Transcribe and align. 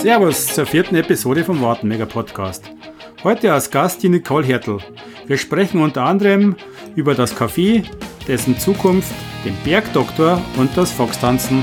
Servus 0.00 0.46
zur 0.46 0.64
vierten 0.64 0.94
Episode 0.94 1.44
vom 1.44 1.60
Wartenmega 1.60 2.06
Podcast. 2.06 2.70
Heute 3.22 3.52
als 3.52 3.70
Gast 3.70 4.02
die 4.02 4.08
Nicole 4.08 4.46
Hertel. 4.46 4.78
Wir 5.26 5.36
sprechen 5.36 5.82
unter 5.82 6.04
anderem 6.04 6.56
über 6.96 7.14
das 7.14 7.36
Café, 7.36 7.84
dessen 8.26 8.58
Zukunft, 8.58 9.12
den 9.44 9.54
Bergdoktor 9.62 10.40
und 10.56 10.74
das 10.74 10.90
Foxtanzen. 10.90 11.62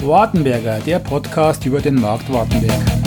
Wartenberger, 0.00 0.78
der 0.78 1.00
Podcast 1.00 1.66
über 1.66 1.80
den 1.80 1.96
Markt 2.00 2.32
Wartenberg. 2.32 2.97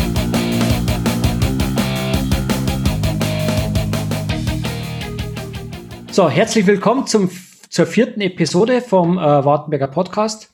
So, 6.11 6.29
herzlich 6.29 6.67
willkommen 6.67 7.07
zum, 7.07 7.29
zur 7.69 7.85
vierten 7.85 8.19
Episode 8.19 8.81
vom 8.81 9.17
äh, 9.17 9.21
Wartenberger 9.21 9.87
Podcast. 9.87 10.53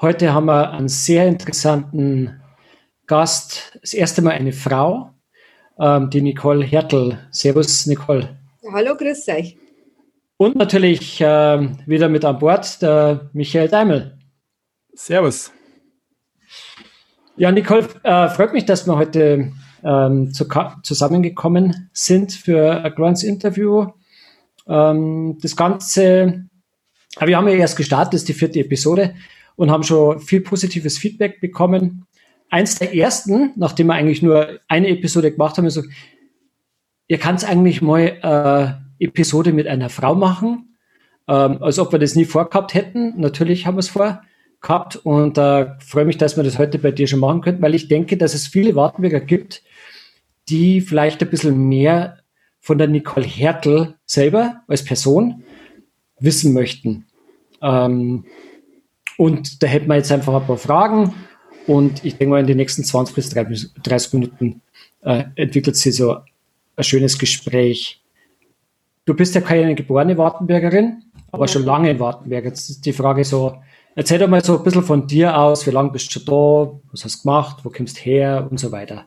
Heute 0.00 0.34
haben 0.34 0.46
wir 0.46 0.72
einen 0.72 0.88
sehr 0.88 1.28
interessanten 1.28 2.42
Gast. 3.06 3.78
Das 3.82 3.94
erste 3.94 4.20
Mal 4.20 4.32
eine 4.32 4.52
Frau, 4.52 5.10
ähm, 5.78 6.10
die 6.10 6.22
Nicole 6.22 6.64
Hertel. 6.64 7.20
Servus, 7.30 7.86
Nicole. 7.86 8.36
Hallo, 8.72 8.96
grüß 8.96 9.28
euch. 9.28 9.56
Und 10.38 10.56
natürlich 10.56 11.20
äh, 11.20 11.68
wieder 11.86 12.08
mit 12.08 12.24
an 12.24 12.40
Bord 12.40 12.82
der 12.82 13.30
Michael 13.32 13.68
Daimel. 13.68 14.18
Servus. 14.92 15.52
Ja, 17.36 17.52
Nicole, 17.52 17.86
äh, 18.02 18.28
freut 18.28 18.52
mich, 18.52 18.64
dass 18.64 18.88
wir 18.88 18.96
heute 18.96 19.52
ähm, 19.84 20.32
zu, 20.32 20.48
zusammengekommen 20.82 21.90
sind 21.92 22.32
für 22.32 22.84
ein 22.84 22.92
kleines 22.92 23.22
Interview. 23.22 23.92
Ähm, 24.66 25.38
das 25.40 25.56
Ganze, 25.56 26.46
wir 27.20 27.36
haben 27.36 27.48
ja 27.48 27.54
erst 27.54 27.76
gestartet, 27.76 28.14
das 28.14 28.22
ist 28.22 28.28
die 28.28 28.34
vierte 28.34 28.60
Episode 28.60 29.14
und 29.56 29.70
haben 29.70 29.82
schon 29.82 30.20
viel 30.20 30.40
positives 30.40 30.98
Feedback 30.98 31.40
bekommen. 31.40 32.06
Eins 32.50 32.76
der 32.78 32.94
ersten, 32.94 33.52
nachdem 33.56 33.88
wir 33.88 33.94
eigentlich 33.94 34.22
nur 34.22 34.60
eine 34.68 34.88
Episode 34.88 35.32
gemacht 35.32 35.56
haben, 35.58 35.66
ist 35.66 35.74
so, 35.74 35.82
ihr 37.08 37.18
könnt 37.18 37.48
eigentlich 37.48 37.82
mal 37.82 38.80
äh, 39.00 39.04
Episode 39.04 39.52
mit 39.52 39.66
einer 39.66 39.90
Frau 39.90 40.14
machen, 40.14 40.76
ähm, 41.28 41.62
als 41.62 41.78
ob 41.78 41.92
wir 41.92 41.98
das 41.98 42.14
nie 42.14 42.24
vorgehabt 42.24 42.74
hätten. 42.74 43.20
Natürlich 43.20 43.66
haben 43.66 43.76
wir 43.76 43.80
es 43.80 43.88
vor 43.88 44.22
gehabt 44.60 44.96
und 44.96 45.36
äh, 45.36 45.78
freue 45.78 46.06
mich, 46.06 46.16
dass 46.16 46.36
wir 46.36 46.44
das 46.44 46.58
heute 46.58 46.78
bei 46.78 46.90
dir 46.90 47.06
schon 47.06 47.20
machen 47.20 47.42
könnten, 47.42 47.62
weil 47.62 47.74
ich 47.74 47.88
denke, 47.88 48.16
dass 48.16 48.34
es 48.34 48.46
viele 48.46 48.74
Wartenberger 48.74 49.20
gibt, 49.20 49.62
die 50.48 50.80
vielleicht 50.80 51.22
ein 51.22 51.30
bisschen 51.30 51.68
mehr 51.68 52.18
von 52.60 52.78
der 52.78 52.88
Nicole 52.88 53.26
Hertel 53.26 53.93
selber 54.14 54.62
als 54.66 54.84
Person 54.84 55.44
wissen 56.18 56.52
möchten. 56.52 57.06
Ähm, 57.60 58.24
und 59.16 59.62
da 59.62 59.66
hätten 59.66 59.88
wir 59.88 59.96
jetzt 59.96 60.10
einfach 60.10 60.34
ein 60.34 60.46
paar 60.46 60.56
Fragen 60.56 61.14
und 61.66 62.04
ich 62.04 62.16
denke 62.16 62.30
mal, 62.30 62.40
in 62.40 62.46
den 62.46 62.56
nächsten 62.56 62.84
20 62.84 63.14
bis 63.14 63.30
30 63.30 64.12
Minuten 64.14 64.60
äh, 65.02 65.24
entwickelt 65.36 65.76
sich 65.76 65.96
so 65.96 66.16
ein 66.76 66.84
schönes 66.84 67.18
Gespräch. 67.18 68.02
Du 69.04 69.14
bist 69.14 69.34
ja 69.34 69.40
keine 69.40 69.74
geborene 69.74 70.16
Wartenbergerin, 70.16 71.04
aber 71.30 71.46
schon 71.46 71.64
lange 71.64 71.90
in 71.90 72.00
Wartenberg. 72.00 72.44
Jetzt 72.44 72.70
ist 72.70 72.86
die 72.86 72.92
Frage 72.92 73.24
so, 73.24 73.58
Erzähl 73.96 74.18
doch 74.18 74.28
mal 74.28 74.42
so 74.42 74.58
ein 74.58 74.64
bisschen 74.64 74.82
von 74.82 75.06
dir 75.06 75.38
aus, 75.38 75.66
wie 75.66 75.70
lange 75.70 75.90
bist 75.90 76.14
du 76.14 76.20
da, 76.20 76.80
was 76.90 77.04
hast 77.04 77.18
du 77.18 77.22
gemacht, 77.22 77.58
wo 77.62 77.70
kommst 77.70 77.98
du 77.98 78.02
her 78.02 78.48
und 78.50 78.58
so 78.58 78.72
weiter. 78.72 79.04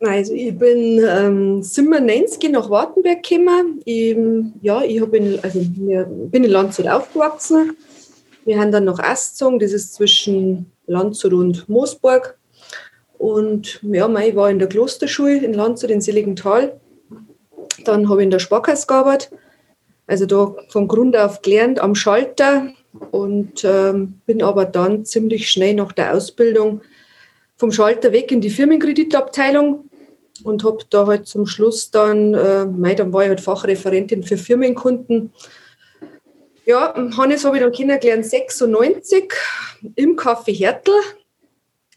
Also 0.00 0.32
ich 0.32 0.56
bin 0.56 1.04
ähm, 1.06 1.62
97 1.62 2.50
nach 2.50 2.70
Wartenberg 2.70 3.22
gekommen. 3.22 3.82
Ich, 3.84 4.16
ja, 4.62 4.82
ich 4.82 5.00
in, 5.00 5.38
also 5.42 5.60
wir, 5.60 6.04
bin 6.04 6.44
in 6.44 6.50
Landshut 6.50 6.88
aufgewachsen. 6.88 7.76
Wir 8.44 8.58
haben 8.58 8.72
dann 8.72 8.84
nach 8.84 8.98
Astzogen, 8.98 9.58
das 9.58 9.72
ist 9.72 9.94
zwischen 9.94 10.72
Landshut 10.86 11.34
und 11.34 11.68
Moosburg. 11.68 12.38
Und 13.18 13.80
ja, 13.82 14.08
ich 14.20 14.34
war 14.34 14.50
in 14.50 14.58
der 14.58 14.68
Klosterschule 14.68 15.44
in 15.44 15.52
Landshut 15.52 15.90
in 15.90 16.00
Seligenthal. 16.00 16.80
Dann 17.84 18.08
habe 18.08 18.22
ich 18.22 18.24
in 18.24 18.30
der 18.30 18.38
Sparkasse 18.38 18.86
gearbeitet. 18.86 19.30
Also 20.06 20.24
da 20.24 20.54
von 20.70 20.88
Grund 20.88 21.16
auf 21.16 21.42
gelernt 21.42 21.78
am 21.78 21.94
Schalter, 21.94 22.72
und 23.10 23.64
ähm, 23.64 24.20
bin 24.26 24.42
aber 24.42 24.64
dann 24.64 25.04
ziemlich 25.04 25.50
schnell 25.50 25.74
nach 25.74 25.92
der 25.92 26.14
Ausbildung 26.14 26.80
vom 27.56 27.72
Schalter 27.72 28.12
weg 28.12 28.32
in 28.32 28.40
die 28.40 28.50
Firmenkreditabteilung 28.50 29.89
und 30.44 30.64
habe 30.64 30.78
da 30.90 31.06
halt 31.06 31.26
zum 31.26 31.46
Schluss 31.46 31.90
dann, 31.90 32.34
äh, 32.34 32.64
mei, 32.64 32.94
dann 32.94 33.12
war 33.12 33.22
ich 33.22 33.28
halt 33.28 33.40
Fachreferentin 33.40 34.22
für 34.22 34.36
Firmenkunden. 34.36 35.32
Ja, 36.66 36.94
Hannes 37.16 37.44
habe 37.44 37.56
ich 37.56 37.62
dann 37.62 37.72
kennengelernt 37.72 38.24
96 38.24 39.32
im 39.96 40.16
Café 40.16 40.52
Hertel. 40.52 40.94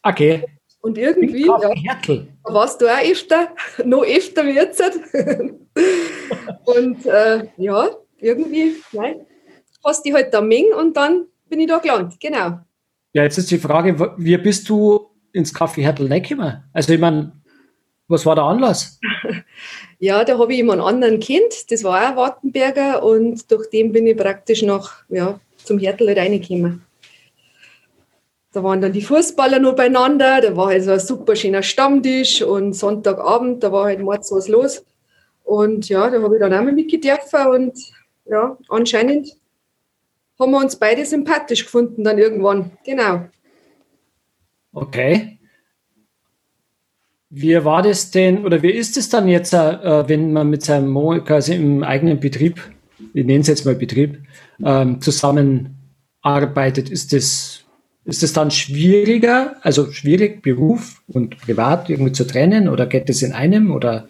Okay. 0.01 0.45
Und 0.81 0.97
irgendwie, 0.97 1.45
ja, 1.45 1.59
Hertel. 1.75 2.27
da 2.43 2.53
warst 2.53 2.81
du 2.81 2.87
auch 2.87 3.01
öfter, 3.01 3.49
noch 3.85 4.03
öfter 4.03 4.45
wie 4.45 4.55
jetzt. 4.55 4.81
und 6.65 7.05
äh, 7.05 7.47
ja, 7.57 7.89
irgendwie, 8.19 8.75
nein, 8.91 9.25
hast 9.83 10.05
die 10.05 10.13
halt 10.13 10.33
da 10.33 10.41
Ming 10.41 10.73
und 10.77 10.97
dann 10.97 11.27
bin 11.49 11.59
ich 11.59 11.67
da 11.67 11.77
gelandet, 11.77 12.19
genau. 12.19 12.59
Ja, 13.13 13.23
jetzt 13.23 13.37
ist 13.37 13.51
die 13.51 13.59
Frage, 13.59 14.15
wie 14.17 14.37
bist 14.37 14.67
du 14.69 15.07
ins 15.33 15.53
Café 15.53 15.81
Hertel 15.81 16.09
gekommen? 16.09 16.63
Also 16.73 16.93
ich 16.93 16.99
meine, 16.99 17.42
was 18.07 18.25
war 18.25 18.35
der 18.35 18.43
Anlass? 18.43 18.99
ja, 19.99 20.23
da 20.23 20.37
habe 20.37 20.53
ich 20.53 20.59
immer 20.59 20.73
einen 20.73 20.81
anderen 20.81 21.19
Kind, 21.19 21.71
das 21.71 21.83
war 21.83 22.11
auch 22.11 22.15
Wartenberger 22.15 23.03
und 23.03 23.49
durch 23.51 23.69
den 23.69 23.91
bin 23.91 24.07
ich 24.07 24.17
praktisch 24.17 24.61
noch 24.61 24.91
ja, 25.09 25.39
zum 25.57 25.79
Hertel 25.79 26.09
reingekommen. 26.17 26.83
Da 28.51 28.63
waren 28.63 28.81
dann 28.81 28.93
die 28.93 29.01
Fußballer 29.01 29.57
noch 29.59 29.75
beieinander, 29.75 30.39
da 30.41 30.55
war 30.55 30.67
halt 30.67 30.83
so 30.83 30.91
ein 30.91 30.99
super 30.99 31.35
schöner 31.35 31.63
Stammtisch 31.63 32.43
und 32.43 32.73
Sonntagabend, 32.73 33.63
da 33.63 33.71
war 33.71 33.85
halt 33.85 33.99
morgens 33.99 34.31
was 34.31 34.47
los. 34.47 34.85
Und 35.43 35.89
ja, 35.89 36.09
da 36.09 36.21
habe 36.21 36.35
ich 36.35 36.39
dann 36.39 36.53
auch 36.53 36.61
mal 36.61 36.71
mitgedürfen 36.71 37.47
und 37.47 37.73
ja, 38.25 38.57
anscheinend 38.69 39.29
haben 40.39 40.51
wir 40.51 40.59
uns 40.59 40.75
beide 40.75 41.05
sympathisch 41.05 41.65
gefunden 41.65 42.03
dann 42.03 42.17
irgendwann. 42.17 42.71
Genau. 42.85 43.25
Okay. 44.71 45.39
Wie 47.35 47.65
war 47.65 47.81
das 47.81 48.11
denn, 48.11 48.45
oder 48.45 48.61
wie 48.61 48.69
ist 48.69 48.95
es 48.95 49.09
dann 49.09 49.27
jetzt, 49.27 49.55
äh, 49.55 50.07
wenn 50.07 50.33
man 50.33 50.51
mit 50.51 50.61
seinem 50.63 50.89
Mo 50.89 51.19
quasi 51.25 51.55
im 51.55 51.81
eigenen 51.81 52.19
Betrieb, 52.19 52.61
ich 53.15 53.25
nenne 53.25 53.39
es 53.39 53.47
jetzt 53.47 53.65
mal 53.65 53.73
Betrieb, 53.73 54.19
ähm, 54.63 55.01
zusammenarbeitet? 55.01 56.91
Ist 56.91 57.11
das, 57.11 57.63
ist 58.05 58.21
das 58.21 58.33
dann 58.33 58.51
schwieriger, 58.51 59.55
also 59.61 59.91
schwierig, 59.91 60.43
Beruf 60.43 61.01
und 61.07 61.39
Privat 61.39 61.89
irgendwie 61.89 62.11
zu 62.11 62.27
trennen 62.27 62.69
oder 62.69 62.85
geht 62.85 63.09
das 63.09 63.23
in 63.23 63.33
einem 63.33 63.73
oder 63.73 64.07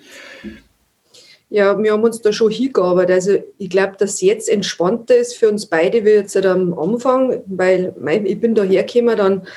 ja, 1.50 1.81
wir 1.81 1.94
haben 1.94 2.03
uns 2.03 2.19
da 2.19 2.33
schon 2.33 2.51
hingearbeitet. 2.51 3.16
Also 3.16 3.38
ich 3.59 3.69
glaube, 3.69 3.94
dass 4.00 4.19
jetzt 4.22 4.50
entspannter 4.50 5.16
ist 5.16 5.38
für 5.38 5.50
uns 5.50 5.67
beide 5.67 6.03
wie 6.03 6.09
jetzt 6.09 6.35
am 6.35 6.78
Anfang, 6.78 7.41
weil 7.45 7.94
mein, 8.01 8.25
ich 8.25 8.41
bin 8.41 8.56
da 8.56 8.63
hergekommen, 8.63 9.16
dann 9.16 9.47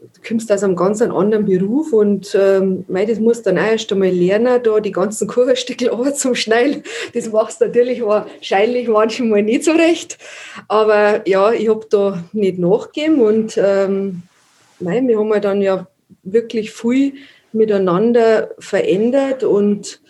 du 0.00 0.20
kommst 0.26 0.50
aus 0.52 0.62
einem 0.62 0.76
ganz 0.76 1.02
anderen 1.02 1.44
Beruf 1.44 1.92
und 1.92 2.34
ähm, 2.34 2.84
mein, 2.88 3.08
das 3.08 3.18
musst 3.18 3.46
du 3.46 3.50
dann 3.50 3.58
auch 3.58 3.70
erst 3.70 3.92
einmal 3.92 4.10
lernen, 4.10 4.62
da 4.62 4.80
die 4.80 4.92
ganzen 4.92 5.26
Kuchenstücke 5.28 5.90
zum 6.14 6.34
Schneiden. 6.34 6.82
Das 7.14 7.30
machst 7.30 7.60
du 7.60 7.66
natürlich 7.66 8.02
wahrscheinlich 8.02 8.88
manchmal 8.88 9.42
nicht 9.42 9.64
so 9.64 9.72
recht. 9.72 10.18
Aber 10.68 11.26
ja, 11.28 11.52
ich 11.52 11.68
habe 11.68 11.86
da 11.90 12.24
nicht 12.32 12.58
nachgegeben 12.58 13.20
und 13.20 13.58
ähm, 13.62 14.22
mein, 14.78 15.08
wir 15.08 15.18
haben 15.18 15.30
ja 15.30 15.40
dann 15.40 15.62
ja 15.62 15.88
wirklich 16.22 16.70
viel 16.70 17.14
miteinander 17.52 18.50
verändert 18.58 19.42
und 19.42 20.00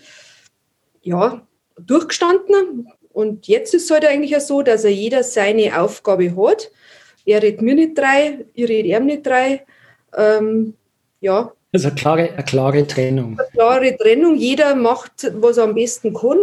ja, 1.02 1.46
durchgestanden. 1.80 2.88
Und 3.10 3.48
jetzt 3.48 3.72
ist 3.74 3.84
es 3.84 3.90
halt 3.90 4.04
eigentlich 4.04 4.38
so, 4.40 4.62
dass 4.62 4.84
er 4.84 4.92
jeder 4.92 5.22
seine 5.22 5.80
Aufgabe 5.80 6.36
hat. 6.36 6.70
Er 7.24 7.42
redet 7.42 7.62
mir 7.62 7.74
nicht 7.74 7.96
drei, 7.96 8.44
ich 8.54 8.68
rede 8.68 8.88
ihm 8.88 9.06
nicht 9.06 9.26
drei. 9.26 9.64
Ähm, 10.16 10.74
ja. 11.20 11.52
Also 11.72 11.88
eine 11.88 11.96
klare, 11.96 12.32
eine 12.32 12.44
klare 12.44 12.86
Trennung. 12.86 13.38
Eine 13.38 13.48
klare 13.50 13.96
Trennung. 13.96 14.36
Jeder 14.36 14.74
macht, 14.74 15.32
was 15.34 15.58
er 15.58 15.64
am 15.64 15.74
besten 15.74 16.14
kann. 16.14 16.38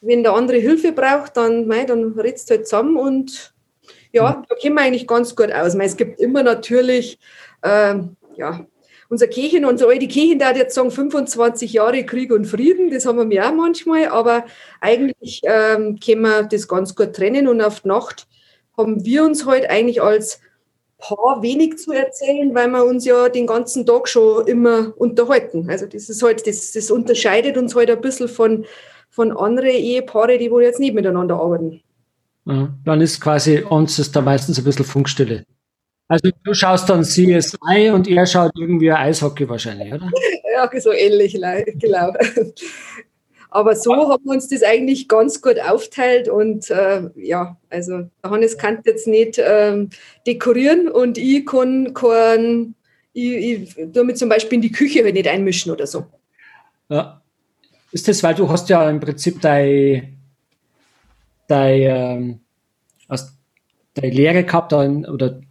Wenn 0.00 0.22
der 0.22 0.34
andere 0.34 0.58
Hilfe 0.58 0.92
braucht, 0.92 1.36
dann, 1.36 1.66
mei, 1.66 1.84
dann 1.84 2.12
redst 2.18 2.50
du 2.50 2.54
halt 2.56 2.66
zusammen 2.66 2.96
und 2.96 3.54
ja, 4.12 4.30
mhm. 4.30 4.44
da 4.48 4.54
kommen 4.56 4.74
wir 4.74 4.82
eigentlich 4.82 5.06
ganz 5.06 5.36
gut 5.36 5.52
aus. 5.52 5.74
Mei, 5.74 5.84
es 5.84 5.96
gibt 5.96 6.20
immer 6.20 6.42
natürlich 6.42 7.18
ähm, 7.62 8.16
ja, 8.36 8.66
unser 9.08 9.26
Kirchen, 9.26 9.64
unsere 9.64 9.90
alte 9.90 10.08
Kirchen, 10.08 10.38
da 10.38 10.52
jetzt 10.52 10.74
sagen 10.74 10.90
25 10.90 11.74
Jahre 11.74 12.04
Krieg 12.04 12.32
und 12.32 12.46
Frieden, 12.46 12.90
das 12.90 13.04
haben 13.04 13.30
wir 13.30 13.46
auch 13.46 13.52
manchmal, 13.52 14.08
aber 14.08 14.44
eigentlich 14.80 15.42
ähm, 15.44 15.98
können 16.00 16.22
wir 16.22 16.44
das 16.44 16.66
ganz 16.66 16.94
gut 16.94 17.14
trennen 17.14 17.46
und 17.46 17.60
auf 17.60 17.80
die 17.80 17.88
Nacht 17.88 18.26
haben 18.76 19.04
wir 19.04 19.22
uns 19.24 19.44
halt 19.44 19.68
eigentlich 19.68 20.02
als 20.02 20.40
Paar 21.02 21.42
wenig 21.42 21.78
zu 21.78 21.92
erzählen, 21.92 22.54
weil 22.54 22.68
wir 22.68 22.84
uns 22.84 23.04
ja 23.04 23.28
den 23.28 23.46
ganzen 23.46 23.84
Tag 23.84 24.08
schon 24.08 24.46
immer 24.46 24.92
unterhalten. 24.96 25.68
Also 25.68 25.86
das 25.86 26.08
ist 26.08 26.22
halt, 26.22 26.46
das, 26.46 26.72
das 26.72 26.90
unterscheidet 26.90 27.56
uns 27.56 27.74
halt 27.74 27.90
ein 27.90 28.00
bisschen 28.00 28.28
von, 28.28 28.64
von 29.10 29.36
anderen 29.36 29.70
Ehepaare, 29.70 30.38
die 30.38 30.50
wohl 30.50 30.62
jetzt 30.62 30.78
nicht 30.78 30.94
miteinander 30.94 31.34
arbeiten. 31.34 31.82
Ja, 32.44 32.68
dann 32.84 33.00
ist 33.00 33.20
quasi 33.20 33.62
uns 33.62 33.98
ist 33.98 34.14
da 34.14 34.20
meistens 34.20 34.58
ein 34.58 34.64
bisschen 34.64 34.84
Funkstille. 34.84 35.44
Also 36.08 36.30
du 36.44 36.54
schaust 36.54 36.88
dann 36.88 37.04
CSI 37.04 37.90
und 37.92 38.06
er 38.06 38.26
schaut 38.26 38.52
irgendwie 38.58 38.92
Eishockey 38.92 39.48
wahrscheinlich, 39.48 39.92
oder? 39.92 40.10
Ja, 40.54 40.70
so 40.80 40.92
ähnlich, 40.92 41.32
genau. 41.32 42.12
Aber 43.52 43.76
so 43.76 43.92
haben 44.08 44.24
wir 44.24 44.32
uns 44.32 44.48
das 44.48 44.62
eigentlich 44.62 45.08
ganz 45.08 45.42
gut 45.42 45.60
aufteilt 45.60 46.26
und 46.26 46.70
äh, 46.70 47.10
ja, 47.16 47.58
also 47.68 48.08
der 48.24 48.30
Hannes 48.30 48.56
kann 48.56 48.80
jetzt 48.86 49.06
nicht 49.06 49.38
ähm, 49.38 49.90
dekorieren 50.26 50.88
und 50.88 51.18
ich 51.18 51.44
kann 51.44 51.92
kein, 51.92 52.74
ich, 53.12 53.76
ich 53.76 53.76
damit 53.92 54.16
zum 54.16 54.30
Beispiel 54.30 54.56
in 54.56 54.62
die 54.62 54.72
Küche 54.72 55.04
halt 55.04 55.12
nicht 55.12 55.28
einmischen 55.28 55.70
oder 55.70 55.86
so. 55.86 56.06
Ja. 56.88 57.20
Ist 57.90 58.08
das, 58.08 58.22
weil 58.22 58.34
du 58.34 58.48
hast 58.48 58.70
ja 58.70 58.88
im 58.88 59.00
Prinzip 59.00 59.38
dein, 59.42 60.16
dein, 61.46 61.80
ähm, 61.82 62.40
hast 63.06 63.36
deine 63.92 64.14
Lehre 64.14 64.44
gehabt 64.44 64.72
oder 64.72 65.42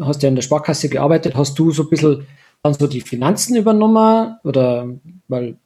hast 0.00 0.22
ja 0.22 0.30
in 0.30 0.34
der 0.34 0.42
Sparkasse 0.42 0.88
gearbeitet, 0.88 1.36
hast 1.36 1.58
du 1.58 1.72
so 1.72 1.82
ein 1.82 1.90
bisschen 1.90 2.26
dann 2.62 2.72
so 2.72 2.86
die 2.86 3.02
Finanzen 3.02 3.56
übernommen 3.56 4.38
oder 4.44 4.88
weil 5.28 5.58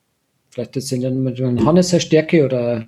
vielleicht 0.55 0.77
das 0.77 0.87
sind 0.87 1.03
ja 1.03 1.11
mit 1.11 1.41
Hannes 1.41 1.93
eine 1.93 2.01
Stärke 2.01 2.45
oder 2.45 2.87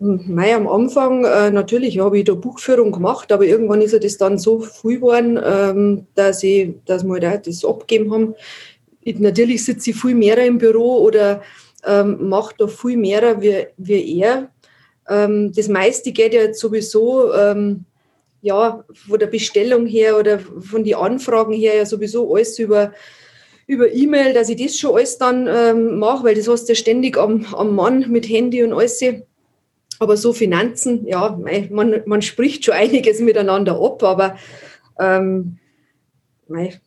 Mei, 0.00 0.54
am 0.54 0.68
Anfang 0.68 1.24
äh, 1.24 1.50
natürlich 1.50 1.98
habe 1.98 2.18
ich 2.18 2.24
da 2.24 2.34
Buchführung 2.34 2.92
gemacht, 2.92 3.32
aber 3.32 3.44
irgendwann 3.44 3.82
ist 3.82 4.00
das 4.00 4.16
dann 4.16 4.38
so 4.38 4.60
viel 4.60 4.96
geworden, 4.96 5.40
ähm, 5.44 6.06
dass, 6.14 6.44
ich, 6.44 6.74
dass 6.84 7.02
wir 7.02 7.18
da 7.18 7.36
das 7.36 7.64
abgegeben 7.64 8.12
haben. 8.12 8.34
Ich, 9.00 9.18
natürlich 9.18 9.64
sitze 9.64 9.90
ich 9.90 9.96
viel 9.96 10.14
mehr 10.14 10.38
im 10.46 10.58
Büro 10.58 10.98
oder 10.98 11.42
ähm, 11.84 12.28
mache 12.28 12.54
da 12.58 12.68
viel 12.68 12.96
mehr 12.96 13.42
wie, 13.42 13.66
wie 13.76 14.20
er. 14.20 14.50
Ähm, 15.08 15.52
das 15.52 15.66
meiste 15.68 16.12
geht 16.12 16.32
ja 16.32 16.54
sowieso 16.54 17.34
ähm, 17.34 17.84
ja, 18.40 18.84
von 18.92 19.18
der 19.18 19.26
Bestellung 19.26 19.86
her 19.86 20.16
oder 20.16 20.38
von 20.38 20.84
den 20.84 20.94
Anfragen 20.94 21.54
her 21.54 21.74
ja 21.74 21.84
sowieso 21.84 22.32
alles 22.32 22.56
über 22.60 22.92
über 23.68 23.92
E-Mail, 23.92 24.32
dass 24.32 24.48
ich 24.48 24.60
das 24.60 24.76
schon 24.76 24.96
alles 24.96 25.18
dann 25.18 25.46
ähm, 25.46 25.98
mache, 25.98 26.24
weil 26.24 26.34
das 26.34 26.48
hast 26.48 26.64
du 26.64 26.72
ja 26.72 26.74
ständig 26.74 27.18
am, 27.18 27.44
am 27.54 27.76
Mann 27.76 28.06
mit 28.08 28.28
Handy 28.28 28.64
und 28.64 28.72
alles. 28.72 29.00
Aber 30.00 30.16
so 30.16 30.32
Finanzen, 30.32 31.06
ja, 31.06 31.38
man, 31.70 32.02
man 32.06 32.22
spricht 32.22 32.64
schon 32.64 32.74
einiges 32.74 33.20
miteinander 33.20 33.80
ab, 33.80 34.02
aber 34.02 34.36
ähm, 34.98 35.58
mei, 36.48 36.80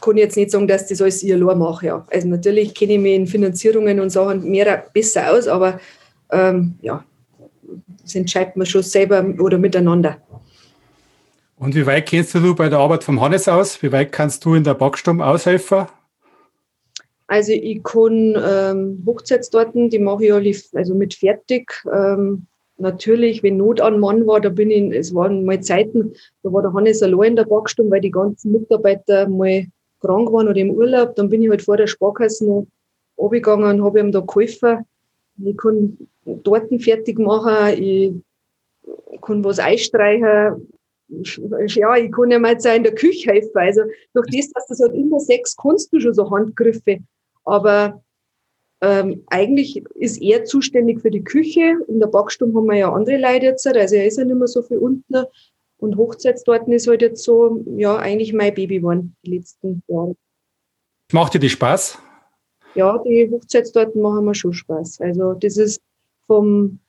kann 0.00 0.16
ich 0.16 0.22
jetzt 0.22 0.36
nicht 0.36 0.52
sagen, 0.52 0.68
dass 0.68 0.86
das 0.86 1.02
alles 1.02 1.24
ich 1.24 1.32
allein 1.32 1.58
mache. 1.58 1.86
Ja. 1.86 2.06
Also 2.08 2.28
natürlich 2.28 2.72
kenne 2.72 2.94
ich 2.94 3.00
mich 3.00 3.14
in 3.14 3.26
Finanzierungen 3.26 3.98
und 3.98 4.10
Sachen 4.10 4.48
mehr 4.48 4.84
besser 4.92 5.32
aus, 5.32 5.48
aber 5.48 5.80
ähm, 6.30 6.78
ja, 6.82 7.04
das 8.00 8.14
entscheidet 8.14 8.56
man 8.56 8.66
schon 8.66 8.84
selber 8.84 9.26
oder 9.40 9.58
miteinander. 9.58 10.18
Und 11.56 11.74
wie 11.74 11.84
weit 11.84 12.06
kennst 12.06 12.32
du 12.36 12.54
bei 12.54 12.68
der 12.68 12.78
Arbeit 12.78 13.02
vom 13.02 13.20
Hannes 13.20 13.48
aus? 13.48 13.82
Wie 13.82 13.90
weit 13.90 14.12
kannst 14.12 14.44
du 14.44 14.54
in 14.54 14.62
der 14.62 14.74
Backstube 14.74 15.26
aushelfen? 15.26 15.86
Also 17.28 17.52
ich 17.52 17.82
kann 17.82 18.34
ähm, 18.42 19.02
Hochzeitstorten, 19.06 19.90
die 19.90 19.98
mache 19.98 20.24
ich 20.24 20.32
alle 20.32 20.52
also 20.72 20.94
mit 20.94 21.12
fertig. 21.12 21.70
Ähm, 21.92 22.46
natürlich, 22.78 23.42
wenn 23.42 23.58
Not 23.58 23.82
an 23.82 24.00
Mann 24.00 24.26
war, 24.26 24.40
da 24.40 24.48
bin 24.48 24.70
ich, 24.70 24.94
es 24.94 25.14
waren 25.14 25.44
mal 25.44 25.60
Zeiten, 25.60 26.14
da 26.42 26.52
war 26.52 26.62
der 26.62 26.72
Hannes 26.72 27.02
allein 27.02 27.30
in 27.30 27.36
der 27.36 27.44
Backstube, 27.44 27.90
weil 27.90 28.00
die 28.00 28.10
ganzen 28.10 28.52
Mitarbeiter 28.52 29.28
mal 29.28 29.66
krank 30.00 30.32
waren 30.32 30.48
oder 30.48 30.56
im 30.56 30.70
Urlaub. 30.70 31.16
Dann 31.16 31.28
bin 31.28 31.42
ich 31.42 31.50
halt 31.50 31.60
vor 31.60 31.76
der 31.76 31.86
Sparkasse 31.86 32.46
noch 32.46 32.66
runtergegangen 33.18 33.78
und 33.78 33.84
habe 33.84 34.00
ihm 34.00 34.10
da 34.10 34.20
geholfen. 34.20 34.86
Ich 35.44 35.56
kann 35.56 35.98
Torten 36.44 36.80
fertig 36.80 37.18
machen, 37.18 37.82
ich 37.82 38.12
kann 39.20 39.44
was 39.44 39.58
einstreichen, 39.58 40.66
ja, 41.08 41.96
ich 41.96 42.12
kann 42.12 42.30
ja 42.30 42.38
mal 42.38 42.52
jetzt 42.52 42.66
in 42.66 42.82
der 42.82 42.94
Küche 42.94 43.32
helfen. 43.32 43.56
Also 43.56 43.82
durch 44.14 44.26
das, 44.32 44.50
dass 44.52 44.66
das 44.66 44.80
halt 44.80 44.94
immer 44.94 45.20
sechs 45.20 45.56
kannst 45.56 45.92
du 45.92 46.00
schon 46.00 46.14
so 46.14 46.30
Handgriffe. 46.30 47.00
Aber 47.48 48.02
ähm, 48.80 49.24
eigentlich 49.26 49.84
ist 49.94 50.20
er 50.22 50.44
zuständig 50.44 51.00
für 51.00 51.10
die 51.10 51.24
Küche. 51.24 51.78
In 51.88 51.98
der 51.98 52.06
Backstube 52.06 52.56
haben 52.56 52.66
wir 52.66 52.76
ja 52.76 52.92
andere 52.92 53.16
Leute 53.16 53.46
jetzt, 53.46 53.66
also 53.66 53.94
er 53.94 54.06
ist 54.06 54.18
ja 54.18 54.24
nicht 54.24 54.36
mehr 54.36 54.46
so 54.46 54.62
viel 54.62 54.78
unten. 54.78 55.24
Und 55.78 55.96
Hochzeitstorten 55.96 56.72
ist 56.72 56.88
halt 56.88 57.02
jetzt 57.02 57.22
so, 57.22 57.64
ja, 57.76 57.96
eigentlich 57.96 58.32
mein 58.32 58.54
Baby 58.54 58.78
geworden, 58.78 59.16
die 59.24 59.36
letzten 59.36 59.82
Jahre. 59.88 60.16
Macht 61.12 61.34
dir 61.34 61.38
die 61.38 61.48
Spaß? 61.48 61.98
Ja, 62.74 62.98
die 62.98 63.28
Hochzeitstorten 63.30 64.00
machen 64.02 64.24
mir 64.24 64.34
schon 64.34 64.52
Spaß. 64.52 65.00
Also 65.00 65.34
das 65.34 65.56
ist 65.56 65.80
vom, 66.26 66.80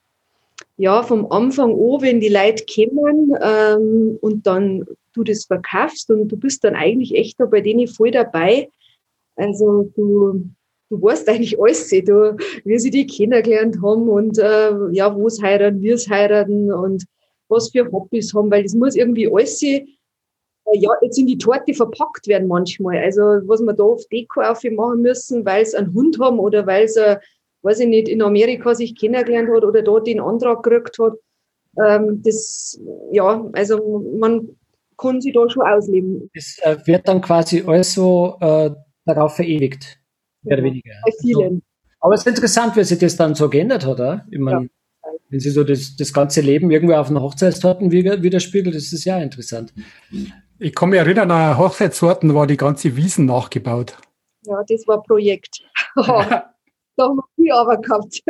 ja, 0.78 1.04
vom 1.04 1.32
Anfang 1.32 1.72
an, 1.72 2.02
wenn 2.02 2.20
die 2.20 2.30
Leute 2.30 2.66
kommen 2.66 3.36
ähm, 3.42 4.18
und 4.22 4.46
dann 4.46 4.86
du 5.14 5.24
das 5.24 5.46
verkaufst 5.46 6.10
und 6.10 6.28
du 6.28 6.38
bist 6.38 6.64
dann 6.64 6.76
eigentlich 6.76 7.16
echt 7.16 7.40
da 7.40 7.46
bei 7.46 7.62
denen 7.62 7.88
voll 7.88 8.12
dabei. 8.12 8.70
Also 9.40 9.90
du, 9.96 10.44
du 10.90 11.02
weißt 11.02 11.30
eigentlich 11.30 11.60
alles, 11.60 11.90
du, 11.90 12.38
wie 12.66 12.80
sie 12.80 12.92
die 12.92 13.08
kennengelernt 13.08 13.78
haben 13.82 14.10
und 14.10 14.38
äh, 14.38 14.72
ja, 14.92 15.16
wo 15.16 15.28
es 15.28 15.42
heiraten, 15.42 15.82
wie 15.82 15.90
es 15.90 16.10
heiraten 16.10 16.72
und 16.72 17.06
was 17.48 17.72
für 17.72 17.92
Hobbys 17.92 18.34
haben, 18.34 18.52
weil 18.52 18.64
das 18.64 18.74
muss 18.74 18.96
irgendwie 18.96 19.32
alles 19.32 19.62
äh, 19.64 19.86
ja, 20.74 20.92
jetzt 21.02 21.18
in 21.18 21.26
die 21.26 21.38
Torte 21.38 21.74
verpackt 21.74 22.28
werden 22.28 22.48
manchmal. 22.48 22.98
Also 23.00 23.22
was 23.22 23.62
wir 23.62 23.74
da 23.74 23.84
auf 23.84 24.06
Deko 24.12 24.42
aufmachen 24.42 25.02
müssen, 25.02 25.46
weil 25.46 25.66
sie 25.66 25.78
einen 25.78 25.94
Hund 25.94 26.20
haben 26.20 26.40
oder 26.40 26.68
weil 26.68 26.88
sie 26.88 27.18
weiß 27.62 27.80
ich 27.82 27.88
nicht, 27.88 28.08
in 28.08 28.22
Amerika 28.22 28.74
sich 28.76 28.96
kennengelernt 28.96 29.50
hat 29.50 29.64
oder 29.64 29.82
dort 29.82 30.08
den 30.08 30.20
Antrag 30.20 30.64
gekriegt 30.64 30.98
hat. 31.00 31.14
Ähm, 31.78 32.22
das, 32.24 32.80
ja, 33.12 33.46
also 33.54 34.04
man 34.18 34.50
kann 34.98 35.22
sich 35.22 35.34
da 35.34 35.50
schon 35.50 35.64
ausleben. 35.64 36.30
Es 36.34 36.58
äh, 36.62 36.78
wird 36.86 37.08
dann 37.08 37.22
quasi 37.22 37.64
also 37.66 38.38
äh, 38.42 38.72
darauf 39.14 39.36
verewigt, 39.36 40.00
mehr 40.44 40.58
oder 40.58 40.66
weniger. 40.66 40.94
Bei 41.04 41.12
vielen. 41.22 41.44
Also, 41.44 41.62
aber 42.02 42.14
es 42.14 42.22
ist 42.22 42.28
interessant, 42.28 42.76
wie 42.76 42.84
sich 42.84 43.00
das 43.00 43.18
dann 43.18 43.36
so 43.36 43.50
geändert 43.50 43.86
hat. 43.86 43.94
Oder? 43.94 44.26
Ich 44.32 44.40
meine, 44.40 44.64
ja. 45.04 45.12
wenn 45.30 45.40
sie 45.40 45.50
so 45.50 45.64
das, 45.64 45.96
das 45.96 46.14
ganze 46.14 46.42
Leben 46.42 46.72
irgendwie 46.72 46.96
auf 46.96 47.10
einer 47.10 47.22
Hochzeitstorten 47.22 47.92
widerspiegelt, 47.92 48.76
das 48.76 48.94
ist 48.94 49.06
ja 49.06 49.20
interessant. 49.20 49.74
Ich 50.60 50.76
kann 50.76 50.90
mich 50.90 51.00
erinnern, 51.00 51.32
an 51.32 51.58
Hochzeitssorten 51.58 52.34
war 52.34 52.48
die 52.48 52.58
ganze 52.58 52.96
Wiesen 52.96 53.26
nachgebaut. 53.26 53.98
Ja, 54.46 54.64
das 54.68 54.88
war 54.88 55.04
Projekt. 55.04 55.62
da 55.96 56.46
haben 57.00 57.18
wir 57.18 57.24
viel 57.36 57.52
Arbeit 57.52 57.84
gehabt. 57.84 58.22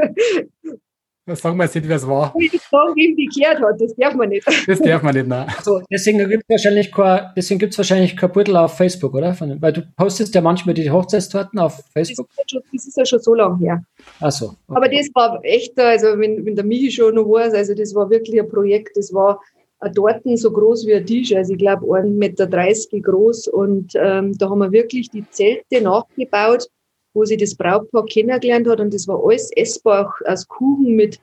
Das 1.29 1.41
sagen 1.41 1.57
wir 1.57 1.63
jetzt 1.65 1.75
nicht, 1.75 1.88
wer 1.88 1.95
es 1.95 2.07
war. 2.07 2.33
Wie 2.38 2.50
das 2.50 2.63
Song 2.63 2.93
irgendwie 2.95 3.25
gekehrt 3.25 3.62
hat, 3.62 3.79
das 3.79 3.95
darf 3.95 4.15
man 4.15 4.29
nicht. 4.29 4.45
Das 4.67 4.79
darf 4.79 5.03
man 5.03 5.13
nicht, 5.15 5.27
nein. 5.27 5.48
Also 5.55 5.81
deswegen 5.91 6.17
gibt 6.27 6.43
es 6.48 6.50
wahrscheinlich 6.50 6.91
kein, 6.91 7.29
deswegen 7.36 7.59
gibt's 7.59 7.77
wahrscheinlich 7.77 8.17
kein 8.17 8.31
Beutel 8.31 8.57
auf 8.57 8.75
Facebook, 8.75 9.13
oder? 9.13 9.33
Von, 9.33 9.62
weil 9.62 9.74
du 9.74 9.83
postest 9.95 10.33
ja 10.33 10.41
manchmal 10.41 10.74
die 10.74 10.89
Hochzeitstorten 10.89 11.59
auf 11.59 11.83
Facebook. 11.93 12.27
Das 12.36 12.45
ist, 12.45 12.51
schon, 12.51 12.62
das 12.74 12.88
ist 12.88 12.98
ja 12.98 13.05
schon 13.05 13.19
so 13.19 13.36
lange 13.36 13.57
her. 13.59 13.83
Ach 14.19 14.31
so. 14.31 14.45
Okay. 14.45 14.55
Aber 14.67 14.89
das 14.89 15.09
war 15.13 15.39
echt, 15.43 15.79
also 15.79 16.19
wenn, 16.19 16.45
wenn 16.45 16.55
der 16.55 16.65
Michi 16.65 16.91
schon 16.91 17.15
noch 17.15 17.25
weiß, 17.25 17.53
also 17.53 17.74
das 17.74 17.93
war 17.93 18.09
wirklich 18.09 18.39
ein 18.39 18.50
Projekt, 18.50 18.98
das 18.98 19.13
war 19.13 19.39
ein 19.79 19.93
Torten 19.93 20.36
so 20.36 20.51
groß 20.51 20.88
wie 20.88 20.95
ein 20.95 21.05
Tisch, 21.05 21.33
also 21.33 21.53
ich 21.53 21.59
glaube 21.59 21.86
1,30 21.86 22.09
Meter 22.17 22.48
groß 22.48 23.48
und 23.48 23.93
ähm, 23.95 24.38
da 24.38 24.50
haben 24.50 24.59
wir 24.59 24.71
wirklich 24.71 25.09
die 25.09 25.24
Zelte 25.29 25.81
nachgebaut 25.81 26.67
wo 27.13 27.25
sie 27.25 27.37
das 27.37 27.55
Brautpaar 27.55 28.05
kennengelernt 28.05 28.67
hat 28.67 28.79
und 28.79 28.93
das 28.93 29.07
war 29.07 29.23
alles 29.23 29.51
essbar 29.55 30.13
aus 30.25 30.47
Kuchen 30.47 30.95
mit, 30.95 31.19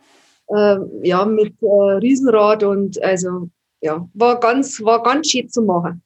äh, 0.49 0.76
ja, 1.02 1.25
mit 1.25 1.55
äh, 1.62 1.66
Riesenrad 1.66 2.62
und 2.62 3.02
also 3.02 3.49
ja, 3.81 4.09
war 4.14 4.40
ganz, 4.40 4.83
war 4.83 5.02
ganz 5.02 5.31
schön 5.31 5.49
zu 5.49 5.62
machen. 5.62 6.02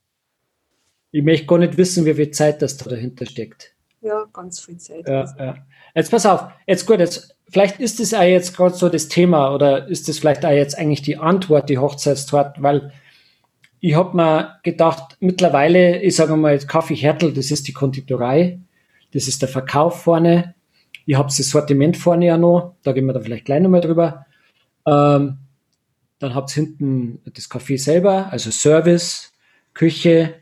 Ich 1.13 1.23
möchte 1.23 1.47
gar 1.47 1.59
nicht 1.59 1.77
wissen, 1.77 2.05
wie 2.05 2.15
viel 2.15 2.31
Zeit 2.31 2.63
das 2.63 2.77
da 2.77 2.91
dahinter 2.91 3.27
steckt. 3.27 3.75
Ja, 4.01 4.27
ganz 4.33 4.61
viel 4.61 4.79
Zeit. 4.79 5.07
Ja, 5.07 5.25
ja. 5.39 5.55
Jetzt 5.95 6.11
pass 6.11 6.25
auf, 6.25 6.47
jetzt 6.67 6.87
gut, 6.87 7.01
jetzt, 7.01 7.37
vielleicht 7.49 7.81
ist 7.81 8.01
das 8.01 8.15
auch 8.15 8.23
jetzt 8.23 8.57
gerade 8.57 8.75
so 8.75 8.89
das 8.89 9.09
Thema 9.09 9.55
oder 9.55 9.89
ist 9.89 10.09
das 10.09 10.19
vielleicht 10.19 10.45
auch 10.45 10.51
jetzt 10.51 10.79
eigentlich 10.79 11.03
die 11.03 11.17
Antwort, 11.17 11.69
die 11.69 11.79
Hochzeitstorte, 11.79 12.63
weil 12.63 12.93
ich 13.81 13.95
habe 13.95 14.17
mir 14.17 14.59
gedacht, 14.63 15.17
mittlerweile, 15.21 16.01
ich 16.03 16.15
sage 16.15 16.37
mal, 16.37 16.59
Kaffee 16.59 16.95
Hertel, 16.95 17.33
das 17.33 17.51
ist 17.51 17.67
die 17.67 17.73
Konditorei, 17.73 18.61
das 19.13 19.29
ist 19.29 19.43
der 19.43 19.49
Verkauf 19.49 20.03
vorne. 20.03 20.55
Ihr 21.07 21.19
habt 21.19 21.31
das 21.31 21.49
Sortiment 21.49 21.97
vorne 21.97 22.27
ja 22.27 22.39
noch. 22.39 22.75
Da 22.83 22.93
gehen 22.93 23.07
wir 23.07 23.13
da 23.13 23.21
vielleicht 23.21 23.45
gleich 23.45 23.61
nochmal 23.61 23.81
drüber. 23.81 24.27
Ähm, 24.87 25.39
dann 26.19 26.35
habt 26.35 26.57
ihr 26.57 26.65
hinten 26.65 27.21
das 27.25 27.51
Café 27.51 27.79
selber, 27.79 28.29
also 28.31 28.51
Service, 28.51 29.33
Küche. 29.75 30.35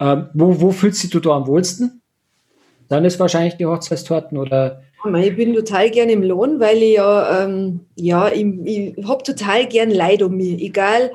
Ähm, 0.00 0.28
wo, 0.32 0.60
wo 0.60 0.70
fühlst 0.70 1.12
du 1.12 1.20
da 1.20 1.30
am 1.30 1.46
wohlsten? 1.46 2.00
Dann 2.88 3.04
ist 3.04 3.20
wahrscheinlich 3.20 3.56
die 3.56 3.66
Hochzeitstorten 3.66 4.38
oder 4.38 4.82
ich 5.20 5.36
bin 5.36 5.54
total 5.54 5.90
gern 5.90 6.08
im 6.08 6.22
Lohn, 6.22 6.58
weil 6.58 6.82
ich 6.82 6.96
ja, 6.96 7.44
ähm, 7.44 7.80
ja, 7.94 8.32
ich, 8.32 8.44
ich 8.64 9.06
habe 9.06 9.22
total 9.22 9.66
gern 9.66 9.90
Leid 9.90 10.22
um 10.22 10.36
mich. 10.36 10.60
Egal, 10.60 11.12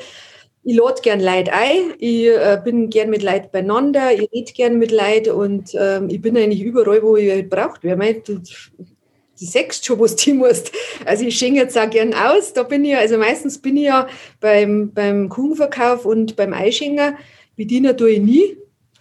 ich 0.63 0.75
lade 0.75 1.01
gern 1.01 1.20
Leute 1.20 1.51
ein, 1.51 1.93
ich 2.00 2.27
äh, 2.27 2.60
bin 2.63 2.89
gern 2.89 3.10
mit 3.10 3.22
Leuten 3.22 3.50
beieinander, 3.51 4.13
ich 4.13 4.32
rede 4.32 4.53
gern 4.53 4.79
mit 4.79 4.91
Leuten 4.91 5.32
und 5.32 5.72
ähm, 5.77 6.10
ich 6.10 6.22
bin 6.22 6.38
eigentlich 6.38 6.62
überall, 6.62 7.03
wo 7.03 7.17
ich 7.17 7.29
halt 7.32 7.50
braucht 7.50 7.84
werde. 7.84 8.22
Du, 8.22 8.39
du 8.39 9.46
sagst 9.46 9.86
schon, 9.86 10.00
was 10.00 10.15
du 10.15 10.34
musst. 10.34 10.72
Also 11.05 11.25
ich 11.25 11.38
schenke 11.38 11.60
jetzt 11.60 11.77
auch 11.77 11.89
gern 11.89 12.13
aus. 12.13 12.53
Da 12.53 12.63
bin 12.63 12.86
ich 12.86 12.91
ja, 12.91 13.00
also 13.00 13.17
meistens 13.17 13.58
bin 13.58 13.75
ich 13.75 13.86
ja 13.86 14.08
beim, 14.39 14.91
beim 14.93 15.27
Kuchenverkauf 15.27 16.05
und 16.05 16.36
beim 16.38 16.53
Eischenken. 16.53 17.17
Bedienen 17.55 17.96
tue 17.98 18.12
ich 18.12 18.22
nie. 18.22 18.58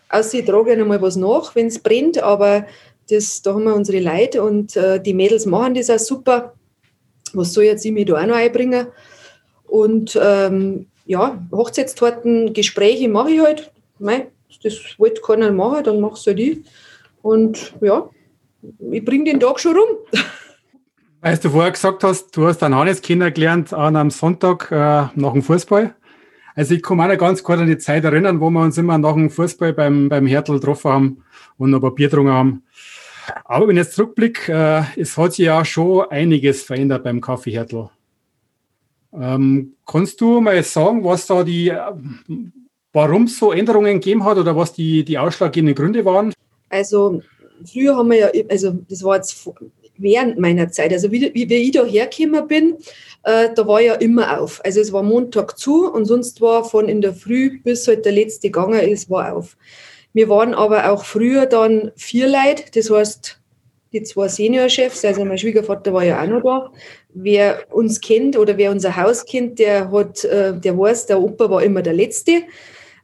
Außer 0.08 0.40
ich 0.40 0.44
trage 0.44 0.72
einmal 0.72 1.00
was 1.00 1.16
nach, 1.16 1.54
wenn 1.54 1.68
es 1.68 1.78
brennt, 1.78 2.22
aber 2.22 2.66
das, 3.08 3.40
da 3.40 3.54
haben 3.54 3.64
wir 3.64 3.74
unsere 3.74 4.00
Leute 4.00 4.42
und 4.42 4.76
äh, 4.76 5.00
die 5.00 5.14
Mädels 5.14 5.46
machen 5.46 5.74
das 5.74 5.90
auch 5.90 5.98
super. 5.98 6.54
Was 7.32 7.54
soll 7.54 7.64
jetzt 7.64 7.84
ich 7.84 7.92
mich 7.92 8.06
da 8.06 8.20
auch 8.20 8.26
noch 8.26 8.34
einbringen? 8.34 8.88
Und 9.64 10.18
ähm, 10.20 10.86
ja, 11.04 11.42
Hochzeitstorten, 11.50 12.52
Gespräche 12.52 13.08
mache 13.08 13.30
ich 13.30 13.40
halt. 13.40 13.72
Mei, 13.98 14.28
das 14.62 14.74
wollte 14.98 15.20
keiner 15.20 15.50
machen, 15.52 15.84
dann 15.84 16.00
mach's 16.00 16.26
halt 16.26 16.38
ich. 16.38 16.58
Und 17.22 17.74
ja, 17.80 18.08
ich 18.90 19.04
bringe 19.04 19.24
den 19.24 19.40
Tag 19.40 19.60
schon 19.60 19.76
rum. 19.76 19.96
Weil 21.20 21.38
du 21.38 21.50
vorher 21.50 21.70
gesagt 21.70 22.02
hast, 22.02 22.36
du 22.36 22.46
hast 22.46 22.62
einen 22.64 22.74
Hannes 22.74 23.00
kennengelernt 23.00 23.72
an 23.72 23.94
einem 23.94 24.10
Sonntag 24.10 24.72
äh, 24.72 25.06
nach 25.14 25.32
dem 25.32 25.42
Fußball. 25.42 25.94
Also 26.54 26.74
ich 26.74 26.82
kann 26.82 26.96
mich 26.98 27.06
auch 27.06 27.18
ganz 27.18 27.42
gut 27.42 27.58
an 27.58 27.68
die 27.68 27.78
Zeit 27.78 28.04
erinnern, 28.04 28.40
wo 28.40 28.50
wir 28.50 28.60
uns 28.60 28.76
immer 28.76 28.98
nach 28.98 29.14
dem 29.14 29.30
Fußball 29.30 29.72
beim, 29.72 30.08
beim 30.08 30.26
Hertel 30.26 30.56
getroffen 30.56 30.90
haben 30.90 31.24
und 31.56 31.70
noch 31.70 31.78
ein 31.78 31.82
paar 31.82 31.94
Bier 31.94 32.08
getrunken 32.08 32.32
haben. 32.32 32.62
Aber 33.44 33.68
wenn 33.68 33.76
ich 33.76 33.84
jetzt 33.84 33.94
zurückblicke, 33.94 34.52
äh, 34.52 35.00
es 35.00 35.16
hat 35.16 35.34
sich 35.34 35.46
ja 35.46 35.64
schon 35.64 36.10
einiges 36.10 36.62
verändert 36.62 37.04
beim 37.04 37.20
Kaffee 37.20 37.52
Hertel. 37.52 37.88
Ähm, 39.14 39.74
kannst 39.86 40.20
du 40.20 40.40
mal 40.40 40.62
sagen, 40.62 41.04
was 41.04 41.26
da 41.26 41.44
die, 41.44 41.72
warum 42.92 43.24
es 43.24 43.38
so 43.38 43.52
Änderungen 43.52 44.00
gegeben 44.00 44.24
hat 44.24 44.38
oder 44.38 44.56
was 44.56 44.72
die, 44.72 45.04
die 45.04 45.18
ausschlaggebenden 45.18 45.74
Gründe 45.74 46.04
waren? 46.04 46.32
Also 46.70 47.22
früher 47.70 47.96
haben 47.96 48.10
wir 48.10 48.18
ja, 48.18 48.30
also 48.48 48.72
das 48.88 49.02
war 49.02 49.16
jetzt 49.16 49.48
während 49.98 50.38
meiner 50.38 50.70
Zeit, 50.70 50.92
also 50.92 51.10
wie, 51.12 51.32
wie, 51.34 51.48
wie 51.48 51.54
ich 51.54 51.72
da 51.72 51.84
hergekommen 51.84 52.48
bin, 52.48 52.76
äh, 53.24 53.50
da 53.54 53.66
war 53.66 53.80
ja 53.80 53.94
immer 53.94 54.40
auf. 54.40 54.60
Also 54.64 54.80
es 54.80 54.92
war 54.92 55.02
Montag 55.02 55.58
zu 55.58 55.92
und 55.92 56.06
sonst 56.06 56.40
war 56.40 56.64
von 56.64 56.88
in 56.88 57.00
der 57.00 57.14
Früh 57.14 57.60
bis 57.62 57.86
halt 57.86 58.04
der 58.04 58.12
letzte 58.12 58.48
gegangen 58.48 58.80
ist, 58.80 59.10
war 59.10 59.34
auf. 59.34 59.56
Wir 60.12 60.28
waren 60.28 60.54
aber 60.54 60.90
auch 60.90 61.04
früher 61.04 61.46
dann 61.46 61.92
vier 61.96 62.26
Leute, 62.26 62.64
das 62.74 62.90
heißt 62.90 63.38
die 63.92 64.02
zwei 64.02 64.28
Seniorchefs, 64.28 65.04
also 65.04 65.24
mein 65.24 65.38
Schwiegervater 65.38 65.92
war 65.92 66.04
ja 66.04 66.22
auch 66.22 66.26
noch 66.26 66.42
da. 66.42 66.72
Wer 67.14 67.64
uns 67.70 68.00
kennt 68.00 68.38
oder 68.38 68.56
wer 68.56 68.70
unser 68.70 68.96
Haus 68.96 69.24
kennt, 69.24 69.58
der 69.58 69.90
hat, 69.90 70.24
äh, 70.24 70.54
der 70.54 70.78
weiß, 70.78 71.06
der 71.06 71.20
Opa 71.20 71.50
war 71.50 71.62
immer 71.62 71.82
der 71.82 71.92
Letzte. 71.92 72.42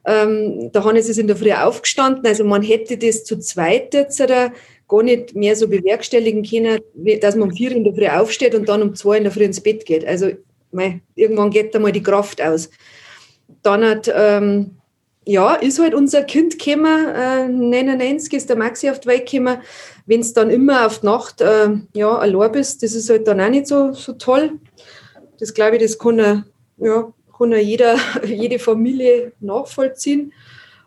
Ähm, 0.05 0.71
der 0.71 0.83
Hannes 0.83 1.09
ist 1.09 1.19
in 1.19 1.27
der 1.27 1.35
Früh 1.35 1.51
aufgestanden, 1.51 2.25
also 2.25 2.43
man 2.43 2.63
hätte 2.63 2.97
das 2.97 3.25
zu 3.25 3.37
zweit 3.37 3.93
jetzt 3.93 4.21
gar 4.87 5.03
nicht 5.03 5.35
mehr 5.35 5.55
so 5.55 5.67
bewerkstelligen 5.67 6.43
können, 6.43 6.79
dass 7.21 7.35
man 7.35 7.49
um 7.49 7.55
vier 7.55 7.71
in 7.71 7.83
der 7.83 7.93
Früh 7.93 8.07
aufsteht 8.07 8.55
und 8.55 8.67
dann 8.67 8.81
um 8.81 8.95
zwei 8.95 9.17
in 9.17 9.23
der 9.23 9.31
Früh 9.31 9.43
ins 9.43 9.61
Bett 9.61 9.85
geht. 9.85 10.05
Also 10.05 10.31
mei, 10.71 11.01
irgendwann 11.15 11.51
geht 11.51 11.75
da 11.75 11.79
mal 11.79 11.91
die 11.91 12.03
Kraft 12.03 12.41
aus. 12.41 12.69
Dann 13.61 13.83
hat 13.85 14.11
ähm, 14.13 14.78
ja, 15.29 15.53
ist 15.53 15.77
halt 15.77 15.93
unser 15.93 16.23
Kind 16.23 16.57
gekommen, 16.57 17.07
äh, 17.07 17.47
99 17.47 18.33
ist 18.33 18.49
der 18.49 18.57
Maxi 18.57 18.89
auf 18.89 18.99
die 18.99 19.09
Welt 19.09 19.29
gekommen. 19.29 19.59
Wenn 20.07 20.21
es 20.21 20.33
dann 20.33 20.49
immer 20.49 20.87
auf 20.87 21.01
die 21.01 21.05
Nacht 21.05 21.39
äh, 21.41 21.69
ja, 21.93 22.17
allein 22.17 22.51
bist, 22.51 22.81
das 22.81 22.95
ist 22.95 23.11
halt 23.11 23.27
dann 23.27 23.39
auch 23.39 23.49
nicht 23.49 23.67
so, 23.67 23.91
so 23.91 24.13
toll. 24.13 24.53
Das 25.39 25.53
glaube 25.53 25.75
ich, 25.75 25.83
das 25.83 25.99
kann, 25.99 26.45
ja, 26.77 27.13
kann 27.37 27.51
er 27.51 27.61
jeder, 27.61 27.95
jede 28.25 28.57
Familie 28.57 29.33
nachvollziehen. 29.39 30.33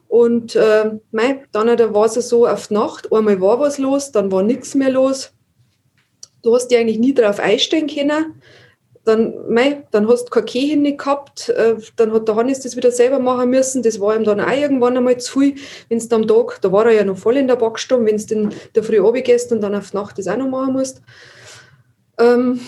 Und 0.09 0.57
äh, 0.57 0.91
mei, 1.13 1.45
dann 1.53 1.69
war 1.95 2.07
es 2.07 2.15
so 2.15 2.47
auf 2.49 2.67
die 2.67 2.75
Nacht, 2.75 3.13
einmal 3.13 3.41
war 3.41 3.61
was 3.61 3.79
los, 3.79 4.11
dann 4.11 4.33
war 4.33 4.43
nichts 4.43 4.75
mehr 4.75 4.91
los. 4.91 5.33
Du 6.43 6.53
hast 6.53 6.67
dich 6.67 6.79
eigentlich 6.79 6.99
nie 6.99 7.15
darauf 7.15 7.39
einstellen 7.39 7.87
können 7.87 8.43
dann, 9.05 9.35
mei, 9.49 9.83
dann 9.91 10.09
hast 10.09 10.27
du 10.27 10.31
keine 10.31 10.47
Kehin 10.47 10.83
nicht 10.83 10.99
gehabt, 10.99 11.49
äh, 11.49 11.75
dann 11.97 12.13
hat 12.13 12.29
der 12.29 12.37
Hannes 12.37 12.61
das 12.61 12.77
wieder 12.77 12.93
selber 12.93 13.19
machen 13.19 13.51
müssen, 13.51 13.83
das 13.83 13.99
war 14.01 14.15
ihm 14.15 14.25
dann 14.25 14.41
auch 14.41 14.53
irgendwann 14.53 14.97
einmal 14.97 15.19
zu 15.19 15.41
viel, 15.41 15.55
wenn 15.89 15.99
du 15.99 16.17
am 16.17 16.27
Tag, 16.29 16.61
da 16.63 16.71
war 16.71 16.87
er 16.87 16.93
ja 16.93 17.05
noch 17.05 17.19
voll 17.19 17.37
in 17.37 17.49
der 17.49 17.57
Backstube, 17.57 18.07
wenn 18.07 18.17
du 18.17 18.57
der 18.75 18.83
Früh 18.83 19.23
gehst 19.23 19.51
und 19.51 19.61
dann 19.61 19.75
auf 19.75 19.91
die 19.91 19.97
Nacht 19.97 20.19
das 20.19 20.29
auch 20.29 20.37
noch 20.37 20.49
machen 20.49 20.75
musst. 20.75 21.03
Ähm, 22.19 22.61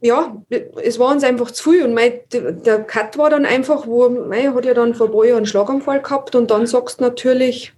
ja, 0.00 0.36
es 0.82 0.98
war 0.98 1.12
uns 1.12 1.24
einfach 1.24 1.50
zu 1.50 1.70
viel 1.70 1.84
und 1.84 1.94
mein, 1.94 2.20
der 2.32 2.84
Cut 2.84 3.18
war 3.18 3.30
dann 3.30 3.44
einfach, 3.44 3.86
wo, 3.86 4.08
mein, 4.08 4.54
hat 4.54 4.64
ja 4.64 4.74
dann 4.74 4.94
vor 4.94 5.06
ein 5.06 5.12
paar 5.12 5.24
Jahren 5.24 5.38
einen 5.38 5.46
Schlaganfall 5.46 6.02
gehabt 6.02 6.34
und 6.34 6.50
dann 6.50 6.66
sagst 6.66 7.00
du 7.00 7.04
natürlich, 7.04 7.72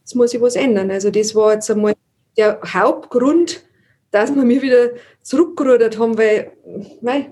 jetzt 0.00 0.14
muss 0.14 0.34
ich 0.34 0.40
was 0.40 0.56
ändern. 0.56 0.90
Also 0.90 1.10
das 1.10 1.34
war 1.34 1.54
jetzt 1.54 1.70
einmal 1.70 1.94
der 2.36 2.60
Hauptgrund, 2.64 3.62
dass 4.12 4.34
wir 4.34 4.44
mir 4.44 4.62
wieder 4.62 4.90
zurückgerudert 5.22 5.98
haben, 5.98 6.16
weil, 6.16 6.52
mei, 7.00 7.30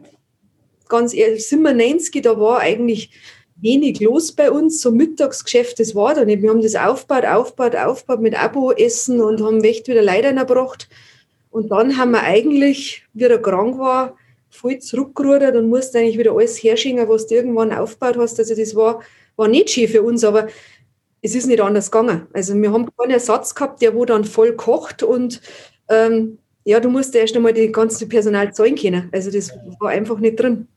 ganz 0.88 1.14
ehrlich, 1.14 1.46
sind 1.46 1.62
wir 1.62 1.72
90, 1.72 2.22
da 2.22 2.40
war 2.40 2.58
eigentlich 2.58 3.10
wenig 3.56 4.00
los 4.00 4.32
bei 4.32 4.50
uns, 4.50 4.80
so 4.80 4.90
Mittagsgeschäft, 4.90 5.78
das 5.78 5.94
war 5.94 6.14
da 6.14 6.25
nicht. 6.25 6.42
Wir 6.42 6.50
haben 6.50 6.62
das 6.62 6.75
aufgebaut, 6.75 7.26
aufgebaut, 7.26 7.76
aufgebaut 7.76 8.20
mit 8.20 8.42
Abo-Essen 8.42 9.20
und 9.20 9.42
haben 9.42 9.62
echt 9.62 9.87
wieder 9.87 10.02
Leute 10.02 10.28
erbracht. 10.28 10.88
Und 11.50 11.70
dann 11.70 11.96
haben 11.96 12.12
wir 12.12 12.22
eigentlich, 12.22 13.04
wie 13.12 13.25
er 13.25 13.40
krank 13.40 13.78
war, 13.78 14.16
voll 14.50 14.78
zurückgerudert 14.78 15.56
und 15.56 15.68
mussten 15.68 15.99
eigentlich 15.99 16.18
wieder 16.18 16.32
alles 16.32 16.62
herschicken, 16.62 17.08
was 17.08 17.26
du 17.26 17.34
irgendwann 17.34 17.72
aufgebaut 17.72 18.16
hast. 18.16 18.38
Also 18.38 18.54
das 18.54 18.75
war, 18.75 19.02
war 19.37 19.49
nicht 19.49 19.70
schön 19.70 19.88
für 19.88 20.02
uns, 20.02 20.25
aber 20.25 20.49
es 21.22 21.34
ist 21.34 21.46
nicht 21.46 21.60
anders 21.60 21.90
gegangen. 21.90 22.26
Also 22.32 22.54
wir 22.54 22.72
haben 22.72 22.88
keinen 22.96 23.10
Ersatz 23.10 23.54
gehabt, 23.54 23.82
der 23.82 23.94
wo 23.94 24.04
dann 24.04 24.25
voll 24.25 24.56
kocht 24.56 25.02
und 25.02 25.40
ähm, 25.88 26.38
ja, 26.71 26.79
du 26.79 26.89
musst 26.89 27.17
erst 27.17 27.35
einmal 27.35 27.53
die 27.53 27.73
ganze 27.73 28.07
Personal 28.07 28.55
zahlen 28.55 28.77
können. 28.77 29.09
Also 29.11 29.29
das 29.33 29.50
war 29.81 29.91
einfach 29.91 30.21
nicht 30.21 30.39
drin. 30.39 30.69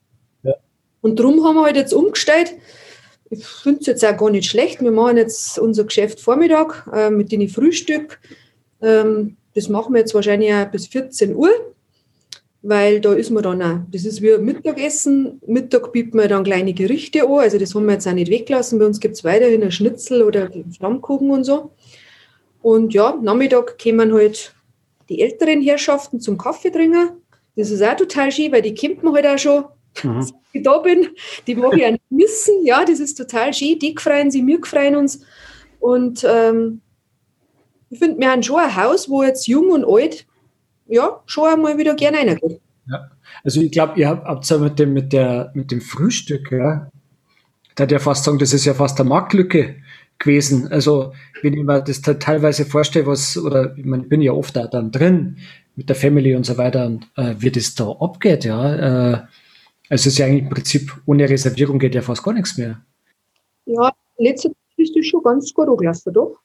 Ja. 0.42 0.56
Und 1.02 1.20
darum 1.20 1.44
haben 1.44 1.56
wir 1.56 1.66
halt 1.66 1.76
jetzt 1.76 1.94
umgestellt. 1.94 2.52
Ich 3.30 3.46
finde 3.46 3.82
es 3.82 3.86
jetzt 3.86 4.04
auch 4.04 4.18
gar 4.18 4.32
nicht 4.32 4.50
schlecht. 4.50 4.82
Wir 4.82 4.90
machen 4.90 5.18
jetzt 5.18 5.60
unser 5.60 5.84
Geschäft 5.84 6.20
Vormittag 6.20 6.90
äh, 6.92 7.12
mit 7.12 7.32
den 7.32 7.48
Frühstück. 7.48 8.20
Ähm, 8.82 9.38
das 9.54 9.70
machen 9.70 9.94
wir 9.94 10.00
jetzt 10.00 10.16
wahrscheinlich 10.16 10.52
auch 10.52 10.66
bis 10.66 10.88
14 10.88 11.36
Uhr, 11.36 11.52
weil 12.64 13.00
da 13.00 13.14
ist 13.14 13.30
man 13.30 13.44
dann 13.44 13.62
auch. 13.62 13.80
Das 13.92 14.04
ist 14.04 14.24
wie 14.24 14.36
Mittagessen. 14.40 15.40
Mittag 15.46 15.92
bieten 15.92 16.18
wir 16.18 16.28
dann 16.28 16.44
kleine 16.44 16.74
Gerichte 16.74 17.22
an. 17.22 17.38
Also 17.38 17.60
das 17.60 17.76
haben 17.76 17.86
wir 17.86 17.94
jetzt 17.94 18.08
auch 18.08 18.14
nicht 18.14 18.32
weggelassen. 18.32 18.80
Bei 18.80 18.88
uns 18.88 19.00
gibt 19.00 19.16
es 19.16 19.24
weiterhin 19.24 19.62
ein 19.62 19.72
Schnitzel 19.72 20.24
oder 20.24 20.50
Stammkuchen 20.72 21.30
und 21.30 21.44
so. 21.44 21.70
Und 22.64 22.96
ja, 22.96 23.16
Nachmittag 23.22 23.78
kommen 23.78 24.12
halt 24.12 24.56
die 25.10 25.22
älteren 25.22 25.62
Herrschaften 25.62 26.19
zum 26.19 26.38
Kaffee 26.38 26.72
trinken. 26.72 27.12
Das 27.55 27.69
ist 27.69 27.83
auch 27.83 27.95
total 27.95 28.31
schön, 28.31 28.51
weil 28.51 28.62
die 28.62 28.74
kennt 28.74 29.03
man 29.03 29.13
halt 29.13 29.27
auch 29.27 29.38
schon, 29.38 29.65
mhm. 30.03 30.27
ich 30.53 30.63
da 30.63 30.77
bin. 30.79 31.10
Die 31.48 31.55
mag 31.55 31.75
ich 31.75 31.86
auch 31.86 31.91
nicht 31.91 32.12
missen. 32.12 32.65
Ja, 32.65 32.83
das 32.86 33.00
ist 33.00 33.15
total 33.15 33.53
schön. 33.53 33.79
Die 33.79 33.95
freuen 33.98 34.31
sich, 34.31 34.45
wir 34.45 34.60
freuen 34.63 34.95
uns. 34.95 35.22
Und 35.79 36.25
ähm, 36.27 36.81
ich 37.89 38.00
finde, 38.00 38.19
wir 38.19 38.31
haben 38.31 38.41
schon 38.41 38.60
ein 38.60 38.75
Haus, 38.75 39.10
wo 39.10 39.24
jetzt 39.24 39.48
jung 39.48 39.69
und 39.69 39.86
alt 39.86 40.25
ja, 40.88 41.22
schon 41.25 41.50
einmal 41.50 41.77
wieder 41.77 41.95
gerne 41.95 42.17
reingeht. 42.17 42.60
Ja. 42.88 43.10
Also 43.43 43.62
ich 43.62 43.72
glaube, 43.72 44.00
ihr 44.00 44.10
habt 44.10 44.50
ja 44.50 44.57
mit 44.57 44.79
dem, 44.79 44.93
mit, 44.93 45.13
der, 45.13 45.51
mit 45.53 45.72
dem 45.72 45.81
Frühstück, 45.81 46.51
ja, 46.51 46.89
da 47.75 47.86
der 47.86 48.00
fast 48.00 48.24
sagen, 48.24 48.39
das 48.39 48.53
ist 48.53 48.65
ja 48.65 48.74
fast 48.74 49.00
eine 49.00 49.10
Marktlücke 49.10 49.75
gewesen. 50.24 50.72
Also 50.72 51.13
wenn 51.42 51.53
ich 51.53 51.63
mir 51.63 51.82
das 51.82 52.01
teilweise 52.01 52.65
vorstelle, 52.65 53.06
was, 53.06 53.38
oder 53.38 53.77
ich, 53.77 53.86
meine, 53.86 54.03
ich 54.03 54.10
bin 54.10 54.22
ja 54.22 54.32
oft 54.32 54.56
da 54.56 54.68
dann 54.68 54.92
drin 54.92 55.38
mit 55.75 55.89
der 55.89 55.96
Family 55.96 56.36
und 56.36 56.46
so 56.46 56.58
weiter, 56.58 56.86
und, 56.86 57.08
äh, 57.15 57.36
wie 57.39 57.51
das 57.51 57.75
da 57.75 57.89
abgeht, 57.89 58.46
ja. 58.46 58.75
Äh, 58.75 59.22
also 59.89 60.01
es 60.01 60.06
ist 60.08 60.18
ja 60.18 60.25
eigentlich 60.25 60.44
im 60.44 60.50
Prinzip 60.50 61.01
ohne 61.06 61.30
Reservierung 61.30 61.77
geht 61.77 61.96
ja 61.96 62.01
fast 62.01 62.24
gar 62.24 62.34
nichts 62.34 62.58
mehr. 62.58 62.82
Ja, 63.65 63.92
letzte 64.18 64.51
ist 64.77 64.96
das 64.96 65.06
schon 65.06 65.24
ganz 65.24 65.53
gut 65.53 65.68
angelassen, 65.68 66.13
doch. 66.13 66.39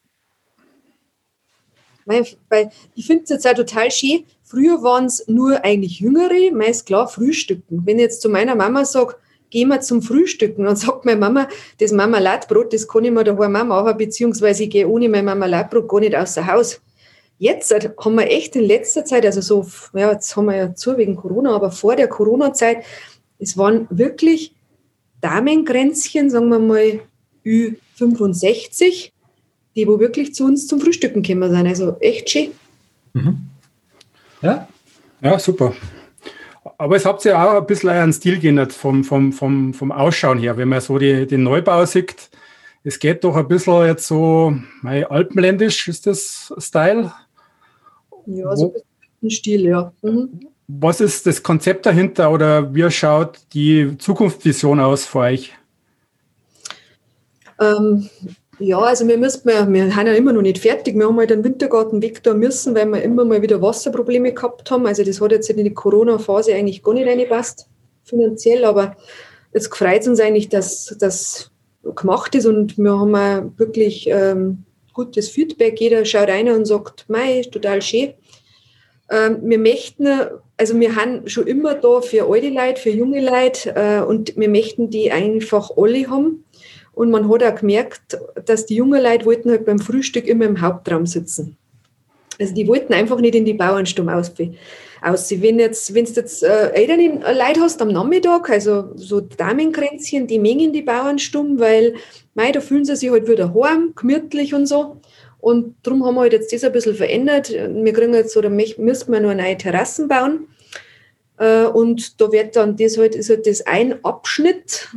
Ich 2.95 3.05
finde 3.05 3.23
es 3.23 3.29
jetzt 3.29 3.47
auch 3.47 3.53
total 3.53 3.91
schön. 3.91 4.23
Früher 4.41 4.81
waren 4.81 5.05
es 5.05 5.27
nur 5.27 5.63
eigentlich 5.63 5.99
Jüngere, 5.99 6.51
meist 6.51 6.87
klar 6.87 7.07
Frühstücken. 7.07 7.85
Wenn 7.85 7.97
ich 7.97 8.03
jetzt 8.03 8.21
zu 8.21 8.29
meiner 8.29 8.55
Mama 8.55 8.83
sage, 8.83 9.15
gehen 9.49 9.69
wir 9.69 9.81
zum 9.81 10.01
Frühstücken. 10.01 10.67
Und 10.67 10.75
sagt 10.77 11.05
meine 11.05 11.19
Mama, 11.19 11.47
das 11.79 11.91
Marmeladbrot, 11.91 12.73
das 12.73 12.87
kann 12.87 13.05
ich 13.05 13.11
mir 13.11 13.23
daheim 13.23 13.55
auch 13.55 13.83
machen, 13.83 13.97
beziehungsweise 13.97 14.63
ich 14.63 14.69
gehe 14.69 14.87
ohne 14.87 15.09
mein 15.09 15.25
Marmeladbrot 15.25 15.87
gar 15.87 15.99
nicht 15.99 16.15
außer 16.15 16.45
Haus. 16.47 16.81
Jetzt 17.37 17.73
haben 17.73 18.15
wir 18.15 18.27
echt 18.27 18.55
in 18.57 18.65
letzter 18.65 19.05
Zeit, 19.05 19.25
also 19.25 19.39
so, 19.39 19.65
ja, 19.97 20.11
jetzt 20.11 20.35
haben 20.35 20.45
wir 20.45 20.57
ja 20.57 20.75
zu 20.75 20.97
wegen 20.97 21.15
Corona, 21.15 21.55
aber 21.55 21.71
vor 21.71 21.95
der 21.95 22.09
Corona-Zeit, 22.09 22.83
es 23.37 23.57
waren 23.57 23.87
wirklich 23.89 24.53
Damengrenzchen, 25.21 26.29
sagen 26.29 26.49
wir 26.49 26.59
mal 26.59 26.99
Ü65, 27.45 29.11
die 29.75 29.87
wo 29.87 29.99
wirklich 29.99 30.35
zu 30.35 30.43
uns 30.45 30.67
zum 30.67 30.81
Frühstücken 30.81 31.23
gekommen 31.23 31.49
sind. 31.49 31.67
Also 31.67 31.95
echt 32.01 32.29
schön. 32.29 32.51
Mhm. 33.13 33.37
Ja? 34.41 34.67
Ja, 35.21 35.39
super. 35.39 35.73
Aber 36.79 36.95
es 36.95 37.05
habt 37.05 37.25
ja 37.25 37.45
auch 37.45 37.57
ein 37.57 37.65
bisschen 37.65 37.89
einen 37.89 38.13
Stil 38.13 38.39
geändert 38.39 38.71
vom, 38.71 39.03
vom, 39.03 39.33
vom, 39.33 39.73
vom 39.73 39.91
Ausschauen 39.91 40.39
her, 40.39 40.55
wenn 40.55 40.69
man 40.69 40.79
so 40.79 40.97
die, 40.97 41.27
den 41.27 41.43
Neubau 41.43 41.85
sieht. 41.85 42.29
Es 42.85 42.97
geht 42.97 43.25
doch 43.25 43.35
ein 43.35 43.49
bisschen 43.49 43.85
jetzt 43.85 44.07
so, 44.07 44.55
mein, 44.81 45.03
alpenländisch 45.03 45.89
ist 45.89 46.07
das 46.07 46.53
Style. 46.57 47.11
Ja, 48.27 48.55
so 48.55 48.73
ein 49.21 49.29
Stil, 49.29 49.65
ja. 49.65 49.91
Mhm. 50.01 50.47
Was 50.69 51.01
ist 51.01 51.25
das 51.25 51.43
Konzept 51.43 51.85
dahinter 51.85 52.31
oder 52.31 52.73
wie 52.73 52.89
schaut 52.89 53.39
die 53.53 53.97
Zukunftsvision 53.97 54.79
aus 54.79 55.05
für 55.05 55.19
euch? 55.19 55.53
Ähm, 57.59 58.09
ja, 58.59 58.79
also 58.79 59.07
wir 59.07 59.17
müssen, 59.17 59.45
wir, 59.45 59.67
wir 59.71 59.95
haben 59.95 60.07
ja 60.07 60.13
immer 60.13 60.33
noch 60.33 60.41
nicht 60.41 60.59
fertig. 60.59 60.95
Wir 60.95 61.07
haben 61.07 61.17
halt 61.17 61.29
den 61.29 61.43
Wintergarten 61.43 62.01
weg 62.01 62.21
da 62.23 62.33
müssen, 62.33 62.75
weil 62.75 62.87
wir 62.87 63.01
immer 63.01 63.23
mal 63.23 63.41
wieder 63.41 63.61
Wasserprobleme 63.61 64.33
gehabt 64.33 64.69
haben. 64.69 64.85
Also 64.85 65.03
das 65.03 65.21
hat 65.21 65.31
jetzt 65.31 65.49
in 65.49 65.63
die 65.63 65.73
Corona-Phase 65.73 66.53
eigentlich 66.53 66.83
gar 66.83 66.93
nicht 66.93 67.07
reingepasst, 67.07 67.67
finanziell, 68.03 68.65
aber 68.65 68.97
jetzt 69.53 69.73
freut 69.73 70.01
es 70.01 70.07
uns 70.07 70.19
eigentlich, 70.19 70.49
dass 70.49 70.95
das 70.99 71.51
gemacht 71.95 72.35
ist 72.35 72.45
und 72.45 72.77
wir 72.77 72.99
haben 72.99 73.15
auch 73.15 73.57
wirklich 73.57 74.07
ähm, 74.09 74.65
gutes 74.93 75.29
Feedback. 75.29 75.79
Jeder 75.79 76.03
schaut 76.03 76.27
rein 76.27 76.49
und 76.49 76.65
sagt, 76.65 77.05
mei, 77.07 77.41
total 77.49 77.81
schön. 77.81 78.13
Ähm, 79.09 79.39
wir 79.41 79.57
möchten, 79.57 80.07
also 80.57 80.79
wir 80.79 80.95
haben 80.95 81.27
schon 81.27 81.47
immer 81.47 81.75
da 81.75 82.01
für 82.01 82.29
alte 82.29 82.49
Leute, 82.49 82.81
für 82.81 82.91
junge 82.91 83.21
Leute 83.21 83.73
äh, 83.75 84.01
und 84.01 84.35
wir 84.35 84.49
möchten 84.49 84.89
die 84.89 85.11
einfach 85.11 85.71
alle 85.77 86.09
haben. 86.09 86.43
Und 86.99 87.11
man 87.11 87.31
hat 87.31 87.43
auch 87.43 87.55
gemerkt, 87.55 88.17
dass 88.43 88.65
die 88.65 88.75
jungen 88.75 89.01
Leute 89.01 89.25
wollten 89.25 89.49
halt 89.49 89.63
beim 89.63 89.79
Frühstück 89.79 90.27
immer 90.27 90.43
im 90.43 90.59
Hauptraum 90.59 91.05
sitzen. 91.05 91.55
Also 92.37 92.53
die 92.53 92.67
wollten 92.67 92.91
einfach 92.93 93.21
nicht 93.21 93.35
in 93.35 93.45
die 93.45 93.53
Bauernstumm 93.53 94.09
ausziehen. 94.09 94.57
Wenn 95.01 95.59
jetzt, 95.59 95.93
wenn 95.93 96.03
du 96.03 96.11
jetzt 96.11 96.43
äh, 96.43 96.71
ältere 96.71 97.33
Leute 97.33 97.61
hast 97.61 97.81
am 97.81 97.93
Nachmittag, 97.93 98.49
also 98.49 98.89
so 98.95 99.21
Damenkränzchen, 99.21 100.27
die 100.27 100.39
mengen 100.39 100.73
die 100.73 100.81
Bauernstumm, 100.81 101.57
weil 101.57 101.93
mei, 102.33 102.51
da 102.51 102.59
fühlen 102.59 102.83
sie 102.83 102.97
sich 102.97 103.09
halt 103.09 103.29
wieder 103.29 103.55
warm, 103.55 103.93
gemütlich 103.95 104.53
und 104.53 104.65
so. 104.65 104.97
Und 105.39 105.75
darum 105.83 106.05
haben 106.05 106.15
wir 106.15 106.21
halt 106.23 106.33
jetzt 106.33 106.51
das 106.51 106.65
ein 106.65 106.73
bisschen 106.73 106.95
verändert. 106.95 107.49
Wir 107.49 107.93
kriegen 107.93 108.13
jetzt 108.13 108.35
oder 108.35 108.49
müssen 108.49 109.13
wir 109.13 109.21
noch 109.21 109.33
neue 109.33 109.57
Terrassen 109.57 110.09
bauen. 110.09 110.49
Äh, 111.37 111.63
und 111.63 112.19
da 112.19 112.29
wird 112.29 112.57
dann 112.57 112.75
das 112.75 112.97
halt, 112.97 113.15
ist 113.15 113.29
halt 113.29 113.47
das 113.47 113.65
ein 113.65 114.03
Abschnitt, 114.03 114.89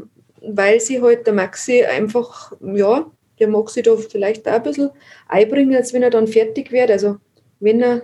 weil 0.49 0.81
sie 0.81 1.01
halt 1.01 1.27
der 1.27 1.35
Maxi 1.35 1.85
einfach, 1.85 2.53
ja, 2.61 3.11
der 3.39 3.49
mag 3.49 3.71
sich 3.71 3.83
da 3.83 3.97
vielleicht 3.97 4.47
auch 4.49 4.53
ein 4.53 4.63
bisschen 4.63 4.91
einbringen, 5.29 5.75
als 5.75 5.93
wenn 5.93 6.03
er 6.03 6.11
dann 6.11 6.27
fertig 6.27 6.71
wird. 6.73 6.91
Also 6.91 7.17
wenn 7.61 7.81
er 7.81 8.03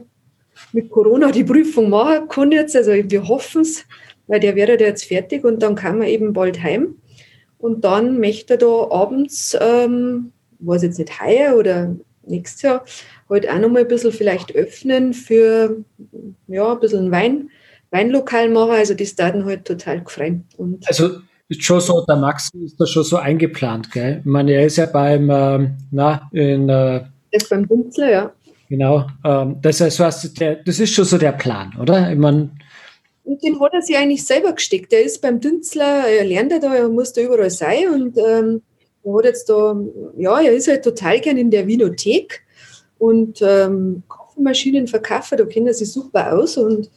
mit 0.72 0.90
Corona 0.90 1.30
die 1.30 1.44
Prüfung 1.44 1.90
machen 1.90 2.28
kann 2.28 2.52
jetzt, 2.52 2.74
also 2.74 2.92
wir 2.92 3.28
hoffen 3.28 3.62
es, 3.62 3.84
weil 4.26 4.40
der 4.40 4.56
wäre 4.56 4.78
jetzt 4.78 5.04
fertig 5.04 5.44
und 5.44 5.62
dann 5.62 5.74
kann 5.74 5.98
man 5.98 6.08
eben 6.08 6.32
bald 6.32 6.62
heim. 6.62 6.96
Und 7.58 7.84
dann 7.84 8.20
möchte 8.20 8.54
er 8.54 8.58
da 8.58 8.90
abends, 8.90 9.56
ähm, 9.60 10.32
weiß 10.60 10.82
jetzt 10.82 10.98
nicht 10.98 11.20
heuer 11.20 11.56
oder 11.56 11.96
nächstes 12.24 12.62
Jahr 12.62 12.84
halt 13.28 13.48
auch 13.48 13.58
nochmal 13.58 13.82
ein 13.82 13.88
bisschen 13.88 14.12
vielleicht 14.12 14.54
öffnen 14.54 15.12
für 15.12 15.84
ja, 16.46 16.72
ein 16.72 16.80
bisschen 16.80 17.10
Wein, 17.10 17.50
Weinlokal 17.90 18.48
machen. 18.48 18.72
Also 18.72 18.94
das 18.94 19.14
Daten 19.14 19.44
halt 19.44 19.64
total 19.64 20.02
gefreut. 20.02 20.40
Also 20.86 21.20
ist 21.48 21.62
schon 21.62 21.80
so, 21.80 22.04
der 22.06 22.16
Max 22.16 22.50
ist 22.54 22.78
da 22.78 22.86
schon 22.86 23.04
so 23.04 23.16
eingeplant, 23.16 23.90
gell? 23.90 24.18
Ich 24.20 24.26
meine, 24.26 24.52
er 24.52 24.66
ist 24.66 24.76
ja 24.76 24.86
beim, 24.86 25.30
ähm, 25.30 25.76
na, 25.90 26.28
in. 26.32 26.68
Äh, 26.68 27.04
ist 27.30 27.48
beim 27.48 27.66
Bunzler, 27.66 28.10
ja. 28.10 28.32
Genau. 28.68 29.06
Ähm, 29.24 29.56
das, 29.62 29.80
heißt, 29.80 30.00
was, 30.00 30.32
der, 30.34 30.56
das 30.56 30.78
ist 30.78 30.92
schon 30.92 31.04
so 31.04 31.16
der 31.16 31.32
Plan, 31.32 31.74
oder? 31.80 32.12
Ich 32.12 32.18
meine. 32.18 32.50
Und 33.24 33.42
den 33.42 33.60
hat 33.60 33.72
er 33.72 33.82
sich 33.82 33.96
eigentlich 33.96 34.24
selber 34.24 34.52
gesteckt. 34.52 34.92
Der 34.92 35.04
ist 35.04 35.20
beim 35.20 35.40
Dünzler, 35.40 36.06
er 36.06 36.24
lernt 36.24 36.52
er 36.52 36.60
da, 36.60 36.74
er 36.74 36.88
muss 36.88 37.12
da 37.12 37.20
überall 37.20 37.50
sein 37.50 37.88
und 37.92 38.18
ähm, 38.18 38.62
er 39.04 39.14
hat 39.14 39.24
jetzt 39.24 39.48
da, 39.48 39.76
ja, 40.16 40.40
er 40.40 40.52
ist 40.52 40.68
halt 40.68 40.84
total 40.84 41.20
gern 41.20 41.36
in 41.36 41.50
der 41.50 41.66
Winothek 41.66 42.42
und 42.98 43.40
ähm, 43.42 44.02
Kaffeemaschinen 44.08 44.86
verkaufen, 44.86 45.38
da 45.38 45.44
kennt 45.44 45.66
er 45.66 45.74
sich 45.74 45.92
super 45.92 46.38
aus 46.38 46.56
und 46.56 46.90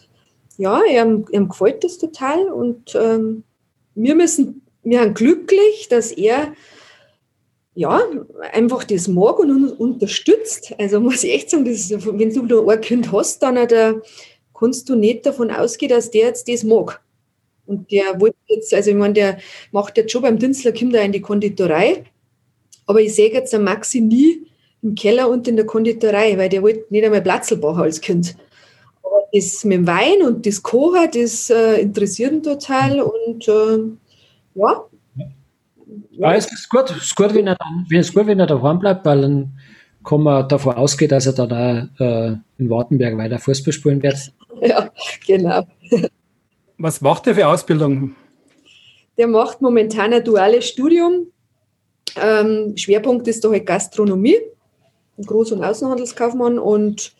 ja, 0.57 0.81
ihm, 0.89 1.25
ihm 1.31 1.49
gefällt 1.49 1.83
das 1.83 1.97
total 1.97 2.45
und 2.47 2.95
ähm, 2.95 3.43
wir 3.95 4.15
müssen, 4.15 4.61
wir 4.83 5.03
sind 5.03 5.15
glücklich, 5.15 5.87
dass 5.89 6.11
er 6.11 6.53
ja, 7.73 8.01
einfach 8.51 8.83
das 8.83 9.07
mag 9.07 9.39
und 9.39 9.51
uns 9.51 9.71
unterstützt. 9.71 10.73
Also 10.77 10.99
muss 10.99 11.23
ich 11.23 11.33
echt 11.33 11.49
sagen, 11.49 11.65
das 11.65 11.89
wenn 11.89 12.33
du 12.33 12.45
da 12.45 12.71
ein 12.71 12.81
Kind 12.81 13.11
hast, 13.11 13.41
dann 13.41 13.55
da 13.67 13.95
kannst 14.57 14.89
du 14.89 14.95
nicht 14.95 15.25
davon 15.25 15.51
ausgehen, 15.51 15.89
dass 15.89 16.11
der 16.11 16.27
jetzt 16.27 16.49
das 16.49 16.63
mag. 16.63 17.01
Und 17.65 17.89
der 17.91 18.19
wollte 18.19 18.35
jetzt, 18.47 18.73
also 18.73 18.89
ich 18.89 18.97
meine, 18.97 19.13
der 19.13 19.37
macht 19.71 19.97
jetzt 19.97 20.11
schon 20.11 20.21
beim 20.21 20.37
Dünstler, 20.37 20.73
kommt 20.73 20.93
er 20.93 21.03
in 21.03 21.13
die 21.13 21.21
Konditorei. 21.21 22.03
Aber 22.85 22.99
ich 22.99 23.15
sehe 23.15 23.31
jetzt 23.31 23.53
den 23.53 23.63
Maxi 23.63 24.01
nie 24.01 24.47
im 24.81 24.95
Keller 24.95 25.29
und 25.29 25.47
in 25.47 25.55
der 25.55 25.65
Konditorei, 25.65 26.37
weil 26.37 26.49
der 26.49 26.63
wollte 26.63 26.85
nicht 26.89 27.05
einmal 27.05 27.21
Platzl 27.21 27.55
bauen 27.55 27.79
als 27.79 28.01
Kind. 28.01 28.35
Das 29.33 29.63
mit 29.63 29.77
dem 29.77 29.87
Wein 29.87 30.21
und 30.25 30.45
das 30.45 30.61
Kochen, 30.61 31.09
das 31.13 31.49
äh, 31.49 31.81
interessiert 31.81 32.33
ihn 32.33 32.43
total 32.43 33.01
und 33.01 33.47
äh, 33.47 33.79
ja. 34.55 34.85
Ja, 36.11 36.33
es 36.33 36.51
ist 36.51 36.69
gut, 36.69 36.89
es 36.91 36.97
ist 36.97 37.15
gut, 37.15 37.33
wenn 37.33 37.47
er 37.47 37.55
dann, 37.55 37.85
es 37.89 38.13
gut, 38.13 38.27
wenn 38.27 38.39
er 38.39 38.47
daheim 38.47 38.79
bleibt, 38.79 39.05
weil 39.05 39.21
dann 39.21 39.57
kann 40.03 40.21
man 40.21 40.47
davon 40.47 40.75
ausgehen, 40.75 41.09
dass 41.09 41.25
er 41.25 41.33
dann 41.33 41.51
auch 41.51 42.01
äh, 42.01 42.35
in 42.57 42.69
Wartenberg 42.69 43.17
weiter 43.17 43.39
Fußball 43.39 43.73
spielen 43.73 44.01
wird. 44.03 44.33
Ja, 44.63 44.91
genau. 45.25 45.65
Was 46.77 47.01
macht 47.01 47.25
er 47.25 47.33
für 47.33 47.47
Ausbildung? 47.47 48.15
Der 49.17 49.27
macht 49.27 49.59
momentan 49.59 50.13
ein 50.13 50.23
duales 50.23 50.67
Studium. 50.67 51.31
Ähm, 52.15 52.73
Schwerpunkt 52.77 53.27
ist 53.27 53.43
da 53.43 53.49
halt 53.49 53.65
Gastronomie, 53.65 54.37
Groß- 55.19 55.53
und 55.53 55.63
Außenhandelskaufmann 55.63 56.59
und 56.59 57.15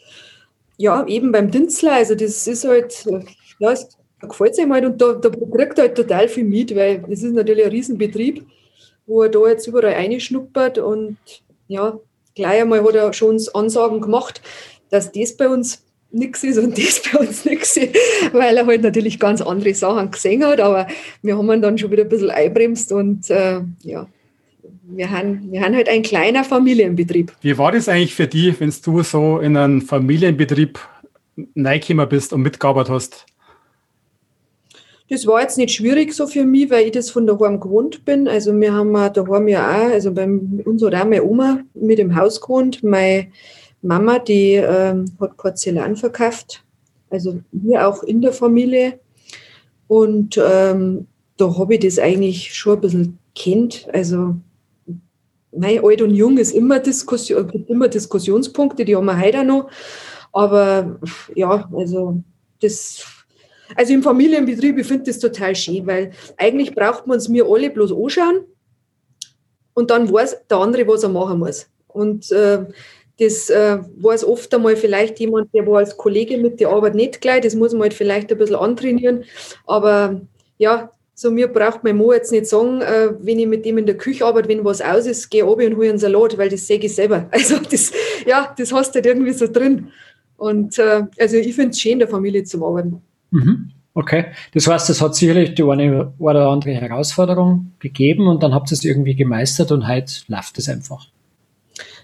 ja, 0.82 1.06
eben 1.06 1.32
beim 1.32 1.52
Dünzler, 1.52 1.94
also 1.94 2.16
das 2.16 2.48
ist 2.48 2.66
halt, 2.66 3.06
ja, 3.60 3.72
es 3.72 3.88
gefällt 4.20 4.58
ihm 4.58 4.74
halt 4.74 4.86
und 4.86 5.00
da, 5.00 5.14
da 5.14 5.30
kriegt 5.30 5.78
er 5.78 5.86
halt 5.86 5.96
total 5.96 6.28
viel 6.28 6.44
mit, 6.44 6.76
weil 6.76 7.04
das 7.08 7.22
ist 7.22 7.34
natürlich 7.34 7.66
ein 7.66 7.72
Riesenbetrieb, 7.72 8.46
wo 9.06 9.22
er 9.22 9.30
da 9.30 9.48
jetzt 9.48 9.68
überall 9.68 9.94
reinschnuppert 9.94 10.80
und 10.80 11.18
ja, 11.68 12.00
gleich 12.34 12.62
einmal 12.62 12.84
hat 12.84 12.96
er 12.96 13.14
schon 13.14 13.40
Ansagen 13.54 14.02
gemacht, 14.02 14.42
dass 14.90 15.12
das 15.12 15.38
bei 15.38 15.50
uns 15.50 15.84
nichts 16.10 16.44
ist 16.44 16.58
und 16.58 16.76
das 16.84 17.02
bei 17.12 17.20
uns 17.20 17.46
nichts 17.46 17.78
ist, 17.78 17.96
weil 18.34 18.58
er 18.58 18.66
halt 18.66 18.82
natürlich 18.82 19.20
ganz 19.20 19.40
andere 19.42 19.76
Sachen 19.76 20.10
gesehen 20.10 20.44
hat, 20.44 20.60
aber 20.60 20.88
wir 21.22 21.38
haben 21.38 21.52
ihn 21.52 21.62
dann 21.62 21.78
schon 21.78 21.92
wieder 21.92 22.04
ein 22.04 22.10
bisschen 22.10 22.32
einbremst 22.32 22.92
und 22.92 23.30
äh, 23.30 23.62
ja, 23.84 24.08
wir 24.84 25.10
haben, 25.10 25.52
wir 25.52 25.62
haben 25.62 25.76
halt 25.76 25.90
ein 25.90 26.04
kleiner 26.04 26.44
Familienbetrieb. 26.44 27.34
Wie 27.42 27.58
war 27.58 27.72
das 27.72 27.88
eigentlich 27.90 28.16
für 28.16 28.28
dich, 28.28 28.60
wenn 28.60 28.74
du 28.84 29.04
so 29.04 29.40
in 29.40 29.58
einen 29.58 29.82
Familienbetrieb 29.82 30.80
reingekommen 31.56 32.10
bist 32.10 32.34
und 32.34 32.42
mitgearbeitet 32.42 32.92
hast? 32.92 33.26
Das 35.10 35.28
war 35.28 35.42
jetzt 35.42 35.58
nicht 35.58 35.74
schwierig 35.74 36.14
so 36.14 36.26
für 36.26 36.46
mich, 36.46 36.70
weil 36.70 36.86
ich 36.86 36.92
das 36.92 37.10
von 37.10 37.28
daheim 37.28 37.60
gewohnt 37.60 38.06
bin. 38.06 38.30
Also 38.30 38.58
wir 38.58 38.74
haben 38.74 38.94
daheim 38.94 39.48
ja 39.50 39.70
auch, 39.70 39.92
also 39.92 40.14
bei 40.14 40.26
uns 40.26 40.84
hat 40.84 40.96
auch 40.96 41.04
meine 41.04 41.24
Oma 41.24 41.60
mit 41.74 42.00
im 42.00 42.16
Haus 42.16 42.40
gewohnt. 42.40 42.82
Meine 42.82 43.28
Mama, 43.82 44.20
die 44.20 44.54
ähm, 44.54 45.06
hat 45.20 45.36
Porzellan 45.38 45.98
verkauft, 45.98 46.64
also 47.10 47.42
wir 47.52 47.88
auch 47.88 48.04
in 48.04 48.22
der 48.22 48.32
Familie. 48.32 49.00
Und 49.88 50.40
ähm, 50.42 51.08
da 51.36 51.58
habe 51.58 51.74
ich 51.74 51.82
das 51.82 52.00
eigentlich 52.00 52.54
schon 52.54 52.76
ein 52.76 52.82
bisschen 52.82 53.18
kennt. 53.36 53.88
Also 53.92 54.36
mein 55.52 55.84
alt 55.84 56.02
und 56.02 56.14
jung 56.14 56.38
ist 56.38 56.52
immer 56.52 56.80
Diskussion, 56.80 57.48
gibt 57.48 57.70
immer 57.70 57.88
Diskussionspunkte, 57.88 58.86
die 58.86 58.96
haben 58.96 59.06
wir 59.06 59.20
heute 59.20 59.40
auch 59.42 59.46
noch. 59.46 59.72
Aber 60.32 61.00
ja, 61.36 61.70
also 61.76 62.24
das, 62.62 63.06
also 63.76 63.94
im 63.94 64.04
Familienbetrieb, 64.04 64.78
ich 64.78 64.88
finde 64.88 65.06
das 65.06 65.20
total 65.20 65.56
schön, 65.56 65.86
weil 65.86 66.12
eigentlich 66.38 66.74
braucht 66.74 67.08
man 67.08 67.18
es 67.18 67.28
mir 67.28 67.46
alle 67.46 67.70
bloß 67.70 67.92
anschauen 67.92 68.46
und 69.74 69.90
dann 69.90 70.12
weiß 70.12 70.48
der 70.50 70.58
andere, 70.58 70.88
was 70.88 71.04
er 71.04 71.10
machen 71.10 71.40
muss. 71.40 71.68
Und 71.88 72.32
äh, 72.32 72.66
das 73.20 73.50
äh, 73.50 73.80
weiß 73.98 74.24
oft 74.26 74.54
einmal 74.54 74.76
vielleicht 74.76 75.20
jemand, 75.20 75.54
der 75.54 75.68
war 75.68 75.80
als 75.80 75.96
Kollege 75.96 76.38
mit 76.38 76.60
der 76.60 76.70
Arbeit 76.70 76.96
nicht 76.96 77.22
gleich. 77.22 77.42
Das 77.42 77.56
muss 77.56 77.74
man 77.74 77.84
halt 77.84 77.94
vielleicht 77.94 78.32
ein 78.32 78.38
bisschen 78.38 78.56
antrainieren. 78.56 79.26
Aber 79.68 80.22
ja, 80.58 80.92
so 81.22 81.30
mir 81.30 81.48
braucht 81.48 81.84
mein 81.84 81.98
Mo 81.98 82.14
jetzt 82.14 82.32
nicht 82.32 82.48
sagen, 82.48 82.82
äh, 82.82 83.10
wenn 83.20 83.38
ich 83.38 83.46
mit 83.46 83.64
dem 83.64 83.78
in 83.78 83.86
der 83.86 83.96
Küche 83.96 84.26
arbeite, 84.26 84.50
wenn 84.50 84.66
was 84.66 84.82
aus 84.82 85.06
ist, 85.06 85.30
gehe 85.30 85.46
oben 85.46 85.68
und 85.68 85.78
hole 85.78 85.90
einen 85.90 86.00
Salat, 86.00 86.36
weil 86.40 86.50
das 86.50 86.66
sehe 86.66 86.80
ich 86.80 86.96
selber. 86.96 87.28
Also 87.32 87.60
das, 87.60 87.92
ja, 88.26 88.52
das 88.58 88.74
hast 88.74 88.92
du 88.92 88.96
halt 88.96 89.06
irgendwie 89.06 89.34
so 89.34 89.46
drin. 89.46 89.90
Und 90.38 90.80
äh, 90.80 91.04
also 91.20 91.38
ich 91.38 91.54
finde 91.54 91.70
es 91.70 91.80
schön, 91.80 92.00
der 92.00 92.08
Familie 92.08 92.44
zu 92.44 92.66
arbeiten. 92.66 93.04
Mhm. 93.30 93.70
Okay, 93.94 94.26
das 94.56 94.66
heißt, 94.66 94.90
es 94.90 95.00
hat 95.00 95.14
sicherlich 95.14 95.54
die 95.54 95.64
eine 95.64 96.12
oder 96.18 96.48
andere 96.50 96.72
Herausforderung 96.72 97.74
gegeben 97.78 98.28
und 98.28 98.42
dann 98.42 98.56
habt 98.56 98.72
ihr 98.72 98.74
es 98.74 98.84
irgendwie 98.84 99.16
gemeistert 99.16 99.72
und 99.72 99.88
heute 99.88 100.12
läuft 100.28 100.58
es 100.58 100.70
einfach. 100.70 101.06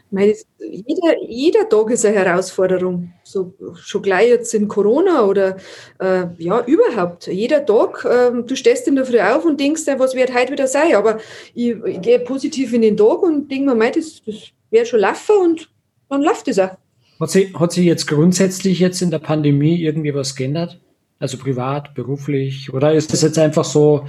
Meine, 0.09 0.33
jeder, 0.59 1.21
jeder 1.27 1.69
Tag 1.69 1.91
ist 1.91 2.05
eine 2.05 2.15
Herausforderung. 2.15 3.11
So, 3.23 3.53
schon 3.75 4.01
gleich 4.01 4.29
jetzt 4.29 4.53
in 4.53 4.67
Corona 4.67 5.25
oder 5.25 5.57
äh, 5.99 6.27
ja, 6.37 6.63
überhaupt. 6.65 7.27
Jeder 7.27 7.65
Tag, 7.65 8.05
äh, 8.05 8.31
du 8.41 8.55
stehst 8.55 8.87
in 8.87 8.95
der 8.95 9.05
Früh 9.05 9.19
auf 9.19 9.43
und 9.43 9.59
denkst, 9.59 9.83
was 9.97 10.15
wird 10.15 10.33
heute 10.33 10.53
wieder 10.53 10.67
sein. 10.67 10.95
Aber 10.95 11.19
ich, 11.53 11.75
ich 11.85 12.01
gehe 12.01 12.19
positiv 12.19 12.73
in 12.73 12.83
den 12.83 12.95
Tag 12.95 13.21
und 13.21 13.49
denke 13.51 13.75
mir, 13.75 13.91
das, 13.91 14.21
das 14.25 14.35
wird 14.69 14.87
schon 14.87 15.01
laufen 15.01 15.35
und 15.43 15.69
dann 16.09 16.21
läuft 16.21 16.47
es 16.47 16.59
auch. 16.59 16.77
Hat 17.19 17.31
sich, 17.31 17.53
hat 17.55 17.71
sich 17.71 17.85
jetzt 17.85 18.07
grundsätzlich 18.07 18.79
jetzt 18.79 19.01
in 19.01 19.11
der 19.11 19.19
Pandemie 19.19 19.81
irgendwie 19.81 20.13
was 20.13 20.35
geändert? 20.35 20.79
Also 21.19 21.37
privat, 21.37 21.95
beruflich? 21.95 22.71
Oder 22.73 22.93
ist 22.93 23.11
das 23.11 23.23
jetzt 23.23 23.39
einfach 23.39 23.65
so 23.65 24.05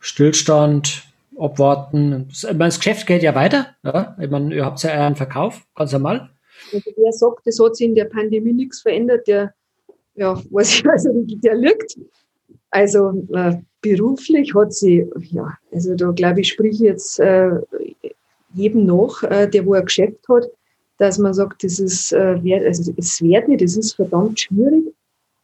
Stillstand, 0.00 1.04
abwarten? 1.38 2.28
Das 2.28 2.78
Geschäft 2.78 3.06
geht 3.06 3.22
ja 3.22 3.34
weiter. 3.34 3.68
Ja? 3.82 4.16
Ich 4.20 4.30
meine, 4.30 4.54
ihr 4.54 4.64
habt 4.64 4.82
ja 4.82 4.90
einen 4.90 5.16
Verkauf, 5.16 5.62
ganz 5.74 5.92
normal. 5.92 6.30
Also 6.72 6.90
wer 6.96 7.12
sagt, 7.12 7.46
das 7.46 7.58
hat 7.60 7.76
sich 7.76 7.86
in 7.86 7.94
der 7.94 8.06
Pandemie 8.06 8.52
nichts 8.52 8.82
verändert, 8.82 9.26
der, 9.26 9.54
ja, 10.14 10.40
weiß 10.50 10.80
ich, 10.80 10.88
also 10.90 11.10
der 11.26 11.54
lügt. 11.54 11.98
Also 12.70 13.26
äh, 13.32 13.56
beruflich 13.80 14.54
hat 14.54 14.72
sie, 14.72 15.06
ja, 15.30 15.56
also 15.72 15.94
da 15.94 16.10
glaube 16.10 16.40
ich, 16.40 16.48
sprich 16.48 16.78
jetzt 16.80 17.18
äh, 17.20 17.50
jedem 18.54 18.86
noch, 18.86 19.22
äh, 19.22 19.48
der 19.48 19.64
wo 19.64 19.74
ein 19.74 19.84
Geschäft 19.84 20.28
hat, 20.28 20.50
dass 20.98 21.18
man 21.18 21.32
sagt, 21.32 21.62
das 21.62 21.78
ist, 21.78 22.12
äh, 22.12 22.42
wert, 22.42 22.66
also 22.66 22.92
es 22.96 23.22
wird 23.22 23.48
nicht, 23.48 23.62
das 23.62 23.76
ist 23.76 23.94
verdammt 23.94 24.40
schwierig, 24.40 24.84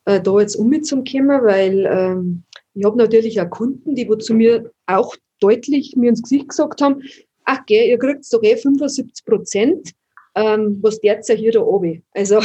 äh, 0.04 0.20
da 0.20 0.40
jetzt 0.40 0.56
umzukommen, 0.56 1.42
weil 1.44 1.86
ähm, 1.88 2.42
ich 2.74 2.84
habe 2.84 2.98
natürlich 2.98 3.40
auch 3.40 3.50
Kunden, 3.50 3.94
die 3.94 4.08
wo 4.08 4.16
zu 4.16 4.34
mir 4.34 4.70
auch 4.86 5.14
deutlich 5.44 5.96
mir 5.96 6.10
ins 6.10 6.22
Gesicht 6.22 6.48
gesagt 6.48 6.80
haben, 6.80 7.02
ach 7.44 7.64
gell, 7.66 7.88
ihr 7.88 7.98
kriegt 7.98 8.32
doch 8.32 8.42
eh 8.42 8.56
75 8.56 9.24
Prozent, 9.24 9.90
ähm, 10.34 10.78
was 10.82 11.00
derzeit 11.00 11.38
hier 11.38 11.52
da 11.52 11.60
oben. 11.60 12.02
Also 12.12 12.40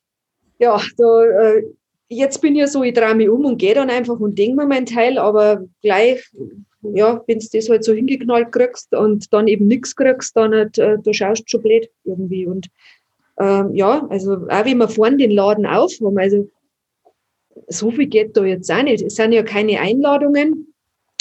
ja, 0.58 0.80
da, 0.96 1.24
äh, 1.24 1.64
jetzt 2.08 2.40
bin 2.40 2.56
ich 2.56 2.66
so, 2.68 2.82
ich 2.82 2.94
drehe 2.94 3.14
mich 3.14 3.28
um 3.28 3.44
und 3.44 3.58
gehe 3.58 3.74
dann 3.74 3.90
einfach 3.90 4.18
und 4.20 4.38
denke 4.38 4.56
mir 4.56 4.66
meinen 4.66 4.86
Teil, 4.86 5.18
aber 5.18 5.64
gleich 5.82 6.30
ja, 6.92 7.22
wenn 7.26 7.38
du 7.38 7.46
das 7.52 7.68
halt 7.68 7.84
so 7.84 7.92
hingeknallt 7.94 8.52
kriegst 8.52 8.94
und 8.94 9.32
dann 9.32 9.48
eben 9.48 9.66
nichts 9.66 9.96
kriegst, 9.96 10.36
dann 10.36 10.52
halt, 10.52 10.78
äh, 10.78 10.98
du 10.98 11.12
schaust 11.12 11.50
schon 11.50 11.62
blöd 11.62 11.88
irgendwie. 12.04 12.46
Und 12.46 12.68
ähm, 13.38 13.74
ja, 13.74 14.06
also 14.10 14.34
auch 14.34 14.64
wenn 14.64 14.78
wir 14.78 14.88
vorne 14.88 15.16
den 15.16 15.30
Laden 15.30 15.66
aufhaben, 15.66 16.18
also 16.18 16.48
so 17.68 17.90
viel 17.90 18.06
geht 18.06 18.36
da 18.36 18.44
jetzt 18.44 18.70
auch 18.70 18.82
nicht. 18.82 19.02
Es 19.02 19.14
sind 19.16 19.32
ja 19.32 19.42
keine 19.42 19.80
Einladungen. 19.80 20.73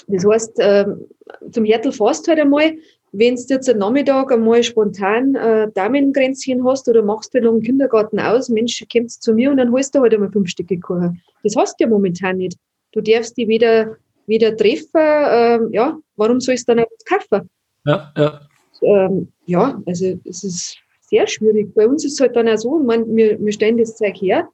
Das 0.08 0.26
heißt, 0.26 0.58
ähm, 0.60 1.06
zum 1.52 1.66
Hertel 1.66 1.92
fährst 1.92 2.28
halt 2.28 2.40
einmal, 2.40 2.74
wenn 3.12 3.36
du 3.36 3.42
jetzt 3.48 3.70
am 3.70 3.78
Nachmittag 3.78 4.32
einmal 4.32 4.64
spontan 4.64 5.36
äh, 5.36 5.70
Damengrenzchen 5.74 6.66
hast 6.68 6.90
oder 6.90 7.04
machst 7.04 7.34
du 7.34 7.42
noch 7.42 7.52
einen 7.52 7.62
Kindergarten 7.62 8.20
aus, 8.20 8.50
Mensch, 8.50 8.84
kommst 8.92 9.22
zu 9.22 9.34
mir 9.34 9.52
und 9.52 9.58
dann 9.58 9.72
holst 9.72 9.94
du 9.94 10.00
halt 10.00 10.14
einmal 10.14 10.32
fünf 10.32 10.50
Stücke 10.50 10.80
Kuchen. 10.80 11.22
Das 11.44 11.56
hast 11.56 11.80
du 11.80 11.84
ja 11.84 11.90
momentan 11.90 12.38
nicht. 12.38 12.58
Du 12.92 13.02
darfst 13.02 13.38
die 13.38 13.48
weder 13.48 13.98
wieder 14.26 14.56
treffen, 14.56 14.90
ähm, 14.96 15.70
ja, 15.72 15.98
warum 16.16 16.40
soll 16.40 16.56
ich 16.56 16.62
es 16.62 16.66
dann 16.66 16.80
auch 16.80 16.88
kaufen? 17.06 17.50
Ja, 17.86 18.12
ja. 18.18 18.42
Ähm, 18.82 19.32
ja, 19.46 19.82
also 19.86 20.18
es 20.26 20.44
ist 20.44 20.78
sehr 21.02 21.28
schwierig. 21.28 21.74
Bei 21.76 21.88
uns 21.88 22.06
ist 22.06 22.14
es 22.14 22.20
halt 22.20 22.36
dann 22.36 22.48
auch 22.48 22.58
so, 22.58 22.80
man, 22.80 23.16
wir, 23.16 23.40
wir 23.40 23.52
stellen 23.52 23.78
das 23.78 23.96
Zeug 23.96 24.16
her, 24.16 24.50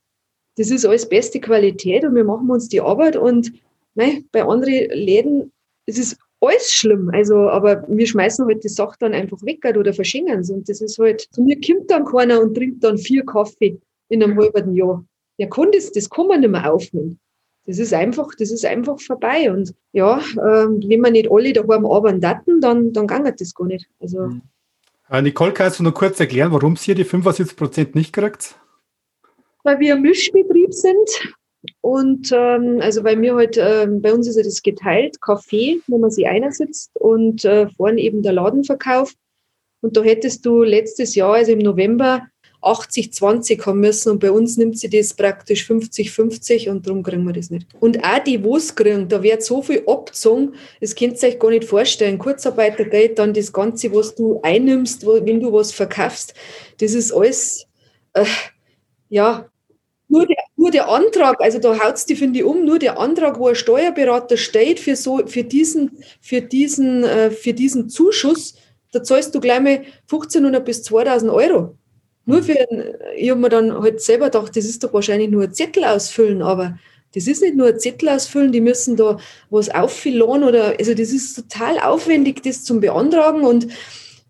das 0.57 0.71
ist 0.71 0.85
alles 0.85 1.07
beste 1.07 1.39
Qualität 1.39 2.03
und 2.03 2.15
wir 2.15 2.23
machen 2.23 2.49
uns 2.49 2.67
die 2.67 2.81
Arbeit 2.81 3.15
und 3.15 3.51
nein, 3.99 4.25
bei 4.31 4.43
anderen 4.43 4.89
Läden 4.91 5.51
es 5.85 5.97
ist 5.97 6.17
alles 6.41 6.71
schlimm. 6.71 7.09
Also, 7.13 7.49
aber 7.49 7.83
wir 7.87 8.07
schmeißen 8.07 8.45
halt 8.45 8.63
die 8.63 8.69
Sache 8.69 8.95
dann 8.99 9.13
einfach 9.13 9.41
weg 9.43 9.65
oder 9.65 9.93
verschenken 9.93 10.39
es. 10.39 10.49
Und 10.49 10.69
das 10.69 10.81
ist 10.81 10.97
halt, 10.99 11.27
zu 11.31 11.43
mir 11.43 11.59
kommt 11.59 11.89
dann 11.91 12.05
keiner 12.05 12.41
und 12.41 12.55
trinkt 12.55 12.83
dann 12.83 12.97
vier 12.97 13.25
Kaffee 13.25 13.79
in 14.09 14.23
einem 14.23 14.37
halben 14.37 14.73
Jahr. 14.73 15.03
Der 15.39 15.49
kann 15.49 15.71
das, 15.71 15.91
das 15.91 16.09
kann 16.09 16.27
man 16.27 16.41
nicht 16.41 16.51
mehr 16.51 16.71
aufnehmen 16.71 17.19
das 17.69 17.77
ist 17.77 17.93
einfach, 17.93 18.33
das 18.35 18.49
ist 18.49 18.65
einfach 18.65 18.99
vorbei. 18.99 19.51
Und 19.51 19.75
ja, 19.93 20.17
ähm, 20.17 20.81
wenn 20.87 21.01
wir 21.01 21.11
nicht 21.11 21.31
alle 21.31 21.53
daheim 21.53 21.85
arbeiten 21.85 22.19
daten, 22.19 22.59
dann, 22.61 22.93
dann 22.93 23.05
ging 23.05 23.31
das 23.37 23.53
gar 23.53 23.67
nicht. 23.67 23.87
Also, 23.99 24.21
mhm. 24.21 24.41
äh, 25.09 25.21
Nicole, 25.21 25.53
kannst 25.53 25.77
du 25.77 25.83
noch 25.83 25.93
kurz 25.93 26.19
erklären, 26.19 26.51
warum 26.51 26.75
sie 26.75 26.95
die 26.95 27.03
75 27.03 27.55
Prozent 27.55 27.93
nicht 27.93 28.11
kriegt? 28.11 28.55
Weil 29.63 29.79
wir 29.79 29.95
ein 29.95 30.01
Mischbetrieb 30.01 30.73
sind. 30.73 31.35
Und 31.81 32.31
ähm, 32.31 32.79
also 32.81 33.03
bei 33.03 33.15
mir 33.15 33.35
halt, 33.35 33.57
äh, 33.57 33.87
bei 33.89 34.13
uns 34.13 34.27
ist 34.27 34.37
ja 34.37 34.43
das 34.43 34.61
geteilt, 34.61 35.21
Kaffee, 35.21 35.81
wo 35.87 35.97
man 35.97 36.11
sich 36.11 36.27
einer 36.27 36.51
sitzt 36.51 36.91
und 36.99 37.43
äh, 37.45 37.67
vorne 37.69 37.99
eben 37.99 38.23
der 38.23 38.33
Ladenverkauf. 38.33 39.13
Und 39.81 39.95
da 39.97 40.01
hättest 40.01 40.45
du 40.45 40.63
letztes 40.63 41.15
Jahr, 41.15 41.33
also 41.33 41.51
im 41.51 41.59
November, 41.59 42.27
80-20 42.61 43.65
haben 43.65 43.79
müssen 43.79 44.11
und 44.11 44.19
bei 44.19 44.31
uns 44.31 44.57
nimmt 44.57 44.77
sie 44.77 44.89
das 44.89 45.13
praktisch 45.13 45.65
50-50 45.69 46.69
und 46.69 46.85
darum 46.85 47.03
kriegen 47.03 47.23
wir 47.23 47.33
das 47.33 47.49
nicht. 47.49 47.67
Und 47.79 48.03
auch 48.03 48.19
die, 48.19 48.43
wo 48.43 48.57
es 48.57 48.75
kriegen, 48.75 49.07
da 49.07 49.23
wird 49.23 49.43
so 49.43 49.61
viel 49.61 49.83
abgezogen, 49.87 50.55
das 50.81 50.95
könnt 50.95 51.21
ihr 51.23 51.29
euch 51.29 51.39
gar 51.39 51.51
nicht 51.51 51.63
vorstellen. 51.63 52.17
Kurzarbeitergeld, 52.17 53.17
dann 53.17 53.33
das 53.33 53.53
Ganze, 53.53 53.93
was 53.93 54.13
du 54.13 54.41
einnimmst, 54.43 55.05
wenn 55.05 55.39
du 55.39 55.53
was 55.53 55.71
verkaufst, 55.71 56.33
das 56.79 56.93
ist 56.93 57.13
alles, 57.13 57.65
äh, 58.13 58.25
ja, 59.07 59.45
nur 60.09 60.25
der, 60.25 60.38
nur 60.59 60.71
der 60.71 60.89
Antrag, 60.89 61.39
also 61.39 61.57
da 61.57 61.79
haut 61.79 61.95
es 61.95 62.05
die, 62.05 62.17
finde 62.17 62.39
ich, 62.39 62.45
um, 62.45 62.65
nur 62.65 62.79
der 62.79 62.99
Antrag, 62.99 63.39
wo 63.39 63.47
ein 63.47 63.55
Steuerberater 63.55 64.35
steht 64.35 64.81
für, 64.81 64.97
so, 64.97 65.25
für, 65.25 65.45
diesen, 65.45 66.03
für, 66.19 66.41
diesen, 66.41 67.05
äh, 67.05 67.31
für 67.31 67.53
diesen 67.53 67.87
Zuschuss, 67.87 68.55
da 68.91 69.01
zahlst 69.01 69.33
du 69.33 69.39
gleich 69.39 69.61
mal 69.61 69.83
1500 70.11 70.65
bis 70.65 70.83
2000 70.83 71.31
Euro. 71.31 71.77
Nur 72.25 72.43
für, 72.43 72.57
ich 73.15 73.29
habe 73.29 73.39
mir 73.39 73.47
dann 73.47 73.73
halt 73.73 74.01
selber 74.01 74.25
gedacht, 74.25 74.53
das 74.57 74.65
ist 74.65 74.83
doch 74.83 74.91
wahrscheinlich 74.91 75.29
nur 75.29 75.43
ein 75.43 75.53
Zettel 75.53 75.85
ausfüllen, 75.85 76.41
aber 76.41 76.77
das 77.15 77.25
ist 77.25 77.41
nicht 77.41 77.55
nur 77.55 77.67
ein 77.67 77.79
Zettel 77.79 78.09
ausfüllen, 78.09 78.51
die 78.51 78.59
müssen 78.59 78.97
da 78.97 79.17
was 79.49 79.69
auffüllen 79.69 80.43
oder, 80.43 80.75
also 80.77 80.93
das 80.93 81.13
ist 81.13 81.35
total 81.35 81.79
aufwendig, 81.79 82.43
das 82.43 82.65
zum 82.65 82.81
Beantragen 82.81 83.45
und 83.45 83.69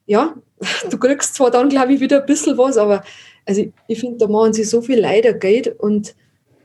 ja, 0.05 0.35
du 0.91 0.99
kriegst 0.99 1.33
zwar 1.33 1.49
dann, 1.49 1.69
glaube 1.69 1.93
ich, 1.93 2.01
wieder 2.01 2.21
ein 2.21 2.27
bisschen 2.27 2.55
was, 2.55 2.77
aber 2.77 3.03
also 3.49 3.65
ich 3.87 3.99
finde, 3.99 4.19
da 4.19 4.27
machen 4.27 4.53
sie 4.53 4.63
so 4.63 4.79
viel 4.79 4.99
leider 4.99 5.33
Geld 5.33 5.79
und 5.79 6.15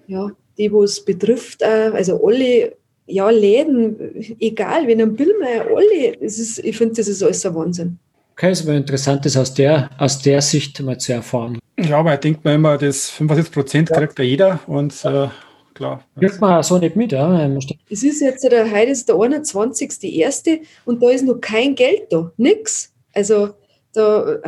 ja, 0.07 0.31
die, 0.59 0.71
wo 0.71 0.83
es 0.83 1.03
betrifft, 1.03 1.63
also 1.63 2.23
alle, 2.25 2.77
ja, 3.07 3.31
Läden, 3.31 3.97
egal, 4.39 4.87
wenn 4.87 5.01
ein 5.01 5.17
Billmeier, 5.17 5.67
alle, 5.67 6.17
das 6.21 6.39
ist, 6.39 6.59
ich 6.59 6.77
finde, 6.77 6.97
das 6.97 7.09
ist 7.09 7.23
alles 7.23 7.45
ein 7.47 7.55
Wahnsinn. 7.55 7.99
Okay, 8.33 8.51
es 8.51 8.67
wäre 8.67 8.77
interessant, 8.77 9.25
das 9.25 9.37
aus 9.37 9.55
der, 9.55 9.89
aus 9.97 10.21
der 10.21 10.43
Sicht 10.43 10.79
mal 10.83 10.99
zu 10.99 11.15
erfahren. 11.15 11.59
Ja, 11.81 11.99
aber 11.99 12.15
ich 12.15 12.21
denke 12.21 12.41
mal 12.45 12.55
immer, 12.55 12.77
das 12.77 13.09
75 13.11 13.55
Prozent 13.55 13.91
ja. 13.91 13.97
kriegt 13.97 14.19
ja 14.19 14.25
jeder 14.25 14.61
und 14.67 14.93
äh, 15.07 15.29
klar. 15.73 16.05
Kriegt 16.19 16.41
man 16.41 16.63
so 16.63 16.79
nicht 16.79 16.97
mit, 16.97 17.13
ja. 17.13 17.49
Es 17.89 18.03
ist 18.03 18.21
jetzt, 18.21 18.45
der, 18.45 18.71
heute 18.71 18.91
ist 18.91 19.09
der 19.09 19.15
21.01. 19.15 20.61
und 20.85 21.03
da 21.03 21.11
ist 21.11 21.25
noch 21.25 21.41
kein 21.41 21.75
Geld 21.75 22.03
da, 22.11 22.31
nix. 22.37 22.93
Also 23.15 23.55
da, 23.95 24.39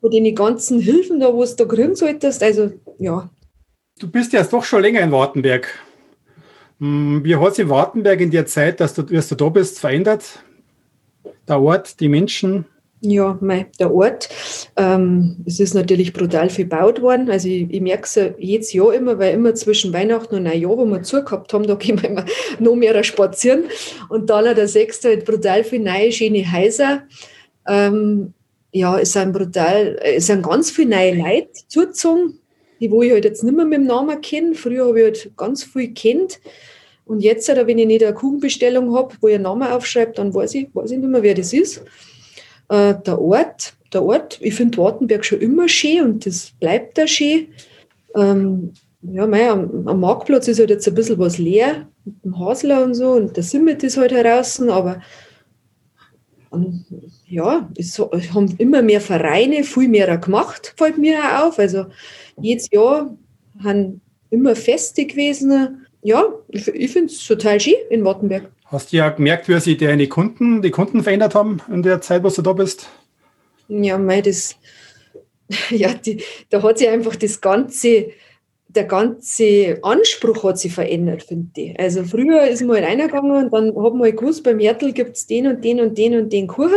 von 0.00 0.10
den 0.10 0.34
ganzen 0.34 0.80
Hilfen 0.80 1.20
da, 1.20 1.32
wo 1.32 1.44
du 1.44 1.54
da 1.54 1.64
kriegen 1.64 1.94
solltest, 1.94 2.42
also 2.42 2.70
ja. 2.98 3.30
Du 3.98 4.10
bist 4.10 4.32
ja 4.32 4.42
doch 4.42 4.64
schon 4.64 4.82
länger 4.82 5.00
in 5.00 5.12
Wartenberg. 5.12 5.68
Hm, 6.78 7.22
wie 7.22 7.36
hat 7.36 7.54
sich 7.54 7.68
Wartenberg 7.68 8.20
in 8.20 8.30
der 8.30 8.46
Zeit, 8.46 8.80
dass 8.80 8.94
du, 8.94 9.02
dass 9.02 9.28
du 9.28 9.34
da 9.34 9.48
bist, 9.50 9.78
verändert? 9.78 10.42
Der 11.46 11.60
Ort, 11.60 12.00
die 12.00 12.08
Menschen? 12.08 12.64
Ja, 13.02 13.38
mei, 13.40 13.66
der 13.78 13.94
Ort. 13.94 14.28
Ähm, 14.76 15.36
es 15.46 15.58
ist 15.58 15.74
natürlich 15.74 16.12
brutal 16.12 16.50
viel 16.50 16.66
gebaut 16.66 17.00
worden. 17.00 17.30
Also 17.30 17.48
ich, 17.48 17.70
ich 17.70 17.80
merke 17.80 18.04
es 18.04 18.14
ja 18.14 18.28
jedes 18.38 18.72
Jahr 18.74 18.92
immer, 18.92 19.18
weil 19.18 19.34
immer 19.34 19.54
zwischen 19.54 19.92
Weihnachten 19.92 20.34
und 20.34 20.42
Neujahr, 20.42 20.76
wo 20.76 20.84
wir 20.84 21.02
zugehabt 21.02 21.52
haben, 21.52 21.66
da 21.66 21.74
gehen 21.76 22.00
wir 22.00 22.10
immer 22.10 22.26
noch 22.58 22.76
mehr 22.76 23.02
spazieren. 23.02 23.64
Und 24.10 24.28
dann 24.28 24.54
der 24.54 24.68
sechste 24.68 25.08
halt 25.08 25.24
brutal 25.24 25.64
viele 25.64 25.84
neue, 25.84 26.12
schöne 26.12 26.44
Häuser. 26.52 27.02
Ähm, 27.66 28.34
ja, 28.72 28.98
es 28.98 29.12
sind 29.12 29.32
brutal, 29.32 29.98
es 30.02 30.26
sind 30.26 30.42
ganz 30.42 30.70
viele 30.70 30.90
neue 30.90 31.14
Leute 31.14 31.50
zugezogen, 31.68 32.38
die 32.80 32.90
wo 32.90 33.02
ich 33.02 33.12
halt 33.12 33.24
jetzt 33.24 33.42
nicht 33.42 33.56
mehr 33.56 33.64
mit 33.64 33.78
dem 33.78 33.86
Namen 33.86 34.20
kenne. 34.20 34.54
Früher 34.54 34.86
habe 34.86 35.00
ich 35.00 35.04
halt 35.04 35.36
ganz 35.36 35.64
viel 35.64 35.92
kennt. 35.92 36.40
Und 37.04 37.20
jetzt, 37.20 37.48
wenn 37.48 37.78
ich 37.78 37.86
nicht 37.86 38.04
eine 38.04 38.14
Kuchenbestellung 38.14 38.94
habe, 38.94 39.14
wo 39.20 39.28
ich 39.28 39.34
einen 39.34 39.42
Namen 39.42 39.68
aufschreibe, 39.68 40.12
dann 40.12 40.32
weiß 40.32 40.54
ich, 40.54 40.68
weiß 40.72 40.92
ich 40.92 40.98
nicht 40.98 41.10
mehr, 41.10 41.22
wer 41.22 41.34
das 41.34 41.52
ist. 41.52 41.82
Äh, 42.68 42.94
der 43.04 43.20
Ort, 43.20 43.74
der 43.92 44.04
Ort, 44.04 44.38
ich 44.40 44.54
finde 44.54 44.78
Wartenberg 44.78 45.24
schon 45.24 45.40
immer 45.40 45.68
schön 45.68 46.02
und 46.02 46.26
das 46.26 46.52
bleibt 46.60 46.96
da 46.96 47.08
schön. 47.08 47.48
Ähm, 48.14 48.72
ja, 49.02 49.26
mei, 49.26 49.50
am, 49.50 49.88
am, 49.88 50.00
Marktplatz 50.00 50.46
ist 50.46 50.60
halt 50.60 50.70
jetzt 50.70 50.86
ein 50.86 50.94
bisschen 50.94 51.18
was 51.18 51.38
leer, 51.38 51.88
mit 52.04 52.24
dem 52.24 52.38
Hasler 52.38 52.84
und 52.84 52.94
so, 52.94 53.12
und 53.12 53.36
der 53.36 53.42
Simmet 53.42 53.82
ist 53.82 53.96
halt 53.96 54.12
heraus, 54.12 54.60
aber 54.60 55.02
und, 56.50 56.84
ja, 57.30 57.68
es 57.76 57.96
haben 57.98 58.54
immer 58.58 58.82
mehr 58.82 59.00
Vereine, 59.00 59.62
viel 59.62 59.88
mehr 59.88 60.18
gemacht, 60.18 60.74
fällt 60.76 60.98
mir 60.98 61.18
auch 61.18 61.48
auf. 61.48 61.58
Also 61.60 61.86
jedes 62.40 62.68
Jahr 62.72 63.16
haben 63.62 64.00
immer 64.30 64.56
Feste 64.56 65.06
gewesen. 65.06 65.86
Ja, 66.02 66.24
ich, 66.48 66.66
ich 66.66 66.90
finde 66.90 67.12
es 67.12 67.24
total 67.24 67.60
schön 67.60 67.74
in 67.88 68.04
Wartenberg. 68.04 68.50
Hast 68.64 68.92
du 68.92 68.96
ja 68.96 69.10
gemerkt, 69.10 69.48
wie 69.48 69.60
sich 69.60 69.76
deine 69.76 70.08
Kunden, 70.08 70.60
die 70.60 70.72
Kunden 70.72 71.04
verändert 71.04 71.36
haben 71.36 71.60
in 71.72 71.82
der 71.82 72.00
Zeit, 72.00 72.24
wo 72.24 72.28
du 72.28 72.42
da 72.42 72.52
bist? 72.52 72.88
Ja, 73.68 73.96
mei, 73.96 74.22
das, 74.22 74.56
ja, 75.70 75.94
die, 75.94 76.22
da 76.48 76.62
hat 76.62 76.78
sich 76.78 76.88
einfach 76.88 77.14
das 77.14 77.40
ganze, 77.40 78.08
der 78.66 78.84
ganze 78.84 79.78
Anspruch 79.82 80.42
hat 80.42 80.58
sich 80.58 80.72
verändert, 80.72 81.22
finde 81.22 81.48
ich. 81.54 81.78
Also 81.78 82.02
früher 82.02 82.48
ist 82.48 82.62
man 82.62 82.76
halt 82.76 82.86
reingegangen 82.86 83.44
und 83.44 83.52
dann 83.52 83.68
hat 83.68 83.92
man 83.92 84.02
halt 84.02 84.16
gewusst, 84.16 84.42
beim 84.42 84.58
Hertel 84.58 84.92
gibt 84.92 85.16
es 85.16 85.28
den 85.28 85.46
und 85.46 85.64
den 85.64 85.80
und 85.80 85.96
den 85.96 86.16
und 86.16 86.32
den 86.32 86.48
Kuchen. 86.48 86.74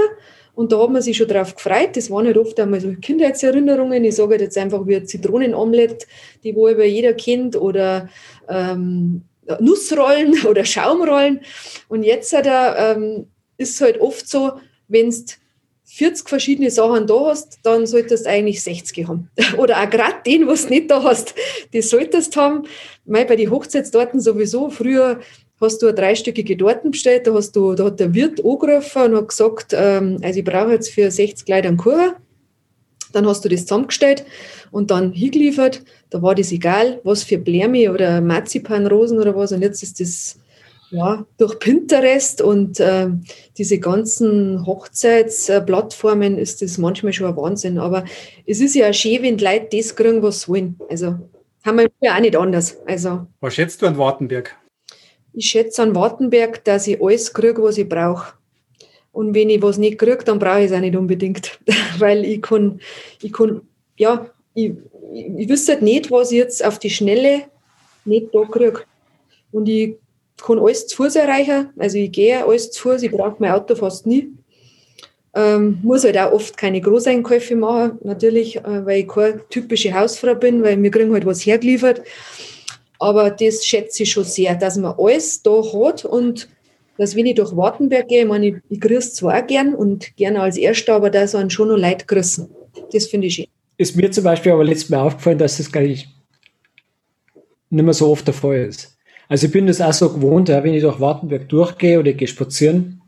Und 0.55 0.71
da 0.71 0.79
hat 0.81 0.91
man 0.91 1.01
sich 1.01 1.17
schon 1.17 1.27
drauf 1.27 1.55
gefreut. 1.55 1.95
Das 1.95 2.11
waren 2.11 2.27
halt 2.27 2.37
oft 2.37 2.59
einmal 2.59 2.79
so 2.79 2.93
Kindheitserinnerungen. 2.93 4.03
Ich 4.03 4.15
sage 4.15 4.31
halt 4.31 4.41
jetzt 4.41 4.57
einfach 4.57 4.85
wie 4.85 4.95
ein 4.95 5.07
Zitrohnenomelett, 5.07 6.07
die 6.43 6.55
wohl 6.55 6.71
über 6.71 6.85
jeder 6.85 7.13
kennt, 7.13 7.55
oder 7.55 8.09
ähm, 8.47 9.23
Nussrollen 9.59 10.45
oder 10.45 10.63
Schaumrollen. 10.63 11.41
Und 11.89 12.03
jetzt 12.03 12.33
er, 12.33 12.95
ähm, 12.95 13.27
ist 13.57 13.75
es 13.75 13.81
halt 13.81 13.99
oft 13.99 14.27
so, 14.27 14.53
wenn 14.87 15.09
du 15.09 15.17
40 15.85 16.27
verschiedene 16.27 16.71
Sachen 16.71 17.05
da 17.05 17.25
hast, 17.25 17.59
dann 17.61 17.85
solltest 17.85 18.25
du 18.25 18.29
eigentlich 18.29 18.63
60 18.63 19.07
haben. 19.07 19.29
Oder 19.57 19.79
auch 19.79 19.89
gerade 19.89 20.15
den, 20.25 20.47
was 20.47 20.63
du 20.63 20.69
nicht 20.69 20.89
da 20.89 21.03
hast, 21.03 21.35
die 21.71 21.83
solltest 21.83 22.35
du 22.35 22.41
haben. 22.41 22.63
Weil 23.05 23.25
bei 23.25 23.35
den 23.35 23.51
Hochzeitstorten 23.51 24.19
sowieso, 24.19 24.71
früher 24.71 25.19
hast 25.63 25.81
du 25.81 25.87
eine 25.87 25.95
dreistöckige 25.95 26.57
Torten 26.57 26.91
bestellt, 26.91 27.27
da, 27.27 27.33
hast 27.33 27.55
du, 27.55 27.73
da 27.73 27.85
hat 27.85 27.99
der 27.99 28.13
Wirt 28.13 28.43
angerufen 28.43 29.13
und 29.13 29.15
hat 29.15 29.29
gesagt, 29.29 29.73
ähm, 29.73 30.19
also 30.21 30.39
ich 30.39 30.45
brauche 30.45 30.71
jetzt 30.71 30.89
für 30.89 31.09
60 31.09 31.47
Leute 31.47 31.67
einen 31.69 31.77
Kuchen. 31.77 32.13
Dann 33.11 33.27
hast 33.27 33.45
du 33.45 33.49
das 33.49 33.61
zusammengestellt 33.61 34.25
und 34.71 34.89
dann 34.89 35.11
hingeliefert. 35.11 35.83
Da 36.09 36.21
war 36.21 36.33
das 36.35 36.51
egal, 36.51 36.99
was 37.03 37.23
für 37.23 37.37
Blärme 37.37 37.91
oder 37.91 38.21
Marzipanrosen 38.21 39.19
oder 39.19 39.35
was. 39.35 39.51
Und 39.51 39.61
jetzt 39.61 39.83
ist 39.83 39.99
das 39.99 40.39
ja, 40.93 41.25
durch 41.37 41.57
Pinterest 41.57 42.41
und 42.41 42.79
äh, 42.79 43.07
diese 43.57 43.79
ganzen 43.79 44.65
Hochzeitsplattformen 44.65 46.37
ist 46.37 46.61
das 46.61 46.77
manchmal 46.77 47.13
schon 47.13 47.27
ein 47.27 47.35
Wahnsinn. 47.35 47.79
Aber 47.79 48.05
es 48.45 48.61
ist 48.61 48.75
ja 48.75 48.89
auch 48.89 48.93
schön, 48.93 49.23
wenn 49.23 49.37
die 49.37 49.43
Leute 49.43 49.75
das 49.77 49.95
kriegen, 49.95 50.21
was 50.21 50.41
sie 50.41 50.49
wollen. 50.49 50.79
Also 50.89 51.17
haben 51.63 51.77
wir 51.77 51.89
ja 52.01 52.15
auch 52.15 52.19
nicht 52.19 52.35
anders. 52.35 52.77
Also, 52.85 53.25
was 53.39 53.55
schätzt 53.55 53.81
du 53.81 53.87
an 53.87 53.97
Wartenberg? 53.97 54.55
Ich 55.33 55.47
schätze 55.47 55.81
an 55.81 55.95
Wartenberg, 55.95 56.63
dass 56.63 56.87
ich 56.87 57.01
alles 57.01 57.33
kriege, 57.33 57.61
was 57.61 57.77
ich 57.77 57.89
brauche. 57.89 58.33
Und 59.11 59.35
wenn 59.35 59.49
ich 59.49 59.61
was 59.61 59.77
nicht 59.77 59.99
kriege, 59.99 60.23
dann 60.25 60.39
brauche 60.39 60.59
ich 60.59 60.65
es 60.65 60.73
auch 60.73 60.79
nicht 60.79 60.95
unbedingt. 60.95 61.59
Weil 61.99 62.25
ich 62.25 62.41
kann, 62.41 62.79
ich 63.21 63.31
kann, 63.31 63.61
ja, 63.97 64.27
ich, 64.53 64.73
ich 65.37 65.49
wüsste 65.49 65.73
halt 65.73 65.81
nicht, 65.81 66.11
was 66.11 66.31
ich 66.31 66.37
jetzt 66.37 66.65
auf 66.65 66.79
die 66.79 66.89
Schnelle 66.89 67.43
nicht 68.05 68.33
da 68.33 68.43
kriege. 68.43 68.81
Und 69.51 69.69
ich 69.69 69.95
kann 70.37 70.59
alles 70.59 70.87
zu 70.87 70.97
Fuß 70.97 71.15
erreichen. 71.15 71.69
Also 71.77 71.97
ich 71.97 72.11
gehe 72.11 72.43
alles 72.45 72.71
zu 72.71 72.81
Fuß, 72.81 73.03
ich 73.03 73.11
brauche 73.11 73.35
mein 73.39 73.51
Auto 73.51 73.75
fast 73.75 74.07
nie. 74.07 74.31
Ähm, 75.35 75.79
muss 75.81 76.03
halt 76.03 76.17
auch 76.17 76.31
oft 76.31 76.57
keine 76.57 76.79
Großeinkäufe 76.79 77.55
machen, 77.55 77.97
natürlich, 78.03 78.57
äh, 78.57 78.85
weil 78.85 78.99
ich 78.99 79.07
keine 79.07 79.41
typische 79.49 79.91
Hausfrau 79.91 80.35
bin, 80.35 80.61
weil 80.61 80.81
wir 80.81 80.91
kriegen 80.91 81.11
halt 81.11 81.25
was 81.25 81.43
hergeliefert. 81.43 82.01
Aber 82.99 83.31
das 83.31 83.65
schätze 83.65 84.03
ich 84.03 84.11
schon 84.11 84.23
sehr, 84.23 84.55
dass 84.55 84.77
man 84.77 84.95
alles 84.97 85.41
da 85.41 85.61
hat 85.61 86.05
und 86.05 86.49
dass 86.97 87.15
wenn 87.15 87.25
ich 87.25 87.35
durch 87.35 87.55
Wartenberg 87.55 88.07
gehe, 88.07 88.21
ich 88.21 88.27
meine, 88.27 88.61
ich, 88.69 88.79
grüße 88.79 89.13
zwar 89.13 89.41
gern 89.41 89.73
und 89.73 90.15
gerne 90.15 90.41
als 90.41 90.57
Erster, 90.57 90.95
aber 90.95 91.09
da 91.09 91.27
sollen 91.27 91.49
schon 91.49 91.69
noch 91.69 91.77
Leute 91.77 92.05
grüßen. 92.05 92.49
Das 92.91 93.07
finde 93.07 93.27
ich 93.27 93.35
schön. 93.35 93.47
Ist 93.77 93.95
mir 93.95 94.11
zum 94.11 94.23
Beispiel 94.23 94.51
aber 94.51 94.63
letztes 94.63 94.89
Mal 94.89 94.99
aufgefallen, 94.99 95.39
dass 95.39 95.57
das 95.57 95.71
gar 95.71 95.81
nicht, 95.81 96.07
nicht 97.69 97.83
mehr 97.83 97.93
so 97.93 98.09
oft 98.09 98.27
der 98.27 98.33
Fall 98.33 98.67
ist. 98.67 98.95
Also 99.27 99.47
ich 99.47 99.51
bin 99.51 99.65
das 99.65 99.81
auch 99.81 99.93
so 99.93 100.13
gewohnt, 100.13 100.49
wenn 100.49 100.73
ich 100.73 100.83
durch 100.83 100.99
Wartenberg 100.99 101.49
durchgehe 101.49 101.99
oder 101.99 102.11
ich 102.11 102.17
gehe 102.17 102.27
spazieren. 102.27 103.01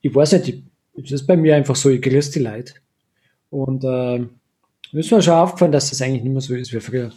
Ich 0.00 0.14
weiß 0.14 0.32
nicht, 0.32 0.62
das 0.94 1.12
ist 1.12 1.26
bei 1.26 1.36
mir 1.36 1.56
einfach 1.56 1.76
so, 1.76 1.90
ich 1.90 2.00
grüße 2.00 2.32
die 2.32 2.38
Leute. 2.38 2.74
Und 3.50 3.84
äh, 3.84 4.18
mir 4.18 5.00
ist 5.00 5.10
mir 5.10 5.20
schon 5.20 5.34
aufgefallen, 5.34 5.72
dass 5.72 5.90
das 5.90 6.00
eigentlich 6.00 6.22
nicht 6.22 6.32
mehr 6.32 6.40
so 6.40 6.54
ist 6.54 6.72
wie 6.72 6.80
früher. 6.80 7.12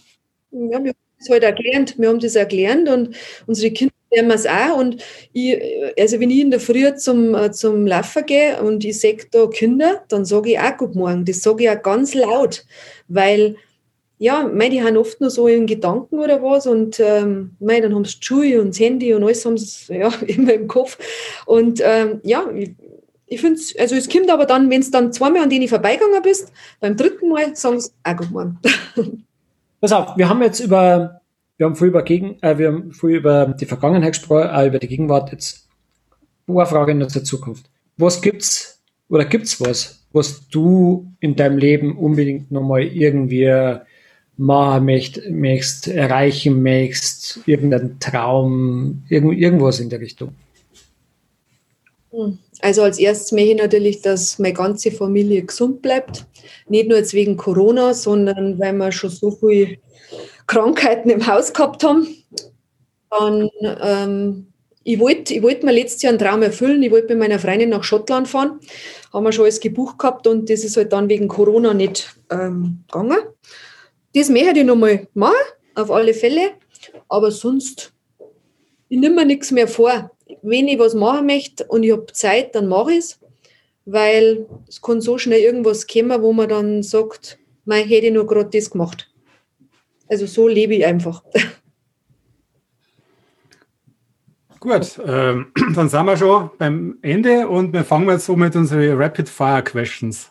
Ja, 0.54 0.84
wir 0.84 0.92
haben 0.92 0.98
das 1.20 1.30
halt 1.30 1.44
erklärt. 1.44 1.96
Wir 1.98 2.10
haben 2.10 2.20
das 2.20 2.36
erklärt 2.36 2.88
und 2.88 3.16
unsere 3.48 3.72
Kinder 3.72 3.94
lernen 4.12 4.32
es 4.32 4.46
auch. 4.46 4.78
Und 4.78 5.04
ich, 5.34 5.58
also 6.00 6.20
wenn 6.20 6.30
ich 6.30 6.42
in 6.42 6.52
der 6.52 6.60
Früh 6.60 6.94
zum, 6.96 7.36
zum 7.52 7.88
Laufen 7.88 8.26
gehe 8.26 8.62
und 8.62 8.86
ich 8.86 9.00
sehe 9.00 9.18
da 9.32 9.48
Kinder, 9.48 10.04
dann 10.10 10.26
sage 10.26 10.52
ich 10.52 10.60
auch 10.60 10.78
Guten 10.78 11.00
Morgen. 11.00 11.26
Das 11.26 11.42
sage 11.42 11.64
ich 11.64 11.70
auch 11.70 11.82
ganz 11.82 12.14
laut, 12.14 12.66
weil 13.08 13.56
ja, 14.20 14.44
mei, 14.48 14.70
die 14.70 14.82
haben 14.82 14.96
oft 14.96 15.20
nur 15.20 15.32
so 15.32 15.48
in 15.48 15.66
Gedanken 15.66 16.20
oder 16.20 16.42
was 16.42 16.68
und 16.68 17.00
ähm, 17.00 17.58
mei, 17.60 17.82
dann 17.82 17.94
haben 17.94 18.06
sie 18.06 18.20
die 18.20 18.26
Schuhe 18.26 18.62
und 18.62 18.70
das 18.70 18.80
Handy 18.80 19.14
und 19.14 19.24
alles 19.24 19.46
haben 19.46 19.58
sie 19.58 19.94
ja, 19.96 20.14
immer 20.28 20.54
im 20.54 20.68
Kopf. 20.68 20.98
Und 21.46 21.82
ähm, 21.84 22.22
ja, 22.24 22.50
ich, 22.56 22.72
ich 23.26 23.42
finde 23.42 23.60
es, 23.60 23.76
also 23.78 23.96
es 23.96 24.08
kommt 24.08 24.30
aber 24.30 24.46
dann, 24.46 24.70
wenn 24.70 24.82
es 24.82 24.92
dann 24.92 25.12
zweimal 25.12 25.42
an 25.42 25.50
denen 25.50 25.68
vorbeigegangen 25.68 26.22
bist, 26.22 26.54
beim 26.80 26.96
dritten 26.96 27.30
Mal 27.30 27.56
sagen 27.56 27.82
sie 27.82 27.90
auch 28.04 28.16
Guten 28.16 28.34
Morgen. 28.34 28.60
Pass 29.84 29.92
auf, 29.92 30.16
wir 30.16 30.30
haben 30.30 30.42
jetzt 30.42 30.62
über, 30.62 31.20
wir 31.58 31.66
haben 31.66 31.76
viel 31.76 31.88
über 31.88 32.04
Gegen, 32.04 32.42
äh, 32.42 32.58
wir 32.58 32.70
haben 32.70 32.94
viel 32.94 33.18
über 33.18 33.48
die 33.48 33.66
Vergangenheit 33.66 34.14
gesprochen, 34.14 34.50
äh, 34.50 34.68
über 34.68 34.80
die 34.80 34.88
Gegenwart. 34.88 35.34
Jetzt 35.34 35.68
eine 36.48 36.66
Frage 36.66 36.94
in 36.94 37.02
der 37.02 37.10
Zukunft. 37.10 37.70
Was 37.98 38.22
gibt's 38.22 38.82
oder 39.10 39.26
gibt's 39.26 39.60
was, 39.60 40.06
was 40.14 40.48
du 40.48 41.12
in 41.20 41.36
deinem 41.36 41.58
Leben 41.58 41.98
unbedingt 41.98 42.50
nochmal 42.50 42.84
irgendwie 42.84 43.80
machen 44.38 44.86
möchtest, 44.86 45.90
erreichen 45.90 46.64
möchtest, 46.64 47.46
irgendeinen 47.46 48.00
Traum, 48.00 49.04
irgend, 49.10 49.38
irgendwas 49.38 49.82
in 49.82 49.90
der 49.90 50.00
Richtung? 50.00 50.34
Hm. 52.12 52.40
Also 52.64 52.82
als 52.82 52.98
erstes 52.98 53.34
möchte 53.34 53.52
ich 53.52 53.58
natürlich, 53.58 54.02
dass 54.02 54.40
meine 54.40 54.54
ganze 54.54 54.90
Familie 54.90 55.44
gesund 55.44 55.82
bleibt. 55.82 56.26
Nicht 56.70 56.88
nur 56.88 56.98
jetzt 56.98 57.14
wegen 57.14 57.36
Corona, 57.36 57.94
sondern 57.94 58.58
weil 58.58 58.72
wir 58.72 58.94
schon 58.94 59.10
so 59.10 59.32
viele 59.32 59.80
Krankheiten 60.48 61.10
im 61.10 61.28
Haus 61.28 61.52
gehabt 61.52 61.84
haben. 61.84 62.08
Dann, 63.10 63.50
ähm, 63.62 64.48
ich 64.86 64.98
wollte 64.98 65.34
ich 65.34 65.44
wollt 65.44 65.64
mir 65.64 65.74
letztes 65.74 66.04
Jahr 66.04 66.12
einen 66.12 66.20
Traum 66.20 66.42
erfüllen. 66.42 66.82
Ich 66.84 66.92
wollte 66.92 67.10
mit 67.10 67.20
meiner 67.20 67.38
Freundin 67.38 67.68
nach 67.68 67.84
Schottland 67.84 68.30
fahren. 68.30 68.62
Haben 69.12 69.26
wir 69.26 69.34
schon 69.34 69.44
alles 69.44 69.60
gebucht 69.60 70.00
gehabt 70.00 70.26
und 70.26 70.50
das 70.50 70.64
ist 70.64 70.78
halt 70.78 70.94
dann 70.94 71.10
wegen 71.10 71.28
Corona 71.28 71.74
nicht 71.74 72.16
ähm, 72.32 72.86
gegangen. 72.88 73.20
Das 74.16 74.30
möchte 74.30 74.60
ich 74.60 74.66
nochmal 74.66 75.10
machen, 75.14 75.36
auf 75.76 75.92
alle 75.92 76.14
Fälle. 76.14 76.52
Aber 77.10 77.30
sonst, 77.30 77.92
ich 78.88 78.98
nehme 78.98 79.16
mir 79.16 79.26
nichts 79.26 79.52
mehr 79.52 79.68
vor 79.68 80.12
wenn 80.44 80.68
ich 80.68 80.78
was 80.78 80.94
machen 80.94 81.26
möchte 81.26 81.66
und 81.66 81.84
ich 81.84 81.92
habe 81.92 82.06
Zeit, 82.08 82.54
dann 82.54 82.68
mache 82.68 82.92
ich 82.92 83.00
es, 83.00 83.20
weil 83.86 84.46
es 84.68 84.82
kann 84.82 85.02
so 85.02 85.18
schnell 85.18 85.40
irgendwas 85.40 85.88
kommen, 85.88 86.22
wo 86.22 86.34
man 86.34 86.50
dann 86.50 86.84
sagt, 86.84 87.40
mein 87.66 87.88
hätte 87.88 88.08
ich 88.08 88.14
nur 88.14 88.28
gerade 88.28 88.50
das 88.50 88.70
gemacht. 88.70 89.10
Also 90.08 90.26
so 90.26 90.48
lebe 90.48 90.76
ich 90.76 90.86
einfach. 90.86 91.24
Gut, 94.60 95.00
ähm, 95.06 95.48
dann 95.76 95.90
sind 95.90 96.06
wir 96.06 96.18
schon 96.18 96.50
beim 96.58 96.98
Ende 97.02 97.48
und 97.48 97.74
wir 97.74 97.84
fangen 97.84 98.10
jetzt 98.10 98.26
so 98.26 98.36
mit 98.36 98.56
unseren 98.56 98.96
Rapid 98.98 99.28
Fire 99.28 99.64
Questions. 99.64 100.30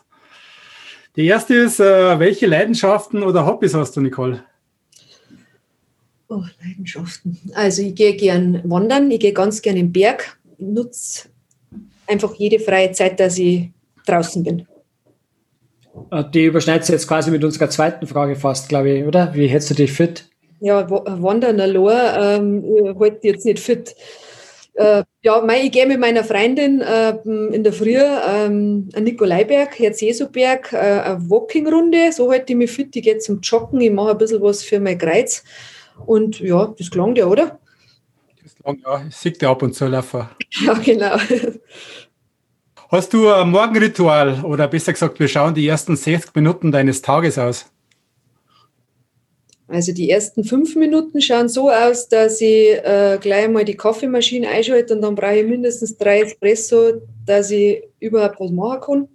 Die 1.15 1.25
erste 1.25 1.55
ist, 1.55 1.79
äh, 1.79 2.17
welche 2.17 2.47
Leidenschaften 2.47 3.21
oder 3.21 3.45
Hobbys 3.45 3.75
hast 3.75 3.95
du, 3.95 4.01
Nicole? 4.01 4.43
Oh, 6.33 6.43
Leidenschaften. 6.63 7.37
Also 7.53 7.83
ich 7.83 7.93
gehe 7.93 8.15
gern 8.15 8.61
wandern, 8.63 9.11
ich 9.11 9.19
gehe 9.19 9.33
ganz 9.33 9.61
gern 9.61 9.77
im 9.77 9.91
Berg, 9.91 10.39
nutze 10.57 11.29
einfach 12.07 12.33
jede 12.35 12.59
freie 12.59 12.91
Zeit, 12.91 13.19
dass 13.19 13.37
ich 13.37 13.69
draußen 14.07 14.43
bin. 14.43 14.67
Äh, 16.09 16.23
die 16.33 16.45
überschneidet 16.45 16.85
sich 16.85 16.93
jetzt 16.93 17.07
quasi 17.07 17.29
mit 17.29 17.43
unserer 17.43 17.69
zweiten 17.69 18.07
Frage 18.07 18.35
fast, 18.35 18.67
glaube 18.67 18.89
ich, 18.89 19.05
oder? 19.05 19.31
Wie 19.35 19.45
hältst 19.45 19.69
du 19.69 19.75
dich 19.75 19.91
fit? 19.91 20.27
Ja, 20.59 20.89
Wandern 20.89 21.59
allein 21.59 22.41
ähm, 22.41 22.95
halte 22.99 23.27
jetzt 23.27 23.45
nicht 23.45 23.59
fit. 23.59 23.95
Äh, 24.73 25.03
ja, 25.21 25.43
mein, 25.45 25.65
ich 25.65 25.71
gehe 25.71 25.85
mit 25.85 25.99
meiner 25.99 26.23
Freundin 26.23 26.81
äh, 26.81 27.15
in 27.53 27.63
der 27.63 27.73
Früh 27.73 27.95
ähm, 27.95 28.89
an 28.95 29.03
Nikolaiberg, 29.03 29.77
Herz-Jesu-Berg, 29.77 30.73
äh, 30.73 30.77
eine 30.77 31.29
Walking-Runde, 31.29 32.11
so 32.11 32.31
halte 32.31 32.53
ich 32.53 32.57
mich 32.57 32.71
fit. 32.71 32.95
Ich 32.95 33.03
gehe 33.03 33.19
zum 33.19 33.39
Joggen, 33.41 33.81
ich 33.81 33.91
mache 33.91 34.11
ein 34.11 34.17
bisschen 34.17 34.41
was 34.41 34.63
für 34.63 34.79
mein 34.79 34.97
Kreuz 34.97 35.43
und 36.05 36.39
ja, 36.39 36.73
das 36.77 36.89
klang 36.89 37.15
ja, 37.15 37.25
oder? 37.25 37.59
Das 38.41 38.55
klang 38.55 38.79
ja, 38.85 39.05
ich 39.07 39.15
sehe 39.15 39.31
dir 39.31 39.49
ab 39.49 39.61
und 39.61 39.73
zu 39.73 39.87
laufen. 39.87 40.27
Ja, 40.65 40.73
genau. 40.73 41.17
Hast 42.89 43.11
du 43.11 43.27
ein 43.27 43.49
Morgenritual 43.49 44.43
oder 44.43 44.67
besser 44.67 44.93
gesagt, 44.93 45.19
wir 45.19 45.27
schauen 45.27 45.55
die 45.55 45.67
ersten 45.67 45.95
60 45.95 46.35
Minuten 46.35 46.71
deines 46.71 47.01
Tages 47.01 47.39
aus? 47.39 47.65
Also 49.67 49.93
die 49.93 50.11
ersten 50.11 50.43
fünf 50.43 50.75
Minuten 50.75 51.19
schauen 51.19 51.49
so 51.49 51.71
aus, 51.71 52.07
dass 52.07 52.39
ich 52.41 52.69
äh, 52.69 53.17
gleich 53.19 53.49
mal 53.49 53.65
die 53.65 53.75
Kaffeemaschine 53.75 54.47
einschalte 54.47 54.93
und 54.93 55.01
dann 55.01 55.15
brauche 55.15 55.37
ich 55.37 55.47
mindestens 55.47 55.97
drei 55.97 56.21
Espresso, 56.21 57.01
dass 57.25 57.49
ich 57.49 57.81
überhaupt 57.99 58.39
was 58.39 58.51
machen 58.51 59.07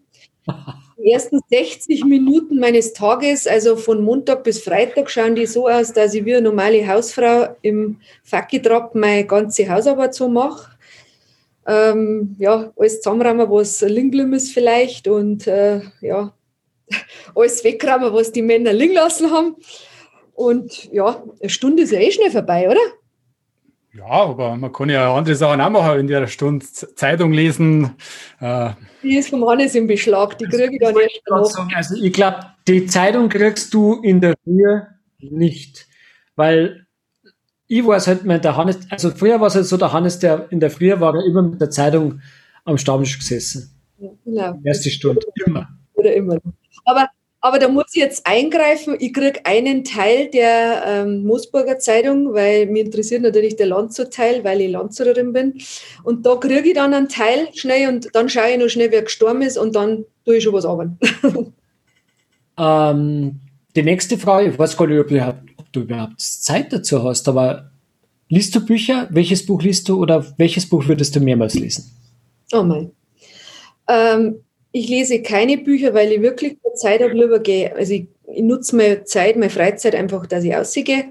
kann. 0.47 0.75
Die 0.99 1.13
ersten 1.13 1.39
60 1.49 2.05
Minuten 2.07 2.59
meines 2.59 2.93
Tages, 2.93 3.47
also 3.47 3.77
von 3.77 4.03
Montag 4.03 4.43
bis 4.43 4.61
Freitag, 4.61 5.09
schauen 5.09 5.37
die 5.37 5.47
so 5.47 5.69
aus, 5.69 5.93
dass 5.93 6.13
ich 6.13 6.25
wie 6.25 6.35
eine 6.35 6.49
normale 6.49 6.87
Hausfrau 6.89 7.55
im 7.63 8.01
Fackeltrag 8.25 8.97
meine 8.97 9.25
ganze 9.25 9.69
Hausarbeit 9.69 10.15
so 10.15 10.29
mache. 10.29 10.73
Ähm, 11.69 12.35
ja, 12.41 12.73
alles 12.77 13.01
zusammenräumen, 13.01 13.49
was 13.49 13.81
liegen 13.83 14.33
ist 14.33 14.53
vielleicht 14.53 15.07
und 15.07 15.47
äh, 15.47 15.83
ja, 16.01 16.35
alles 17.35 17.63
wegräumen, 17.63 18.13
was 18.13 18.33
die 18.33 18.43
Männer 18.43 18.73
liegen 18.73 18.95
lassen 18.95 19.31
haben. 19.31 19.55
Und 20.35 20.93
ja, 20.93 21.23
eine 21.41 21.49
Stunde 21.49 21.85
ist 21.85 21.93
ja 21.93 22.01
eh 22.01 22.11
schnell 22.11 22.33
vorbei, 22.33 22.69
oder? 22.69 22.81
Ja, 23.99 24.07
aber 24.07 24.57
man 24.57 24.73
kann 24.73 24.91
ja 24.91 25.13
andere 25.13 25.35
Sachen 25.35 25.61
auch 25.61 25.71
machen 25.71 25.99
in 25.99 26.07
der 26.07 26.29
Stunde. 26.29 26.65
Zeitung 26.65 27.33
lesen. 27.33 27.97
Äh. 28.39 28.71
Die 29.03 29.17
ist 29.17 29.31
vom 29.31 29.45
Hannes 29.49 29.75
im 29.75 29.89
Beschlag, 29.89 30.39
die 30.39 30.45
kriege 30.45 30.71
ich 30.73 30.81
dann 30.81 30.95
erst 30.97 31.57
noch. 31.57 31.75
Also 31.75 31.97
ich 31.97 32.13
glaube, 32.13 32.39
die 32.69 32.87
Zeitung 32.87 33.29
kriegst 33.29 33.75
du 33.75 34.01
in 34.03 34.21
der 34.21 34.35
Früh 34.45 34.81
nicht, 35.19 35.89
weil 36.37 36.87
ich 37.67 37.85
weiß 37.85 38.07
halt 38.07 38.25
mit 38.25 38.45
der 38.45 38.57
Hannes, 38.57 38.79
also 38.89 39.11
früher 39.11 39.41
war 39.41 39.49
es 39.49 39.57
halt 39.57 39.67
so, 39.67 39.77
der 39.77 39.93
Hannes, 39.93 40.21
der 40.21 40.47
in 40.51 40.61
der 40.61 40.71
Früh 40.71 40.89
war 41.01 41.17
er 41.17 41.25
immer 41.25 41.43
mit 41.43 41.61
der 41.61 41.71
Zeitung 41.71 42.21
am 42.65 42.79
Stammtisch 42.79 43.19
gesessen. 43.19 43.75
Ja, 43.99 44.11
genau. 44.25 44.61
Erste 44.63 44.91
Stunde, 44.91 45.27
immer. 45.45 45.69
Oder 45.95 46.15
immer. 46.15 46.39
Aber 46.85 47.09
aber 47.41 47.59
da 47.59 47.69
muss 47.69 47.87
ich 47.93 48.03
jetzt 48.03 48.27
eingreifen. 48.27 48.97
Ich 48.99 49.13
kriege 49.13 49.41
einen 49.45 49.85
Teil 49.85 50.29
der 50.29 50.83
ähm, 50.87 51.25
Moosburger 51.25 51.79
Zeitung, 51.79 52.35
weil 52.35 52.67
mir 52.67 52.85
interessiert 52.85 53.23
natürlich 53.23 53.57
der 53.57 53.67
Landshut-Teil, 53.67 54.43
weil 54.43 54.61
ich 54.61 54.71
Landshutterin 54.71 55.33
bin. 55.33 55.55
Und 56.03 56.27
da 56.27 56.35
kriege 56.37 56.69
ich 56.69 56.75
dann 56.75 56.95
einen 56.95 57.09
Teil 57.09 57.49
schnell 57.55 57.89
und 57.89 58.09
dann 58.13 58.29
schaue 58.29 58.51
ich 58.51 58.59
noch 58.59 58.69
schnell, 58.69 58.91
wer 58.91 59.03
gestorben 59.03 59.43
ist 59.43 59.57
und 59.57 59.77
dann 59.77 60.05
tue 60.25 60.37
ich 60.37 60.45
schon 60.45 60.53
was 60.53 60.65
arbeiten. 60.65 60.99
ähm, 62.59 63.41
die 63.77 63.83
nächste 63.83 64.19
Frage, 64.19 64.51
ich 64.51 64.59
weiß 64.59 64.77
gar 64.77 64.89
nicht, 64.89 64.99
ob 64.99 65.09
du, 65.09 65.39
ob 65.59 65.73
du 65.73 65.81
überhaupt 65.81 66.21
Zeit 66.21 66.73
dazu 66.73 67.05
hast, 67.05 67.29
aber 67.29 67.71
liest 68.29 68.53
du 68.57 68.67
Bücher? 68.67 69.07
Welches 69.11 69.47
Buch 69.47 69.63
liest 69.63 69.89
du 69.89 70.03
oder 70.03 70.27
welches 70.39 70.69
Buch 70.69 70.89
würdest 70.89 71.15
du 71.15 71.21
mehrmals 71.21 71.55
lesen? 71.55 71.93
Oh 72.53 72.65
mein. 72.65 72.91
Ähm, 73.89 74.41
ich 74.73 74.89
lese 74.89 75.23
keine 75.23 75.59
Bücher, 75.59 75.95
weil 75.95 76.13
ich 76.13 76.23
wirklich 76.23 76.59
Zeit 76.79 77.03
habe, 77.03 77.13
lieber 77.13 77.41
gehe. 77.41 77.75
Also 77.75 77.95
ich, 77.95 78.07
ich 78.33 78.43
nutze 78.43 78.77
meine 78.77 79.05
Zeit, 79.05 79.37
meine 79.37 79.51
Freizeit 79.51 79.95
einfach, 79.95 80.27
dass 80.27 80.45
ich 80.45 80.55
aussehe. 80.55 81.05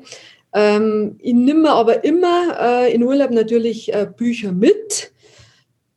Ähm, 0.53 1.17
ich 1.21 1.33
nehme 1.33 1.69
aber 1.69 2.03
immer 2.03 2.57
äh, 2.59 2.93
in 2.93 3.03
Urlaub 3.03 3.31
natürlich 3.31 3.93
äh, 3.93 4.07
Bücher 4.15 4.51
mit. 4.51 5.11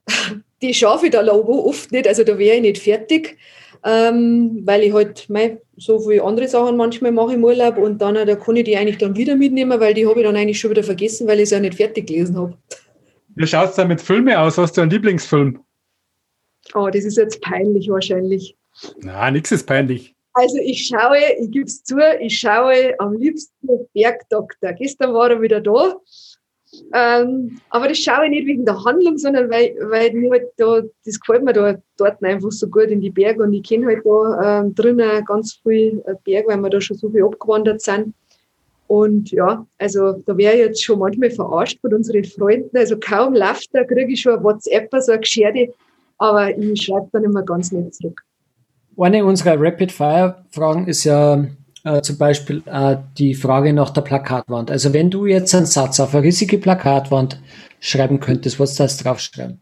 Die 0.62 0.74
schaffe 0.74 1.06
ich 1.06 1.12
da 1.12 1.26
oft 1.26 1.90
nicht, 1.90 2.06
also 2.06 2.22
da 2.22 2.36
wäre 2.36 2.56
ich 2.56 2.60
nicht 2.60 2.82
fertig, 2.82 3.38
ähm, 3.82 4.60
weil 4.64 4.82
ich 4.82 4.92
halt 4.92 5.24
mein, 5.30 5.56
so 5.78 5.98
viele 6.00 6.22
andere 6.22 6.48
Sachen 6.48 6.76
manchmal 6.76 7.12
mache 7.12 7.32
im 7.32 7.44
Urlaub 7.44 7.78
und 7.78 8.02
dann 8.02 8.14
da 8.14 8.34
kann 8.36 8.56
ich 8.56 8.64
die 8.64 8.76
eigentlich 8.76 8.98
dann 8.98 9.16
wieder 9.16 9.36
mitnehmen, 9.36 9.80
weil 9.80 9.94
die 9.94 10.06
habe 10.06 10.20
ich 10.20 10.26
dann 10.26 10.36
eigentlich 10.36 10.60
schon 10.60 10.70
wieder 10.72 10.82
vergessen, 10.82 11.26
weil 11.26 11.40
ich 11.40 11.48
sie 11.48 11.54
ja 11.54 11.62
nicht 11.62 11.76
fertig 11.76 12.08
gelesen 12.08 12.36
habe. 12.36 12.58
Wie 13.36 13.46
schaut 13.46 13.70
es 13.70 13.76
da 13.76 13.86
mit 13.86 14.02
Filmen 14.02 14.36
aus? 14.36 14.58
Hast 14.58 14.76
du 14.76 14.82
einen 14.82 14.90
Lieblingsfilm? 14.90 15.60
Oh, 16.74 16.88
das 16.88 17.04
ist 17.04 17.16
jetzt 17.16 17.40
peinlich 17.42 17.88
wahrscheinlich. 17.88 18.56
Na, 19.00 19.30
nichts 19.30 19.52
ist 19.52 19.66
peinlich. 19.66 20.14
Also 20.32 20.58
ich 20.58 20.86
schaue, 20.86 21.18
ich 21.40 21.50
gebe 21.50 21.66
es 21.66 21.82
zu, 21.82 21.98
ich 22.20 22.38
schaue 22.38 22.94
am 22.98 23.14
liebsten 23.14 23.68
Bergdoktor. 23.92 24.72
Gestern 24.74 25.12
war 25.12 25.30
er 25.30 25.42
wieder 25.42 25.60
da. 25.60 25.96
Ähm, 26.94 27.60
aber 27.70 27.88
das 27.88 27.98
schaue 27.98 28.26
ich 28.26 28.30
nicht 28.30 28.46
wegen 28.46 28.64
der 28.64 28.84
Handlung, 28.84 29.18
sondern 29.18 29.50
weil, 29.50 29.74
weil 29.80 30.12
mir 30.12 30.30
halt 30.30 30.50
da, 30.56 30.82
das 31.04 31.18
gefällt 31.18 31.42
mir 31.42 31.52
da 31.52 31.76
dort 31.96 32.22
einfach 32.22 32.52
so 32.52 32.68
gut 32.68 32.86
in 32.86 33.00
die 33.00 33.10
Berge 33.10 33.42
und 33.42 33.52
ich 33.52 33.64
kenne 33.64 33.86
halt 33.86 34.04
da 34.04 34.60
ähm, 34.60 34.74
drinnen 34.74 35.24
ganz 35.24 35.58
viel 35.64 36.00
äh, 36.06 36.14
Berg, 36.24 36.46
weil 36.46 36.58
wir 36.58 36.70
da 36.70 36.80
schon 36.80 36.96
so 36.96 37.10
viel 37.10 37.24
abgewandert 37.24 37.80
sind. 37.80 38.14
Und 38.86 39.30
ja, 39.30 39.66
also 39.78 40.12
da 40.26 40.36
wäre 40.36 40.54
ich 40.54 40.60
jetzt 40.60 40.84
schon 40.84 40.98
manchmal 41.00 41.30
verarscht 41.30 41.80
von 41.80 41.94
unseren 41.94 42.24
Freunden. 42.24 42.76
Also 42.76 42.98
kaum 42.98 43.34
läuft 43.34 43.68
da, 43.72 43.84
kriege 43.84 44.12
ich 44.12 44.20
schon 44.20 44.38
ein 44.38 44.44
WhatsApp, 44.44 44.90
so 44.98 45.12
eine 45.12 45.20
Gescherde, 45.20 45.72
aber 46.20 46.56
ich 46.56 46.82
schreibe 46.82 47.08
dann 47.12 47.24
immer 47.24 47.42
ganz 47.42 47.72
nett 47.72 47.94
zurück. 47.94 48.22
Eine 48.96 49.24
unserer 49.24 49.58
Rapid-Fire-Fragen 49.58 50.86
ist 50.86 51.04
ja 51.04 51.46
äh, 51.84 52.02
zum 52.02 52.18
Beispiel 52.18 52.62
äh, 52.66 52.96
die 53.16 53.34
Frage 53.34 53.72
nach 53.72 53.90
der 53.90 54.02
Plakatwand. 54.02 54.70
Also 54.70 54.92
wenn 54.92 55.10
du 55.10 55.24
jetzt 55.24 55.54
einen 55.54 55.64
Satz 55.64 55.98
auf 55.98 56.14
eine 56.14 56.22
riesige 56.22 56.58
Plakatwand 56.58 57.40
schreiben 57.80 58.20
könntest, 58.20 58.60
was 58.60 58.74
das 58.74 58.98
draufschreiben? 58.98 59.58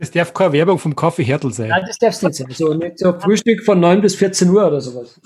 Das 0.00 0.10
darf 0.10 0.34
keine 0.34 0.52
Werbung 0.54 0.78
vom 0.78 0.96
Kaffee 0.96 1.22
Hertel 1.22 1.52
sein. 1.52 1.68
Nein, 1.68 1.84
das 1.86 1.98
darf 1.98 2.14
es 2.14 2.22
nicht 2.22 2.36
sein. 2.36 2.48
Also 2.48 2.74
nicht 2.74 2.98
so 2.98 3.12
Frühstück 3.20 3.62
von 3.62 3.78
9 3.78 4.00
bis 4.00 4.16
14 4.16 4.50
Uhr 4.50 4.66
oder 4.66 4.80
sowas. 4.80 5.20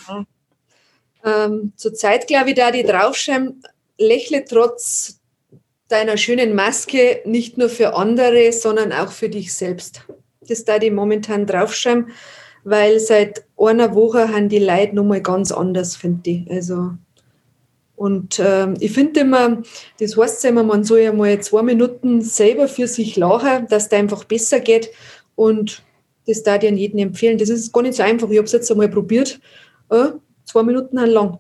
Ähm, 1.24 1.72
Zurzeit 1.76 2.26
glaube 2.26 2.50
ich, 2.50 2.56
da 2.56 2.70
die 2.70 2.82
draufschreiben, 2.82 3.62
lächle 3.98 4.44
trotz 4.44 5.20
deiner 5.88 6.18
schönen 6.18 6.54
Maske 6.54 7.22
nicht 7.24 7.56
nur 7.56 7.70
für 7.70 7.94
andere, 7.94 8.52
sondern 8.52 8.92
auch 8.92 9.10
für 9.10 9.30
dich 9.30 9.54
selbst. 9.54 10.02
Das 10.46 10.64
da 10.64 10.78
die 10.78 10.90
momentan 10.90 11.46
draufschreiben, 11.46 12.08
weil 12.64 12.98
seit 13.00 13.44
einer 13.58 13.94
Woche 13.94 14.32
haben 14.32 14.48
die 14.48 14.58
Leute 14.58 14.94
nochmal 14.94 15.22
ganz 15.22 15.52
anders, 15.52 15.96
finde 15.96 16.30
ich. 16.30 16.50
Also, 16.50 16.92
und 17.96 18.40
ähm, 18.44 18.74
ich 18.80 18.92
finde 18.92 19.20
immer, 19.20 19.62
das 19.98 20.16
heißt 20.16 20.44
immer, 20.44 20.62
man 20.62 20.84
soll 20.84 21.00
ja 21.00 21.12
mal 21.12 21.40
zwei 21.40 21.62
Minuten 21.62 22.20
selber 22.20 22.68
für 22.68 22.86
sich 22.86 23.16
lachen, 23.16 23.66
dass 23.68 23.86
es 23.86 23.92
einfach 23.92 24.24
besser 24.24 24.60
geht. 24.60 24.90
Und 25.34 25.82
das 26.26 26.42
da 26.42 26.56
ich 26.56 26.68
an 26.68 26.76
jeden 26.76 26.98
empfehlen. 26.98 27.38
Das 27.38 27.48
ist 27.48 27.72
gar 27.72 27.82
nicht 27.82 27.94
so 27.94 28.02
einfach. 28.02 28.28
Ich 28.30 28.36
habe 28.36 28.46
es 28.46 28.52
jetzt 28.52 28.70
einmal 28.70 28.88
probiert. 28.88 29.40
Äh, 29.90 30.08
zwei 30.44 30.62
Minuten 30.62 30.96
lang. 30.96 31.38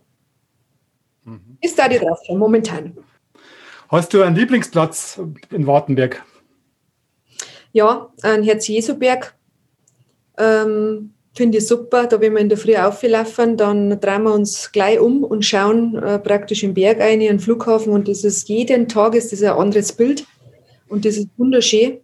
Mhm. 1.24 1.58
Ist 1.60 1.78
da 1.78 1.88
die 1.88 1.98
drauf, 1.98 2.20
momentan. 2.28 2.96
Hast 3.88 4.14
du 4.14 4.22
einen 4.22 4.36
Lieblingsplatz 4.36 5.20
in 5.50 5.66
Wartenberg? 5.66 6.24
Ja, 7.76 8.10
ein 8.22 8.42
Herz-Jesu-Berg. 8.42 9.34
Ähm, 10.38 11.10
Finde 11.34 11.58
ich 11.58 11.66
super. 11.66 12.06
Da, 12.06 12.18
wenn 12.22 12.32
wir 12.32 12.40
in 12.40 12.48
der 12.48 12.56
Früh 12.56 12.74
auflaufen, 12.74 13.58
dann 13.58 14.00
drehen 14.00 14.22
wir 14.22 14.32
uns 14.32 14.72
gleich 14.72 14.98
um 14.98 15.22
und 15.22 15.44
schauen 15.44 15.94
äh, 15.96 16.18
praktisch 16.18 16.62
im 16.62 16.72
Berg 16.72 17.02
ein, 17.02 17.20
in 17.20 17.26
den 17.26 17.38
Flughafen. 17.38 17.92
Und 17.92 18.08
das 18.08 18.24
ist 18.24 18.48
jeden 18.48 18.88
Tag 18.88 19.14
ist 19.14 19.30
das 19.30 19.42
ein 19.42 19.50
anderes 19.50 19.92
Bild. 19.92 20.24
Und 20.88 21.04
das 21.04 21.18
ist 21.18 21.28
wunderschön. 21.36 21.98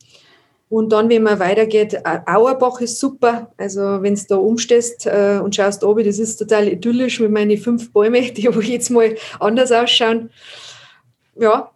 Und 0.68 0.92
dann, 0.92 1.08
wenn 1.08 1.22
man 1.22 1.38
weitergeht, 1.38 2.02
Auerbach 2.04 2.82
ist 2.82 3.00
super. 3.00 3.50
Also, 3.56 4.02
wenn 4.02 4.14
du 4.14 4.22
da 4.28 4.36
umstehst 4.36 5.06
äh, 5.06 5.40
und 5.42 5.56
schaust 5.56 5.84
oben, 5.84 6.04
das 6.04 6.18
ist 6.18 6.36
total 6.36 6.68
idyllisch 6.68 7.18
mit 7.18 7.30
meinen 7.30 7.56
fünf 7.56 7.94
Bäumen, 7.94 8.34
die 8.34 8.46
aber 8.46 8.60
jetzt 8.60 8.90
mal 8.90 9.16
anders 9.40 9.72
ausschauen. 9.72 10.28
Ja, 11.40 11.70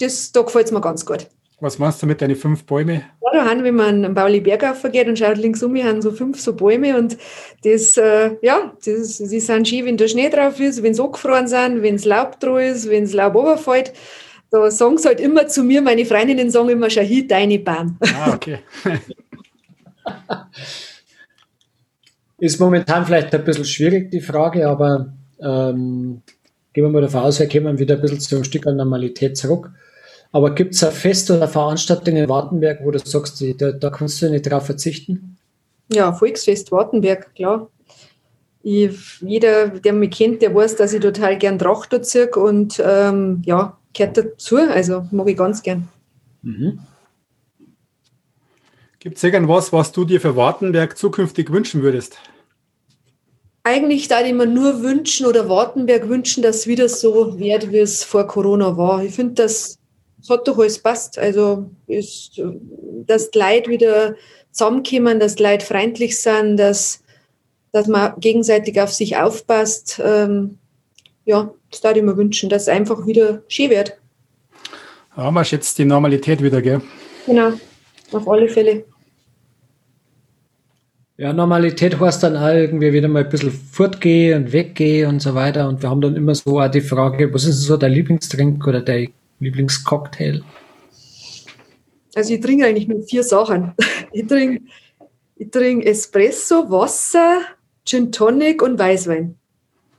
das, 0.00 0.32
da 0.32 0.40
gefällt 0.40 0.68
es 0.68 0.72
mir 0.72 0.80
ganz 0.80 1.04
gut. 1.04 1.28
Was 1.60 1.78
machst 1.78 2.02
du 2.02 2.06
mit 2.06 2.20
deinen 2.20 2.36
fünf 2.36 2.64
Bäumen? 2.64 3.02
Ja, 3.22 3.30
da 3.32 3.44
haben, 3.48 3.62
wenn 3.62 3.76
man 3.76 4.04
am 4.04 4.14
Bauli 4.14 4.40
Berg 4.40 4.64
geht 4.92 5.08
und 5.08 5.18
schaut 5.18 5.38
links 5.38 5.62
um, 5.62 5.72
wir 5.72 5.84
haben 5.84 6.02
so 6.02 6.10
fünf 6.10 6.40
so 6.40 6.54
Bäume 6.54 6.96
und 6.98 7.16
das, 7.62 7.96
äh, 7.96 8.36
ja, 8.42 8.72
das, 8.84 9.18
die 9.18 9.40
sind 9.40 9.68
schön, 9.68 9.86
wenn 9.86 9.96
der 9.96 10.08
Schnee 10.08 10.28
drauf 10.28 10.58
ist, 10.60 10.82
wenn 10.82 10.94
sie 10.94 11.02
angefroren 11.02 11.46
sind, 11.46 11.82
wenn 11.82 11.94
es 11.94 12.04
Laub 12.04 12.40
drauf 12.40 12.60
ist, 12.60 12.90
wenn 12.90 13.04
es 13.04 13.12
Laub 13.12 13.34
runterfällt. 13.34 13.92
Da 14.50 14.70
sagen 14.70 14.98
sie 14.98 15.08
halt 15.08 15.20
immer 15.20 15.46
zu 15.46 15.62
mir, 15.64 15.80
meine 15.80 16.04
Freundinnen 16.04 16.50
sagen 16.50 16.68
immer, 16.68 16.90
schau 16.90 17.00
hier, 17.00 17.26
deine 17.26 17.58
Bahn. 17.58 17.98
Ah, 18.02 18.34
okay. 18.34 18.58
ist 22.38 22.60
momentan 22.60 23.06
vielleicht 23.06 23.34
ein 23.34 23.44
bisschen 23.44 23.64
schwierig, 23.64 24.10
die 24.10 24.20
Frage, 24.20 24.68
aber 24.68 25.14
ähm, 25.40 26.22
gehen 26.72 26.84
wir 26.84 26.90
mal 26.90 27.02
davon 27.02 27.22
aus, 27.22 27.40
wir 27.40 27.48
kommen 27.48 27.78
wieder 27.78 27.94
ein 27.94 28.00
bisschen 28.00 28.20
zu 28.20 28.36
einem 28.36 28.44
Stück 28.44 28.66
an 28.66 28.76
Normalität 28.76 29.36
zurück. 29.36 29.70
Aber 30.32 30.54
gibt 30.54 30.74
es 30.74 30.82
ein 30.82 30.92
Fest 30.92 31.30
oder 31.30 31.46
Veranstaltungen 31.46 32.24
in 32.24 32.28
Wartenberg, 32.28 32.80
wo 32.82 32.90
du 32.90 32.98
sagst, 32.98 33.42
da, 33.58 33.72
da 33.72 33.90
kannst 33.90 34.20
du 34.20 34.30
nicht 34.30 34.50
drauf 34.50 34.66
verzichten? 34.66 35.36
Ja, 35.92 36.12
Volksfest 36.12 36.72
Wartenberg, 36.72 37.34
klar. 37.34 37.68
Ich, 38.62 39.20
jeder, 39.20 39.68
der 39.68 39.92
mich 39.92 40.10
kennt, 40.10 40.42
der 40.42 40.54
weiß, 40.54 40.76
dass 40.76 40.92
ich 40.94 41.00
total 41.00 41.36
gern 41.36 41.58
Tracht 41.58 41.94
ziehe 42.04 42.30
und 42.30 42.82
ähm, 42.84 43.42
ja, 43.44 43.76
gehört 43.92 44.16
dazu. 44.16 44.56
Also 44.56 45.06
mag 45.10 45.28
ich 45.28 45.36
ganz 45.36 45.62
gern. 45.62 45.88
Mhm. 46.42 46.80
Gibt 48.98 49.18
es 49.18 49.22
irgendwas, 49.22 49.70
was 49.70 49.92
du 49.92 50.06
dir 50.06 50.18
für 50.18 50.34
Wartenberg 50.34 50.96
zukünftig 50.96 51.52
wünschen 51.52 51.82
würdest? 51.82 52.16
Eigentlich 53.62 54.08
da 54.08 54.22
ich 54.22 54.32
mir 54.32 54.46
nur 54.46 54.82
wünschen 54.82 55.26
oder 55.26 55.48
Wartenberg 55.48 56.08
wünschen, 56.08 56.42
dass 56.42 56.56
es 56.56 56.66
wieder 56.66 56.88
so 56.88 57.38
wird, 57.38 57.70
wie 57.70 57.78
es 57.78 58.02
vor 58.02 58.26
Corona 58.26 58.78
war. 58.78 59.04
Ich 59.04 59.14
finde, 59.14 59.34
dass 59.34 59.78
es 60.24 60.30
hat 60.30 60.48
doch 60.48 60.58
alles 60.58 60.78
passt. 60.78 61.18
Also, 61.18 61.70
ist, 61.86 62.40
dass 63.06 63.30
die 63.30 63.38
Leute 63.38 63.70
wieder 63.70 64.14
zusammenkommen, 64.52 65.20
dass 65.20 65.34
die 65.34 65.42
Leute 65.42 65.66
freundlich 65.66 66.18
sind, 66.18 66.56
dass, 66.56 67.02
dass 67.72 67.88
man 67.88 68.18
gegenseitig 68.20 68.80
auf 68.80 68.90
sich 68.90 69.18
aufpasst. 69.18 70.00
Ähm, 70.02 70.58
ja, 71.26 71.52
das 71.70 71.84
würde 71.84 71.98
ich 71.98 72.04
mir 72.06 72.16
wünschen, 72.16 72.48
dass 72.48 72.62
es 72.62 72.68
einfach 72.68 73.06
wieder 73.06 73.42
schön 73.48 73.68
wird. 73.68 73.98
Ja, 75.14 75.30
man 75.30 75.44
schätzt 75.44 75.78
die 75.78 75.84
Normalität 75.84 76.42
wieder, 76.42 76.62
gell? 76.62 76.80
Genau, 77.26 77.52
auf 78.12 78.26
alle 78.26 78.48
Fälle. 78.48 78.84
Ja, 81.18 81.32
Normalität 81.32 82.00
heißt 82.00 82.22
dann 82.22 82.36
auch 82.36 82.48
irgendwie 82.48 82.92
wieder 82.92 83.08
mal 83.08 83.24
ein 83.24 83.28
bisschen 83.28 83.52
fortgehen 83.52 84.44
und 84.44 84.52
weggehen 84.52 85.08
und 85.08 85.20
so 85.20 85.34
weiter. 85.34 85.68
Und 85.68 85.82
wir 85.82 85.90
haben 85.90 86.00
dann 86.00 86.16
immer 86.16 86.34
so 86.34 86.60
auch 86.60 86.68
die 86.68 86.80
Frage, 86.80 87.32
was 87.32 87.44
ist 87.44 87.60
so 87.60 87.76
der 87.76 87.90
Lieblingstrink 87.90 88.66
oder 88.66 88.80
der 88.80 89.06
Lieblingscocktail? 89.44 90.42
Also 92.14 92.34
ich 92.34 92.40
trinke 92.40 92.66
eigentlich 92.66 92.88
nur 92.88 93.02
vier 93.02 93.22
Sachen. 93.22 93.74
Ich 94.16 94.28
trinke 94.28 94.62
ich 95.36 95.50
trink 95.50 95.84
Espresso, 95.84 96.70
Wasser, 96.70 97.40
Gin 97.84 98.12
Tonic 98.12 98.62
und 98.62 98.78
Weißwein. 98.78 99.36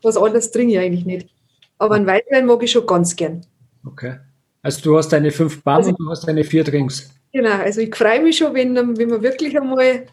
Was 0.02 0.16
anderes 0.16 0.52
trinke 0.52 0.74
ich 0.74 0.80
eigentlich 0.80 1.06
nicht. 1.06 1.30
Aber 1.78 1.96
einen 1.96 2.08
Weißwein 2.08 2.46
mag 2.46 2.64
ich 2.64 2.72
schon 2.72 2.88
ganz 2.88 3.16
gern. 3.16 3.46
Okay. 3.86 4.16
Also 4.62 4.82
du 4.82 4.98
hast 4.98 5.10
deine 5.10 5.32
fünf 5.32 5.62
Bar 5.62 5.78
also, 5.78 5.90
und 5.90 6.00
du 6.00 6.10
hast 6.10 6.28
deine 6.28 6.44
vier 6.44 6.64
Drinks. 6.64 7.10
Genau, 7.34 7.52
also 7.52 7.82
ich 7.82 7.94
freue 7.94 8.22
mich 8.22 8.38
schon, 8.38 8.54
wenn, 8.54 8.76
wenn 8.76 9.10
wir 9.10 9.22
wirklich 9.22 9.60
einmal 9.60 10.06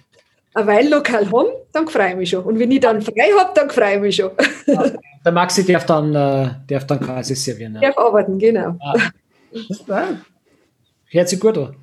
ein 0.55 0.67
Weinlokal 0.67 1.31
haben, 1.31 1.49
dann 1.73 1.89
freue 1.89 2.11
ich 2.11 2.17
mich 2.17 2.31
schon. 2.31 2.45
Und 2.45 2.59
wenn 2.59 2.71
ich 2.71 2.81
dann 2.81 3.01
frei 3.01 3.31
habe, 3.39 3.53
dann 3.55 3.71
freue 3.71 3.95
ich 3.95 4.01
mich 4.01 4.17
schon. 4.17 4.33
Ja, 4.67 4.91
der 5.25 5.33
Maxi 5.33 5.65
darf 5.65 5.87
dann, 5.87 6.15
äh, 6.15 6.51
darf 6.67 6.87
dann 6.87 7.01
quasi 7.01 7.35
servieren. 7.35 7.75
Ja. 7.77 7.81
Darf 7.81 7.99
arbeiten, 7.99 8.39
genau. 8.39 8.77
Ja. 8.83 9.11
Hört 11.07 11.29
sich 11.29 11.41
gut 11.41 11.59
an. 11.59 11.77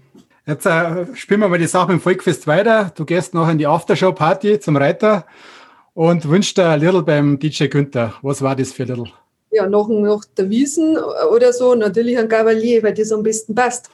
Jetzt 0.45 0.65
äh, 0.65 1.15
spielen 1.15 1.41
wir 1.41 1.47
mal 1.47 1.59
die 1.59 1.67
Sache 1.67 1.91
im 1.91 2.01
Volkfest 2.01 2.47
weiter. 2.47 2.91
Du 2.95 3.05
gehst 3.05 3.33
noch 3.35 3.47
in 3.49 3.59
die 3.59 3.67
Aftershow-Party 3.67 4.59
zum 4.59 4.77
Reiter 4.77 5.25
und 5.93 6.27
wünschst 6.27 6.57
dir 6.57 6.69
ein 6.69 6.79
Little 6.79 7.03
beim 7.03 7.37
DJ 7.37 7.65
Günther. 7.65 8.15
Was 8.23 8.41
war 8.41 8.55
das 8.55 8.71
für 8.71 8.83
ein 8.83 8.89
Little? 8.89 9.11
Ja, 9.51 9.67
noch, 9.67 9.89
noch 9.89 10.23
der 10.25 10.49
Wiesen 10.49 10.97
oder 10.97 11.53
so. 11.53 11.75
Natürlich 11.75 12.17
ein 12.17 12.27
Gavalier, 12.27 12.81
weil 12.81 12.93
das 12.93 13.11
am 13.11 13.21
besten 13.21 13.53
passt. 13.53 13.91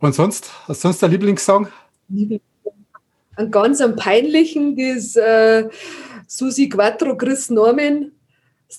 Und 0.00 0.14
sonst? 0.14 0.50
Hast 0.68 0.82
sonst 0.82 1.02
ein 1.02 1.10
Lieblingssong? 1.10 1.68
Einen 2.10 3.50
ganz 3.50 3.80
einen 3.80 3.96
peinlichen, 3.96 4.76
das 4.76 5.16
äh, 5.16 5.68
Susi 6.26 6.68
Quattro, 6.68 7.16
Chris 7.16 7.48
Norman, 7.50 8.12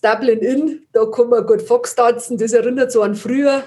Dublin 0.02 0.40
Inn. 0.40 0.88
Da 0.92 1.06
kann 1.06 1.30
man 1.30 1.46
gut 1.46 1.62
Fox 1.62 1.96
tanzen. 1.96 2.38
Das 2.38 2.54
erinnert 2.54 2.92
so 2.92 3.02
an 3.02 3.16
früher. 3.16 3.64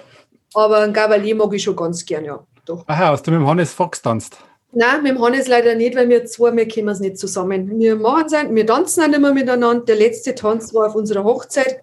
Aber 0.54 0.78
ein 0.78 0.92
Gavalier 0.92 1.34
mag 1.34 1.52
ich 1.54 1.62
schon 1.62 1.76
ganz 1.76 2.04
gern, 2.04 2.24
ja. 2.24 2.44
Doch. 2.64 2.84
Aha, 2.86 3.08
hast 3.08 3.26
du 3.26 3.30
mit 3.30 3.40
dem 3.40 3.46
Hannes 3.46 3.72
Fox 3.72 4.02
tanzt? 4.02 4.36
Nein, 4.72 5.02
mit 5.02 5.12
dem 5.12 5.22
Hannes 5.22 5.48
leider 5.48 5.74
nicht, 5.74 5.96
weil 5.96 6.08
wir 6.08 6.24
zwei, 6.26 6.54
wir 6.54 6.68
kommen 6.68 6.90
es 6.90 7.00
nicht 7.00 7.18
zusammen. 7.18 7.78
Wir 7.78 7.96
machen 7.96 8.28
sein, 8.28 8.54
wir 8.54 8.66
tanzen 8.66 9.02
auch 9.02 9.08
nicht 9.08 9.20
mehr 9.20 9.34
miteinander. 9.34 9.84
Der 9.84 9.96
letzte 9.96 10.34
Tanz 10.34 10.72
war 10.74 10.86
auf 10.86 10.94
unserer 10.94 11.24
Hochzeit. 11.24 11.82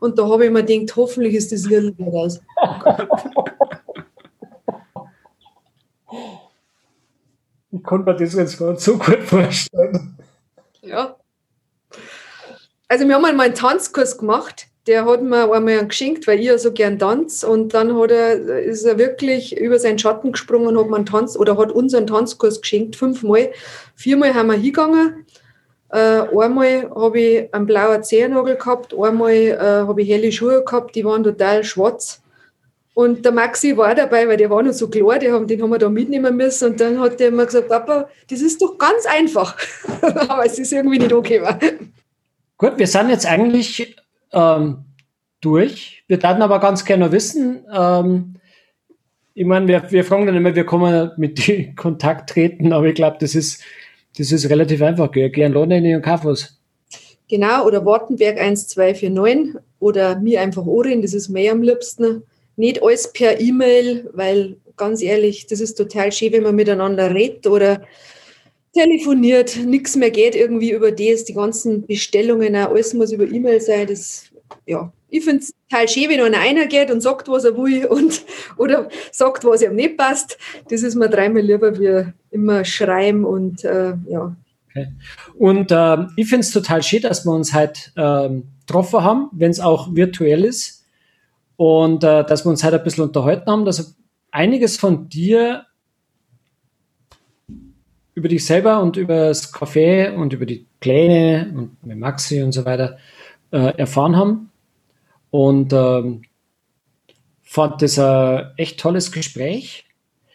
Und 0.00 0.18
da 0.18 0.28
habe 0.28 0.46
ich 0.46 0.50
mir 0.50 0.64
gedacht, 0.64 0.96
hoffentlich 0.96 1.34
ist 1.34 1.52
das 1.52 1.64
Lied 1.64 1.98
nicht 1.98 2.12
raus. 2.12 2.40
ich 7.70 7.82
konnte 7.82 8.10
mir 8.10 8.16
das 8.16 8.34
jetzt 8.34 8.58
gar 8.58 8.72
nicht 8.72 8.82
so 8.82 8.98
gut 8.98 9.22
vorstellen. 9.22 10.18
Ja. 10.82 11.16
Also 12.88 13.06
wir 13.06 13.14
haben 13.14 13.24
einmal 13.24 13.46
einen 13.46 13.54
Tanzkurs 13.54 14.18
gemacht 14.18 14.68
der 14.86 15.04
hat 15.04 15.22
mir 15.22 15.52
einmal 15.52 15.86
geschenkt, 15.86 16.26
weil 16.26 16.38
ich 16.38 16.46
ja 16.46 16.58
so 16.58 16.72
gern 16.72 16.98
tanze. 16.98 17.46
Und 17.46 17.74
dann 17.74 17.98
hat 17.98 18.10
er, 18.10 18.62
ist 18.62 18.84
er 18.84 18.98
wirklich 18.98 19.56
über 19.58 19.78
seinen 19.78 19.98
Schatten 19.98 20.32
gesprungen 20.32 20.76
und 20.76 20.84
hat 20.86 20.94
einen 20.94 21.06
Tanz 21.06 21.36
oder 21.36 21.58
hat 21.58 21.72
uns 21.72 21.94
einen 21.94 22.06
Tanzkurs 22.06 22.60
geschenkt, 22.60 22.96
fünfmal. 22.96 23.50
Viermal 23.96 24.34
haben 24.34 24.48
wir 24.48 24.54
hingegangen. 24.54 25.26
Äh, 25.90 26.22
einmal 26.36 26.90
habe 26.94 27.20
ich 27.20 27.54
einen 27.54 27.66
blauen 27.66 28.02
Zehennagel 28.02 28.56
gehabt, 28.56 28.94
einmal 28.94 29.32
äh, 29.32 29.58
habe 29.58 30.02
ich 30.02 30.08
helle 30.08 30.32
Schuhe 30.32 30.64
gehabt, 30.64 30.94
die 30.94 31.04
waren 31.04 31.22
total 31.22 31.64
schwarz. 31.64 32.22
Und 32.94 33.24
der 33.24 33.32
Maxi 33.32 33.76
war 33.76 33.94
dabei, 33.94 34.26
weil 34.26 34.36
der 34.36 34.50
war 34.50 34.62
noch 34.62 34.72
so 34.72 34.88
klar, 34.88 35.18
den 35.18 35.32
haben, 35.32 35.46
den 35.46 35.62
haben 35.62 35.70
wir 35.70 35.78
da 35.78 35.88
mitnehmen 35.88 36.34
müssen. 36.36 36.70
Und 36.70 36.80
dann 36.80 36.98
hat 36.98 37.20
der 37.20 37.28
immer 37.28 37.44
gesagt, 37.44 37.68
Papa, 37.68 38.08
das 38.30 38.40
ist 38.40 38.62
doch 38.62 38.78
ganz 38.78 39.04
einfach. 39.04 39.56
Aber 40.00 40.46
es 40.46 40.58
ist 40.58 40.72
irgendwie 40.72 40.98
nicht 40.98 41.12
okay. 41.12 41.42
Gut, 42.58 42.78
wir 42.78 42.86
sind 42.86 43.10
jetzt 43.10 43.26
eigentlich 43.26 43.96
ähm, 44.32 44.84
durch. 45.40 46.04
Wir 46.06 46.22
würden 46.22 46.42
aber 46.42 46.58
ganz 46.60 46.84
gerne 46.84 47.12
wissen, 47.12 47.66
ähm, 47.72 48.36
ich 49.38 49.44
meine, 49.44 49.68
wir, 49.68 49.90
wir 49.90 50.02
fragen 50.02 50.24
dann 50.24 50.34
immer, 50.34 50.54
wir 50.54 50.64
kommen 50.64 51.12
mit 51.18 51.46
in 51.50 51.76
Kontakt 51.76 52.30
treten, 52.30 52.72
aber 52.72 52.86
ich 52.86 52.94
glaube, 52.94 53.18
das 53.20 53.34
ist, 53.34 53.62
das 54.16 54.32
ist 54.32 54.48
relativ 54.48 54.80
einfach. 54.80 55.14
Wir 55.14 55.24
erklären 55.24 55.52
London 55.52 55.94
und 55.94 56.02
Kaffees. 56.02 56.58
Genau, 57.28 57.66
oder 57.66 57.84
Wartenberg 57.84 58.38
1249 58.38 59.60
oder 59.78 60.18
mir 60.18 60.40
einfach 60.40 60.64
Orin, 60.64 61.02
das 61.02 61.12
ist 61.12 61.28
mir 61.28 61.52
am 61.52 61.60
liebsten. 61.60 62.22
Nicht 62.56 62.82
alles 62.82 63.12
per 63.12 63.38
E-Mail, 63.38 64.08
weil 64.14 64.56
ganz 64.76 65.02
ehrlich, 65.02 65.46
das 65.46 65.60
ist 65.60 65.74
total 65.74 66.12
schön, 66.12 66.32
wenn 66.32 66.44
man 66.44 66.54
miteinander 66.54 67.12
redet 67.14 67.46
oder 67.46 67.82
telefoniert, 68.76 69.56
nichts 69.64 69.96
mehr 69.96 70.10
geht 70.10 70.36
irgendwie 70.36 70.72
über 70.72 70.92
das, 70.92 71.24
die 71.24 71.34
ganzen 71.34 71.86
Bestellungen, 71.86 72.54
alles 72.54 72.94
muss 72.94 73.12
über 73.12 73.24
E-Mail 73.24 73.60
sein. 73.60 73.86
Das, 73.86 74.26
ja, 74.66 74.92
ich 75.08 75.24
finde 75.24 75.42
es 75.42 75.54
total 75.68 75.88
schön, 75.88 76.10
wenn 76.10 76.34
einer 76.34 76.66
geht 76.66 76.90
und 76.90 77.00
sagt, 77.00 77.28
was 77.28 77.44
er 77.44 77.56
will 77.56 77.86
und, 77.86 78.22
oder 78.58 78.88
sagt, 79.12 79.44
was 79.44 79.62
ihm 79.62 79.74
nicht 79.74 79.96
passt. 79.96 80.36
Das 80.68 80.82
ist 80.82 80.94
mir 80.94 81.08
dreimal 81.08 81.42
lieber, 81.42 81.78
wie 81.78 82.12
immer 82.30 82.64
schreiben 82.64 83.24
und 83.24 83.64
äh, 83.64 83.94
ja. 84.08 84.36
Okay. 84.68 84.88
Und 85.38 85.70
äh, 85.70 85.96
ich 86.16 86.28
finde 86.28 86.40
es 86.40 86.50
total 86.50 86.82
schön, 86.82 87.02
dass 87.02 87.24
wir 87.24 87.32
uns 87.32 87.54
halt 87.54 87.92
ähm, 87.96 88.44
getroffen 88.60 89.02
haben, 89.02 89.30
wenn 89.32 89.50
es 89.50 89.60
auch 89.60 89.94
virtuell 89.94 90.44
ist 90.44 90.84
und 91.56 92.04
äh, 92.04 92.24
dass 92.24 92.44
wir 92.44 92.50
uns 92.50 92.62
halt 92.62 92.74
ein 92.74 92.84
bisschen 92.84 93.04
unterhalten 93.04 93.50
haben, 93.50 93.64
dass 93.64 93.96
einiges 94.30 94.76
von 94.76 95.08
dir 95.08 95.64
über 98.16 98.28
dich 98.28 98.44
selber 98.46 98.80
und 98.80 98.96
über 98.96 99.28
das 99.28 99.52
Café 99.52 100.14
und 100.14 100.32
über 100.32 100.46
die 100.46 100.66
Pläne 100.80 101.52
und 101.54 101.86
mit 101.86 101.98
Maxi 101.98 102.42
und 102.42 102.52
so 102.52 102.64
weiter 102.64 102.96
äh, 103.52 103.76
erfahren 103.76 104.16
haben. 104.16 104.50
Und 105.30 105.72
ähm, 105.74 106.22
fand 107.42 107.82
das 107.82 107.98
ein 107.98 108.52
echt 108.56 108.80
tolles 108.80 109.12
Gespräch. 109.12 109.84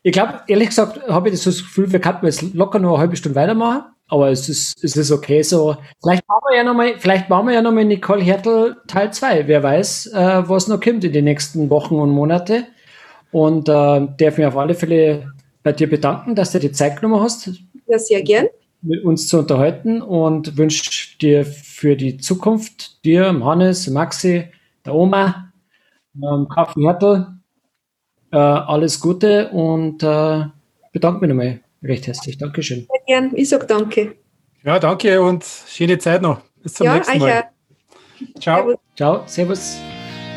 Ich 0.03 0.13
glaube, 0.13 0.41
ehrlich 0.47 0.69
gesagt, 0.69 1.07
habe 1.09 1.29
ich 1.29 1.43
das, 1.43 1.57
Gefühl, 1.57 1.91
wir 1.91 1.99
könnten 1.99 2.27
jetzt 2.27 2.53
locker 2.53 2.77
nur 2.77 2.91
eine 2.91 2.99
halbe 2.99 3.15
Stunde 3.15 3.36
weitermachen. 3.36 3.86
Aber 4.07 4.29
es 4.29 4.47
ist, 4.47 4.84
es 4.84 4.95
ist 4.95 5.11
okay 5.11 5.41
so. 5.41 5.77
Vielleicht 6.03 6.27
machen 6.27 6.41
wir 6.49 6.57
ja 6.57 6.63
nochmal, 6.63 6.95
vielleicht 6.99 7.29
machen 7.29 7.47
wir 7.47 7.55
ja 7.55 7.61
nochmal 7.61 7.86
Nicole 7.86 8.21
Hertel 8.21 8.75
Teil 8.86 9.11
2. 9.11 9.47
Wer 9.47 9.63
weiß, 9.63 10.07
äh, 10.07 10.49
was 10.49 10.67
noch 10.67 10.82
kommt 10.82 11.03
in 11.03 11.13
den 11.13 11.23
nächsten 11.23 11.69
Wochen 11.69 11.95
und 11.95 12.11
Monate. 12.11 12.67
Und 13.32 13.69
äh, 13.69 13.71
darf 14.17 14.38
mich 14.38 14.45
auf 14.45 14.57
alle 14.57 14.75
Fälle 14.75 15.32
bei 15.63 15.71
dir 15.71 15.89
bedanken, 15.89 16.36
dass 16.36 16.51
du 16.51 16.59
die 16.59 16.71
Zeit 16.71 16.99
genommen 16.99 17.21
hast. 17.21 17.51
Ja, 17.92 18.00
sehr 18.00 18.22
gern. 18.22 18.48
Mit 18.82 19.04
uns 19.04 19.28
zu 19.28 19.39
unterhalten 19.39 20.02
und 20.02 20.58
wünsche 20.58 21.18
dir 21.20 21.46
für 21.46 21.98
die 21.98 22.18
Zukunft, 22.18 23.04
dir, 23.04 23.38
Hannes, 23.44 23.89
Maxi, 23.89 24.46
der 24.86 24.96
Oma, 24.96 25.52
ähm, 26.16 26.48
Kaffee 26.48 26.82
Hertel, 26.82 27.28
äh, 28.32 28.38
alles 28.38 29.02
Gute 29.02 29.50
und 29.50 30.02
äh, 30.04 30.46
bedanke 30.94 31.20
mich 31.20 31.30
nochmal 31.30 31.60
recht 31.84 32.08
herzlich. 32.08 32.38
Dankeschön. 32.38 32.88
Sehr 32.89 33.02
gern. 33.06 33.32
Ich 33.36 33.50
sage 33.50 33.66
danke. 33.68 34.16
Ja, 34.64 34.80
danke 34.80 35.22
und 35.22 35.44
schöne 35.44 35.98
Zeit 35.98 36.22
noch. 36.22 36.39
Bis 36.64 36.76
zum 36.76 36.86
ja, 36.86 36.96
nächsten 36.96 37.20
Mal. 37.20 37.30
Ja. 37.30 37.44
Ciao. 38.39 38.80
Ciao. 38.96 39.24
Servus. 39.26 39.78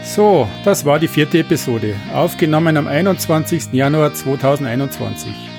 So, 0.02 0.48
das 0.64 0.84
war 0.84 0.98
die 0.98 1.08
vierte 1.08 1.38
Episode, 1.38 1.94
aufgenommen 2.12 2.76
am 2.76 2.88
21. 2.88 3.72
Januar 3.72 4.12
2021. 4.12 5.53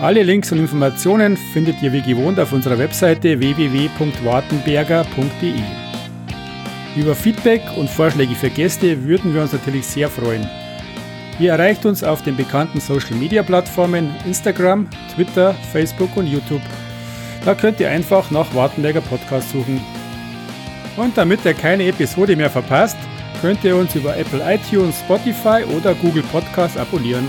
Alle 0.00 0.22
Links 0.22 0.52
und 0.52 0.58
Informationen 0.58 1.36
findet 1.36 1.82
ihr 1.82 1.92
wie 1.92 2.02
gewohnt 2.02 2.38
auf 2.38 2.52
unserer 2.52 2.78
Webseite 2.78 3.40
www.wartenberger.de. 3.40 5.60
Über 6.94 7.16
Feedback 7.16 7.62
und 7.76 7.90
Vorschläge 7.90 8.36
für 8.36 8.48
Gäste 8.48 9.04
würden 9.04 9.34
wir 9.34 9.42
uns 9.42 9.52
natürlich 9.52 9.84
sehr 9.84 10.08
freuen. 10.08 10.48
Ihr 11.40 11.50
erreicht 11.50 11.84
uns 11.84 12.04
auf 12.04 12.22
den 12.22 12.36
bekannten 12.36 12.80
Social 12.80 13.16
Media 13.16 13.42
Plattformen 13.42 14.14
Instagram, 14.24 14.88
Twitter, 15.16 15.52
Facebook 15.72 16.16
und 16.16 16.28
YouTube. 16.28 16.62
Da 17.44 17.56
könnt 17.56 17.80
ihr 17.80 17.90
einfach 17.90 18.30
nach 18.30 18.54
Wartenberger 18.54 19.00
Podcast 19.00 19.50
suchen. 19.50 19.80
Und 20.96 21.18
damit 21.18 21.44
ihr 21.44 21.54
keine 21.54 21.88
Episode 21.88 22.36
mehr 22.36 22.50
verpasst, 22.50 22.98
könnt 23.40 23.64
ihr 23.64 23.74
uns 23.74 23.96
über 23.96 24.16
Apple 24.16 24.44
iTunes, 24.48 25.00
Spotify 25.00 25.64
oder 25.76 25.94
Google 25.94 26.22
Podcast 26.30 26.78
abonnieren. 26.78 27.28